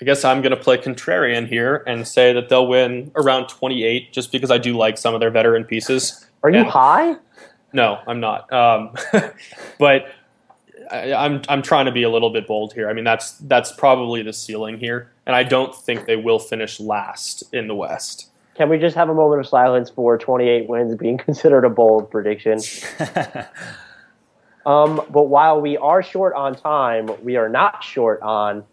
I 0.00 0.04
guess 0.04 0.24
I'm 0.24 0.42
going 0.42 0.50
to 0.50 0.56
play 0.62 0.78
contrarian 0.78 1.48
here 1.48 1.82
and 1.86 2.06
say 2.06 2.32
that 2.32 2.48
they'll 2.48 2.68
win 2.68 3.10
around 3.16 3.48
28, 3.48 4.12
just 4.12 4.30
because 4.30 4.50
I 4.50 4.58
do 4.58 4.76
like 4.76 4.96
some 4.96 5.12
of 5.12 5.20
their 5.20 5.30
veteran 5.30 5.64
pieces. 5.64 6.24
Are 6.42 6.50
you 6.50 6.58
And- 6.60 6.68
high? 6.68 7.16
No, 7.72 7.98
I'm 8.06 8.20
not. 8.20 8.50
Um, 8.52 8.94
but 9.78 10.06
I, 10.90 11.12
I'm 11.12 11.42
I'm 11.50 11.60
trying 11.60 11.84
to 11.84 11.92
be 11.92 12.02
a 12.02 12.08
little 12.08 12.30
bit 12.30 12.46
bold 12.46 12.72
here. 12.72 12.88
I 12.88 12.94
mean, 12.94 13.04
that's 13.04 13.32
that's 13.32 13.72
probably 13.72 14.22
the 14.22 14.32
ceiling 14.32 14.78
here, 14.78 15.10
and 15.26 15.36
I 15.36 15.42
don't 15.42 15.74
think 15.74 16.06
they 16.06 16.16
will 16.16 16.38
finish 16.38 16.80
last 16.80 17.42
in 17.52 17.66
the 17.66 17.74
West. 17.74 18.27
Can 18.58 18.68
we 18.70 18.78
just 18.78 18.96
have 18.96 19.08
a 19.08 19.14
moment 19.14 19.40
of 19.40 19.46
silence 19.46 19.88
for 19.88 20.18
28 20.18 20.68
wins 20.68 20.96
being 20.96 21.16
considered 21.26 21.64
a 21.64 21.70
bold 21.70 22.10
prediction? 22.10 22.58
um, 24.66 25.00
but 25.10 25.28
while 25.28 25.60
we 25.60 25.76
are 25.76 26.02
short 26.02 26.34
on 26.34 26.56
time, 26.56 27.08
we 27.22 27.36
are 27.36 27.48
not 27.48 27.84
short 27.84 28.20
on 28.20 28.64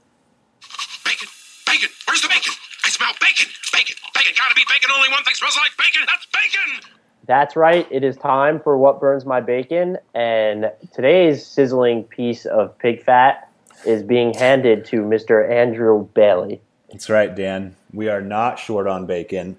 Bacon, 1.05 1.27
bacon. 1.67 1.89
Where's 2.07 2.21
the 2.23 2.29
bacon? 2.29 2.53
I 2.83 2.89
smell 2.89 3.11
bacon, 3.21 3.47
bacon, 3.71 3.95
bacon. 4.15 4.33
Gotta 4.35 4.55
be 4.55 4.63
bacon. 4.67 4.89
Only 4.97 5.09
one 5.09 5.23
thing 5.23 5.35
smells 5.35 5.55
like 5.55 5.77
bacon. 5.77 6.01
That's 6.07 6.25
bacon. 6.33 6.91
That's 7.27 7.55
right. 7.55 7.87
It 7.91 8.03
is 8.03 8.17
time 8.17 8.59
for 8.59 8.79
What 8.79 8.99
Burns 8.99 9.23
My 9.23 9.39
Bacon. 9.39 9.99
And 10.15 10.71
today's 10.93 11.45
sizzling 11.45 12.05
piece 12.05 12.45
of 12.47 12.75
pig 12.79 13.03
fat 13.03 13.51
is 13.85 14.01
being 14.01 14.33
handed 14.33 14.85
to 14.85 15.01
Mr. 15.01 15.47
Andrew 15.47 16.07
Bailey. 16.15 16.59
That's 16.89 17.07
right, 17.07 17.35
Dan. 17.35 17.75
We 17.93 18.09
are 18.09 18.21
not 18.21 18.57
short 18.57 18.87
on 18.87 19.05
bacon. 19.05 19.57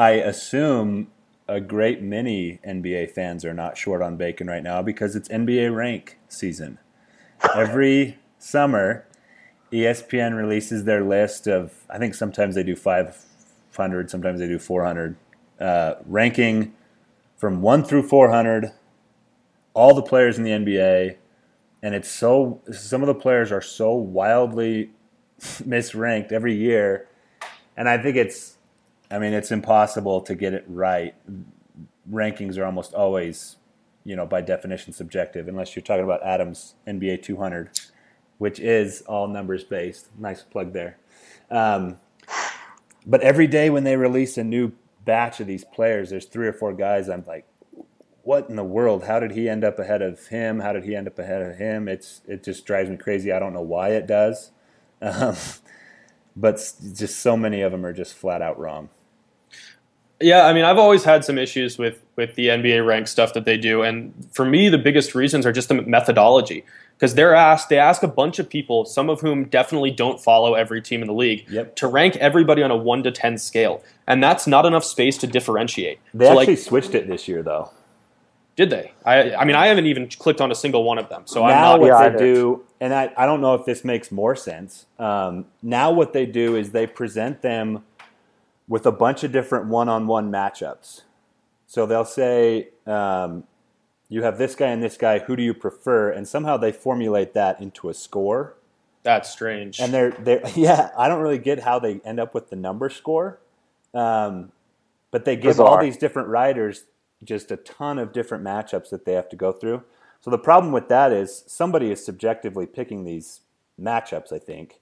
I 0.00 0.12
assume 0.12 1.08
a 1.46 1.60
great 1.60 2.00
many 2.00 2.58
NBA 2.66 3.10
fans 3.10 3.44
are 3.44 3.52
not 3.52 3.76
short 3.76 4.00
on 4.00 4.16
bacon 4.16 4.46
right 4.46 4.62
now 4.62 4.80
because 4.80 5.14
it's 5.14 5.28
NBA 5.28 5.76
rank 5.76 6.16
season. 6.26 6.78
Every 7.54 8.16
summer, 8.38 9.06
ESPN 9.70 10.34
releases 10.34 10.84
their 10.84 11.04
list 11.04 11.46
of, 11.46 11.84
I 11.90 11.98
think 11.98 12.14
sometimes 12.14 12.54
they 12.54 12.62
do 12.62 12.76
500, 12.76 14.10
sometimes 14.10 14.40
they 14.40 14.48
do 14.48 14.58
400, 14.58 15.16
uh, 15.60 15.96
ranking 16.06 16.74
from 17.36 17.60
1 17.60 17.84
through 17.84 18.08
400 18.08 18.72
all 19.74 19.94
the 19.94 20.02
players 20.02 20.38
in 20.38 20.44
the 20.44 20.50
NBA. 20.52 21.16
And 21.82 21.94
it's 21.94 22.10
so, 22.10 22.62
some 22.72 23.02
of 23.02 23.06
the 23.06 23.14
players 23.14 23.52
are 23.52 23.60
so 23.60 23.92
wildly 23.92 24.92
misranked 25.40 26.32
every 26.32 26.54
year. 26.54 27.06
And 27.76 27.86
I 27.86 27.98
think 27.98 28.16
it's, 28.16 28.56
I 29.10 29.18
mean, 29.18 29.32
it's 29.32 29.50
impossible 29.50 30.20
to 30.22 30.34
get 30.34 30.54
it 30.54 30.64
right. 30.68 31.14
Rankings 32.10 32.56
are 32.58 32.64
almost 32.64 32.94
always, 32.94 33.56
you 34.04 34.14
know, 34.14 34.26
by 34.26 34.40
definition 34.40 34.92
subjective, 34.92 35.48
unless 35.48 35.74
you're 35.74 35.82
talking 35.82 36.04
about 36.04 36.22
Adams 36.22 36.74
NBA 36.86 37.22
200, 37.22 37.70
which 38.38 38.60
is 38.60 39.02
all 39.02 39.26
numbers 39.26 39.64
based. 39.64 40.08
Nice 40.18 40.42
plug 40.42 40.72
there. 40.72 40.98
Um, 41.50 41.98
but 43.06 43.20
every 43.22 43.46
day 43.46 43.70
when 43.70 43.84
they 43.84 43.96
release 43.96 44.38
a 44.38 44.44
new 44.44 44.72
batch 45.04 45.40
of 45.40 45.46
these 45.46 45.64
players, 45.64 46.10
there's 46.10 46.26
three 46.26 46.46
or 46.46 46.52
four 46.52 46.72
guys 46.72 47.08
I'm 47.08 47.24
like, 47.26 47.46
what 48.22 48.48
in 48.48 48.56
the 48.56 48.64
world? 48.64 49.04
How 49.04 49.18
did 49.18 49.32
he 49.32 49.48
end 49.48 49.64
up 49.64 49.78
ahead 49.78 50.02
of 50.02 50.28
him? 50.28 50.60
How 50.60 50.72
did 50.72 50.84
he 50.84 50.94
end 50.94 51.08
up 51.08 51.18
ahead 51.18 51.42
of 51.42 51.56
him? 51.56 51.88
It's 51.88 52.20
it 52.28 52.44
just 52.44 52.66
drives 52.66 52.90
me 52.90 52.96
crazy. 52.96 53.32
I 53.32 53.38
don't 53.38 53.52
know 53.52 53.62
why 53.62 53.90
it 53.90 54.06
does. 54.06 54.50
Um, 55.00 55.34
but 56.36 56.56
just 56.94 57.18
so 57.18 57.36
many 57.36 57.62
of 57.62 57.72
them 57.72 57.84
are 57.84 57.92
just 57.92 58.14
flat 58.14 58.42
out 58.42 58.58
wrong. 58.58 58.90
Yeah, 60.20 60.46
I 60.46 60.52
mean, 60.52 60.64
I've 60.64 60.78
always 60.78 61.04
had 61.04 61.24
some 61.24 61.38
issues 61.38 61.78
with 61.78 62.02
with 62.16 62.34
the 62.34 62.48
NBA 62.48 62.84
rank 62.86 63.08
stuff 63.08 63.32
that 63.32 63.44
they 63.46 63.56
do, 63.56 63.82
and 63.82 64.12
for 64.32 64.44
me, 64.44 64.68
the 64.68 64.78
biggest 64.78 65.14
reasons 65.14 65.46
are 65.46 65.52
just 65.52 65.68
the 65.68 65.74
methodology. 65.82 66.64
Because 66.96 67.14
they're 67.14 67.34
asked, 67.34 67.70
they 67.70 67.78
ask 67.78 68.02
a 68.02 68.08
bunch 68.08 68.38
of 68.38 68.46
people, 68.50 68.84
some 68.84 69.08
of 69.08 69.22
whom 69.22 69.44
definitely 69.44 69.90
don't 69.90 70.20
follow 70.20 70.52
every 70.52 70.82
team 70.82 71.00
in 71.00 71.06
the 71.06 71.14
league, 71.14 71.46
Yep. 71.48 71.76
to 71.76 71.86
rank 71.86 72.16
everybody 72.16 72.62
on 72.62 72.70
a 72.70 72.76
one 72.76 73.02
to 73.04 73.10
ten 73.10 73.38
scale, 73.38 73.82
and 74.06 74.22
that's 74.22 74.46
not 74.46 74.66
enough 74.66 74.84
space 74.84 75.16
to 75.18 75.26
differentiate. 75.26 75.98
They 76.12 76.26
so, 76.26 76.32
actually 76.38 76.56
like, 76.56 76.62
switched 76.64 76.94
it 76.94 77.08
this 77.08 77.26
year, 77.26 77.42
though. 77.42 77.70
did 78.56 78.68
they? 78.68 78.92
I, 79.06 79.34
I 79.34 79.44
mean, 79.46 79.56
I 79.56 79.68
haven't 79.68 79.86
even 79.86 80.08
clicked 80.08 80.42
on 80.42 80.52
a 80.52 80.54
single 80.54 80.84
one 80.84 80.98
of 80.98 81.08
them, 81.08 81.22
so 81.24 81.42
I'm 81.44 81.50
now 81.52 81.76
not. 81.76 81.80
what 81.80 82.12
they 82.12 82.18
do, 82.18 82.66
and 82.82 82.92
I, 82.92 83.10
I 83.16 83.24
don't 83.24 83.40
know 83.40 83.54
if 83.54 83.64
this 83.64 83.82
makes 83.82 84.12
more 84.12 84.36
sense. 84.36 84.84
Um, 84.98 85.46
now 85.62 85.90
what 85.92 86.12
they 86.12 86.26
do 86.26 86.54
is 86.56 86.72
they 86.72 86.86
present 86.86 87.40
them 87.40 87.82
with 88.70 88.86
a 88.86 88.92
bunch 88.92 89.24
of 89.24 89.32
different 89.32 89.66
one-on-one 89.66 90.30
matchups. 90.30 91.02
So 91.66 91.86
they'll 91.86 92.04
say, 92.04 92.68
um, 92.86 93.44
"You 94.08 94.22
have 94.22 94.38
this 94.38 94.54
guy 94.54 94.68
and 94.68 94.82
this 94.82 94.96
guy. 94.96 95.18
Who 95.18 95.36
do 95.36 95.42
you 95.42 95.52
prefer?" 95.52 96.10
And 96.10 96.26
somehow 96.26 96.56
they 96.56 96.72
formulate 96.72 97.34
that 97.34 97.60
into 97.60 97.90
a 97.90 97.94
score. 97.94 98.54
That's 99.02 99.28
strange. 99.28 99.80
And 99.80 99.92
they're 99.92 100.12
they 100.12 100.40
are 100.40 100.50
yeah, 100.56 100.90
I 100.96 101.08
don't 101.08 101.20
really 101.20 101.38
get 101.38 101.60
how 101.60 101.80
they 101.80 102.00
end 102.04 102.20
up 102.20 102.32
with 102.32 102.48
the 102.48 102.56
number 102.56 102.88
score, 102.88 103.40
um, 103.92 104.52
but 105.10 105.24
they 105.26 105.36
give 105.36 105.60
all 105.60 105.78
these 105.78 105.96
different 105.96 106.28
riders 106.28 106.84
just 107.24 107.50
a 107.50 107.56
ton 107.56 107.98
of 107.98 108.12
different 108.12 108.44
matchups 108.44 108.90
that 108.90 109.04
they 109.04 109.12
have 109.14 109.28
to 109.30 109.36
go 109.36 109.52
through. 109.52 109.82
So 110.20 110.30
the 110.30 110.38
problem 110.38 110.72
with 110.72 110.88
that 110.88 111.12
is 111.12 111.44
somebody 111.46 111.90
is 111.90 112.04
subjectively 112.04 112.66
picking 112.66 113.04
these 113.04 113.40
matchups, 113.80 114.32
I 114.32 114.38
think, 114.38 114.80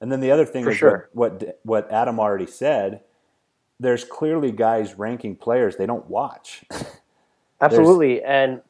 And 0.00 0.10
then 0.12 0.20
the 0.20 0.30
other 0.30 0.44
thing 0.44 0.64
For 0.64 0.70
is 0.70 0.76
sure. 0.76 1.08
what, 1.12 1.32
what 1.42 1.60
what 1.62 1.90
Adam 1.90 2.20
already 2.20 2.46
said. 2.46 3.02
There's 3.80 4.04
clearly 4.04 4.52
guys 4.52 4.96
ranking 4.98 5.34
players 5.34 5.76
they 5.76 5.86
don't 5.86 6.08
watch. 6.08 6.64
Absolutely. 7.60 8.22
And 8.22 8.60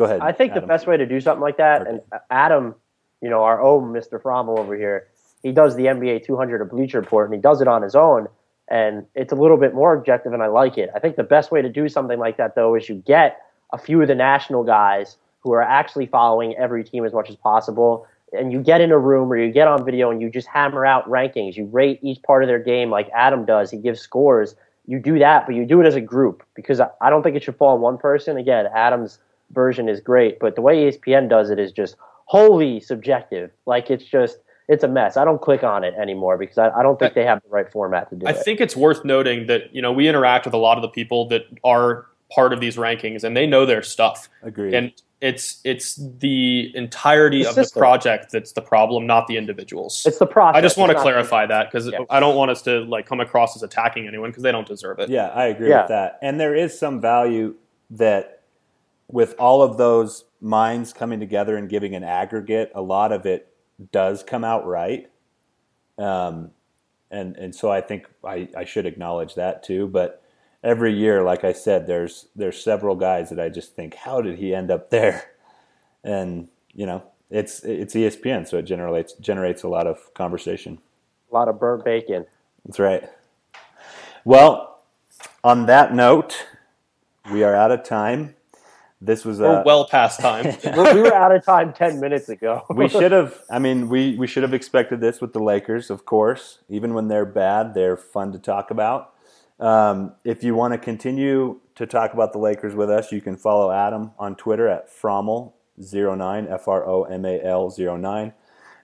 Go 0.00 0.06
ahead. 0.06 0.20
I 0.22 0.32
think 0.32 0.54
the 0.54 0.62
best 0.62 0.86
way 0.86 0.96
to 0.96 1.04
do 1.04 1.20
something 1.20 1.42
like 1.42 1.58
that, 1.58 1.86
and 1.86 2.00
Adam, 2.30 2.74
you 3.20 3.28
know, 3.28 3.42
our 3.42 3.60
own 3.60 3.92
Mr. 3.92 4.18
Fromal 4.18 4.58
over 4.58 4.74
here, 4.74 5.08
he 5.42 5.52
does 5.52 5.76
the 5.76 5.84
NBA 5.84 6.24
200 6.24 6.62
a 6.62 6.64
Bleacher 6.64 7.00
Report, 7.00 7.28
and 7.28 7.34
he 7.34 7.40
does 7.40 7.60
it 7.60 7.68
on 7.68 7.82
his 7.82 7.94
own, 7.94 8.26
and 8.68 9.04
it's 9.14 9.30
a 9.30 9.36
little 9.36 9.58
bit 9.58 9.74
more 9.74 9.94
objective, 9.94 10.32
and 10.32 10.42
I 10.42 10.46
like 10.46 10.78
it. 10.78 10.88
I 10.94 11.00
think 11.00 11.16
the 11.16 11.22
best 11.22 11.50
way 11.50 11.60
to 11.60 11.68
do 11.68 11.86
something 11.86 12.18
like 12.18 12.38
that, 12.38 12.54
though, 12.54 12.74
is 12.76 12.88
you 12.88 12.94
get 12.94 13.42
a 13.74 13.78
few 13.78 14.00
of 14.00 14.08
the 14.08 14.14
national 14.14 14.64
guys 14.64 15.18
who 15.40 15.52
are 15.52 15.62
actually 15.62 16.06
following 16.06 16.56
every 16.56 16.82
team 16.82 17.04
as 17.04 17.12
much 17.12 17.28
as 17.28 17.36
possible, 17.36 18.06
and 18.32 18.52
you 18.52 18.60
get 18.60 18.80
in 18.80 18.92
a 18.92 18.98
room 18.98 19.32
or 19.32 19.36
you 19.36 19.52
get 19.52 19.68
on 19.68 19.84
video 19.84 20.10
and 20.10 20.20
you 20.20 20.30
just 20.30 20.48
hammer 20.48 20.86
out 20.86 21.08
rankings. 21.08 21.56
You 21.56 21.66
rate 21.66 21.98
each 22.02 22.22
part 22.22 22.42
of 22.42 22.48
their 22.48 22.58
game 22.58 22.90
like 22.90 23.08
Adam 23.14 23.44
does. 23.44 23.70
He 23.70 23.78
gives 23.78 24.00
scores. 24.00 24.54
You 24.86 24.98
do 24.98 25.18
that, 25.18 25.46
but 25.46 25.54
you 25.54 25.64
do 25.64 25.80
it 25.80 25.86
as 25.86 25.94
a 25.94 26.00
group 26.00 26.42
because 26.54 26.80
I 26.80 27.10
don't 27.10 27.22
think 27.22 27.36
it 27.36 27.42
should 27.42 27.56
fall 27.56 27.74
on 27.74 27.80
one 27.80 27.98
person. 27.98 28.36
Again, 28.36 28.66
Adam's 28.74 29.18
version 29.52 29.88
is 29.88 30.00
great, 30.00 30.38
but 30.38 30.54
the 30.54 30.62
way 30.62 30.90
ESPN 30.90 31.28
does 31.28 31.50
it 31.50 31.58
is 31.58 31.72
just 31.72 31.96
wholly 32.24 32.80
subjective. 32.80 33.50
Like 33.66 33.90
it's 33.90 34.04
just 34.04 34.38
it's 34.68 34.84
a 34.84 34.88
mess. 34.88 35.16
I 35.16 35.24
don't 35.24 35.40
click 35.40 35.64
on 35.64 35.82
it 35.82 35.94
anymore 35.94 36.38
because 36.38 36.56
I, 36.56 36.70
I 36.70 36.82
don't 36.84 36.96
think 36.96 37.14
they 37.14 37.24
have 37.24 37.42
the 37.42 37.48
right 37.48 37.70
format 37.70 38.08
to 38.10 38.16
do 38.16 38.26
I 38.26 38.30
it. 38.30 38.36
I 38.36 38.42
think 38.42 38.60
it's 38.60 38.76
worth 38.76 39.04
noting 39.04 39.46
that 39.46 39.74
you 39.74 39.82
know 39.82 39.92
we 39.92 40.08
interact 40.08 40.44
with 40.44 40.54
a 40.54 40.58
lot 40.58 40.78
of 40.78 40.82
the 40.82 40.88
people 40.88 41.26
that 41.28 41.42
are 41.64 42.06
part 42.30 42.52
of 42.52 42.60
these 42.60 42.76
rankings, 42.76 43.24
and 43.24 43.36
they 43.36 43.46
know 43.46 43.66
their 43.66 43.82
stuff. 43.82 44.28
Agreed. 44.42 44.74
And 44.74 44.92
it's 45.20 45.60
it's 45.64 45.96
the 46.18 46.72
entirety 46.74 47.42
The 47.42 47.50
of 47.50 47.54
the 47.56 47.70
project 47.76 48.32
that's 48.32 48.52
the 48.52 48.62
problem, 48.62 49.06
not 49.06 49.26
the 49.26 49.36
individuals. 49.36 50.04
It's 50.06 50.18
the 50.18 50.26
process. 50.26 50.58
I 50.58 50.62
just 50.62 50.78
want 50.78 50.92
to 50.92 50.98
clarify 50.98 51.44
that 51.46 51.70
because 51.70 51.92
I 52.08 52.20
don't 52.20 52.36
want 52.36 52.50
us 52.50 52.62
to 52.62 52.80
like 52.84 53.06
come 53.06 53.20
across 53.20 53.54
as 53.54 53.62
attacking 53.62 54.08
anyone 54.08 54.30
because 54.30 54.42
they 54.42 54.52
don't 54.52 54.66
deserve 54.66 54.98
it. 54.98 55.10
Yeah, 55.10 55.28
I 55.28 55.46
agree 55.46 55.68
Yeah. 55.68 55.82
with 55.82 55.88
that. 55.88 56.18
And 56.22 56.40
there 56.40 56.54
is 56.54 56.78
some 56.78 57.00
value 57.02 57.54
that 57.90 58.42
with 59.08 59.34
all 59.38 59.62
of 59.62 59.76
those 59.76 60.24
minds 60.40 60.92
coming 60.92 61.20
together 61.20 61.56
and 61.56 61.68
giving 61.68 61.94
an 61.94 62.04
aggregate, 62.04 62.72
a 62.74 62.80
lot 62.80 63.12
of 63.12 63.26
it 63.26 63.52
does 63.92 64.22
come 64.22 64.44
out 64.44 64.66
right. 64.66 65.10
Um, 65.98 66.52
and 67.10 67.36
and 67.36 67.54
so 67.54 67.70
I 67.70 67.82
think 67.82 68.06
I, 68.24 68.48
I 68.56 68.64
should 68.64 68.86
acknowledge 68.86 69.34
that 69.34 69.62
too. 69.62 69.88
But 69.88 70.22
every 70.62 70.92
year, 70.92 71.22
like 71.22 71.44
I 71.44 71.52
said, 71.52 71.86
there's 71.86 72.28
there's 72.36 72.62
several 72.62 72.96
guys 72.96 73.30
that 73.30 73.40
I 73.40 73.48
just 73.48 73.74
think, 73.74 73.94
how 73.94 74.20
did 74.20 74.38
he 74.38 74.54
end 74.54 74.70
up 74.70 74.90
there? 74.90 75.30
And 76.04 76.48
you 76.72 76.86
know, 76.86 77.02
it's 77.30 77.62
it's 77.64 77.94
ESPN, 77.94 78.48
so 78.48 78.58
it 78.58 78.62
generates 78.62 79.12
generates 79.14 79.62
a 79.62 79.68
lot 79.68 79.86
of 79.86 80.12
conversation. 80.14 80.78
a 81.30 81.34
lot 81.34 81.48
of 81.48 81.58
burnt 81.58 81.84
bacon. 81.84 82.26
That's 82.64 82.78
right. 82.78 83.08
Well, 84.24 84.82
on 85.42 85.66
that 85.66 85.94
note, 85.94 86.46
we 87.32 87.42
are 87.42 87.54
out 87.54 87.70
of 87.70 87.84
time. 87.84 88.34
This 89.02 89.24
was 89.24 89.38
We're 89.38 89.60
a 89.60 89.62
well 89.64 89.86
past 89.86 90.20
time. 90.20 90.44
we 90.64 90.92
we 90.94 91.00
were 91.02 91.14
out 91.14 91.34
of 91.34 91.44
time 91.44 91.72
ten 91.72 92.00
minutes 92.00 92.28
ago. 92.28 92.66
we 92.70 92.88
should 92.88 93.12
have. 93.12 93.40
I 93.50 93.58
mean, 93.58 93.88
we 93.88 94.16
we 94.16 94.26
should 94.26 94.42
have 94.42 94.52
expected 94.52 95.00
this 95.00 95.20
with 95.20 95.32
the 95.32 95.42
Lakers, 95.42 95.88
of 95.88 96.04
course. 96.04 96.58
Even 96.68 96.92
when 96.92 97.08
they're 97.08 97.24
bad, 97.24 97.72
they're 97.72 97.96
fun 97.96 98.32
to 98.32 98.38
talk 98.38 98.70
about. 98.70 99.14
Um, 99.60 100.14
if 100.24 100.42
you 100.42 100.54
want 100.54 100.72
to 100.72 100.78
continue 100.78 101.60
to 101.74 101.86
talk 101.86 102.14
about 102.14 102.32
the 102.32 102.38
Lakers 102.38 102.74
with 102.74 102.90
us, 102.90 103.12
you 103.12 103.20
can 103.20 103.36
follow 103.36 103.70
Adam 103.70 104.12
on 104.18 104.34
Twitter 104.34 104.66
at 104.66 104.88
Fromal09, 104.90 106.50
F 106.50 106.66
R 106.66 106.88
O 106.88 107.04
M 107.04 107.24
A 107.26 107.40
L 107.44 107.72
09. 107.78 108.32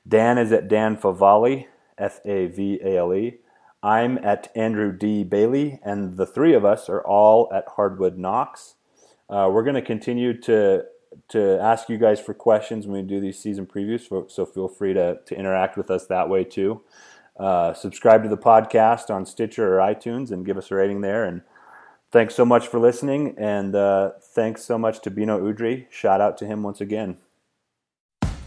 Dan 0.07 0.39
is 0.39 0.53
at 0.53 0.69
Dan 0.69 0.97
Favale, 0.97 1.67
F 1.99 2.21
A 2.27 2.47
V 2.47 2.79
A 2.85 2.99
L 2.99 3.15
E. 3.15 3.39
I'm 3.83 4.19
at 4.19 4.51
Andrew 4.55 4.93
D. 4.93 5.25
Bailey, 5.25 5.81
and 5.83 6.17
the 6.17 6.27
three 6.27 6.55
of 6.55 6.65
us 6.65 6.89
are 6.89 7.01
all 7.01 7.51
at 7.53 7.65
Hardwood 7.77 8.19
Knocks. 8.19 8.75
Uh, 9.31 9.49
we're 9.51 9.63
going 9.63 9.75
to 9.75 9.83
continue 9.83 10.39
to 10.43 10.85
to 11.29 11.59
ask 11.61 11.89
you 11.89 11.97
guys 11.97 12.21
for 12.21 12.35
questions 12.35 12.87
when 12.87 13.01
we 13.01 13.09
do 13.09 13.21
these 13.21 13.39
season 13.39 13.67
previews, 13.67 14.09
so, 14.09 14.27
so 14.29 14.45
feel 14.45 14.69
free 14.69 14.93
to, 14.93 15.19
to 15.25 15.35
interact 15.35 15.77
with 15.77 15.91
us 15.91 16.07
that 16.07 16.29
way 16.29 16.45
too. 16.45 16.83
Uh, 17.39 17.75
subscribe 17.75 18.23
to 18.23 18.29
the 18.29 18.37
podcast 18.39 19.11
on 19.15 19.27
Stitcher 19.27 19.75
or 19.75 19.79
iTunes 19.79 20.31
and 20.31 20.47
give 20.47 20.57
us 20.57 20.71
a 20.71 20.75
rating 20.75 21.01
there. 21.03 21.25
And 21.25 21.43
thanks 22.11 22.35
so 22.35 22.45
much 22.45 22.67
for 22.69 22.79
listening. 22.79 23.35
And 23.39 23.75
uh, 23.75 24.13
thanks 24.35 24.65
so 24.65 24.79
much 24.79 25.01
to 25.03 25.11
Bino 25.11 25.39
Udry. 25.41 25.87
Shout 25.91 26.21
out 26.21 26.39
to 26.39 26.47
him 26.47 26.63
once 26.63 26.81
again. 26.81 27.19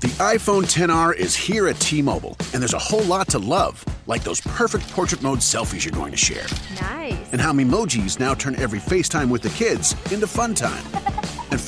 The 0.02 0.08
iPhone 0.08 0.64
10R 0.64 1.14
is 1.18 1.36
here 1.36 1.68
at 1.68 1.78
T 1.82 2.02
Mobile, 2.02 2.38
and 2.54 2.62
there's 2.62 2.74
a 2.74 2.80
whole 2.80 3.04
lot 3.04 3.28
to 3.30 3.38
love, 3.38 3.84
like 4.08 4.24
those 4.24 4.40
perfect 4.40 4.90
portrait 4.92 5.22
mode 5.22 5.40
selfies 5.40 5.84
you're 5.84 5.92
going 5.92 6.12
to 6.12 6.18
share, 6.18 6.46
Nice. 6.82 7.34
and 7.34 7.42
how 7.42 7.52
Memojis 7.52 8.18
now 8.18 8.34
turn 8.34 8.56
every 8.56 8.80
FaceTime 8.80 9.30
with 9.30 9.42
the 9.42 9.50
kids 9.50 9.98
into 10.10 10.26
fun 10.26 10.56
time. 10.56 10.86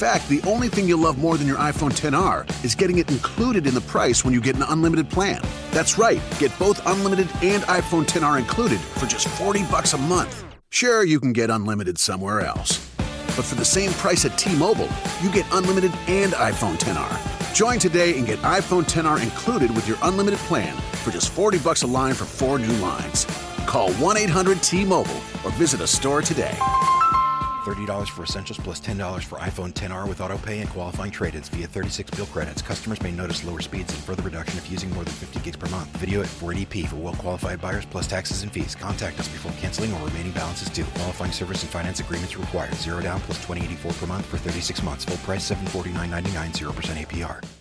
In 0.02 0.08
fact, 0.08 0.30
the 0.30 0.42
only 0.50 0.68
thing 0.68 0.88
you'll 0.88 0.98
love 0.98 1.20
more 1.20 1.38
than 1.38 1.46
your 1.46 1.60
iPhone 1.60 1.92
10R 1.92 2.66
is 2.66 2.74
getting 2.74 2.98
it 2.98 3.12
included 3.12 3.68
in 3.68 3.76
the 3.76 3.82
price 3.82 4.26
when 4.26 4.34
you 4.34 4.42
get 4.42 4.56
an 4.56 4.64
unlimited 4.64 5.08
plan. 5.12 5.40
That's 5.70 6.00
right, 6.00 6.20
get 6.40 6.52
both 6.58 6.84
unlimited 6.88 7.30
and 7.44 7.62
iPhone 7.66 8.06
10R 8.06 8.40
included 8.40 8.80
for 8.80 9.06
just 9.06 9.28
40 9.28 9.62
bucks 9.66 9.94
a 9.94 10.00
month. 10.00 10.44
Sure, 10.72 11.06
you 11.06 11.20
can 11.20 11.34
get 11.34 11.52
unlimited 11.52 12.00
somewhere 12.00 12.42
else. 12.42 12.80
But 13.36 13.46
for 13.46 13.54
the 13.54 13.64
same 13.64 13.92
price 13.92 14.26
at 14.26 14.36
T-Mobile, 14.40 14.90
you 15.22 15.32
get 15.32 15.46
unlimited 15.52 15.92
and 16.08 16.34
iPhone 16.34 16.80
10R. 16.80 17.54
Join 17.54 17.78
today 17.78 18.18
and 18.18 18.26
get 18.26 18.40
iPhone 18.40 18.90
10R 18.90 19.22
included 19.22 19.70
with 19.70 19.88
your 19.88 20.00
unlimited 20.02 20.40
plan 20.50 20.76
for 21.04 21.12
just 21.12 21.30
40 21.30 21.60
bucks 21.60 21.84
a 21.84 21.88
line 21.88 22.16
for 22.16 22.26
four 22.26 22.58
new 22.58 22.76
lines. 22.78 23.26
Call 23.68 23.92
1-800-T-Mobile 23.92 25.22
or 25.46 25.52
visit 25.52 25.80
a 25.80 25.86
store 25.86 26.24
today. 26.24 26.58
$30 27.62 28.10
for 28.10 28.24
essentials 28.24 28.60
plus 28.60 28.82
$10 28.82 29.24
for 29.24 29.38
iPhone 29.40 29.74
10R 29.74 30.08
with 30.08 30.20
autopay 30.20 30.62
and 30.62 30.70
qualifying 30.70 31.12
trade-ins 31.12 31.50
via 31.50 31.68
36 31.68 32.12
bill 32.12 32.26
credits. 32.28 32.62
Customers 32.62 33.02
may 33.02 33.12
notice 33.12 33.44
lower 33.44 33.62
speeds 33.62 33.94
and 33.94 34.04
further 34.04 34.24
reduction 34.24 34.58
if 34.58 34.70
using 34.72 34.90
more 34.92 35.04
than 35.04 35.14
50 35.14 35.40
gigs 35.40 35.58
per 35.58 35.70
month. 35.70 35.88
Video 35.98 36.22
at 36.22 36.28
480p 36.28 36.88
for 36.88 36.96
well-qualified 36.98 37.62
buyers 37.62 37.86
plus 37.86 38.08
taxes 38.08 38.44
and 38.44 38.52
fees. 38.52 38.76
Contact 38.76 39.20
us 39.20 39.28
before 39.28 39.52
canceling 39.54 39.94
or 39.94 40.06
remaining 40.08 40.32
balances 40.32 40.70
due. 40.70 40.86
Qualifying 40.96 41.32
service 41.32 41.62
and 41.62 41.72
finance 41.72 42.00
agreements 42.00 42.38
required. 42.38 42.74
Zero 42.76 43.02
down 43.02 43.20
plus 43.22 43.38
2084 43.40 43.92
per 43.94 44.08
month 44.08 44.26
for 44.26 44.38
36 44.38 44.84
months. 44.84 45.06
Full 45.06 45.18
price 45.18 45.50
749.99, 45.50 46.74
0% 46.74 47.06
APR. 47.06 47.61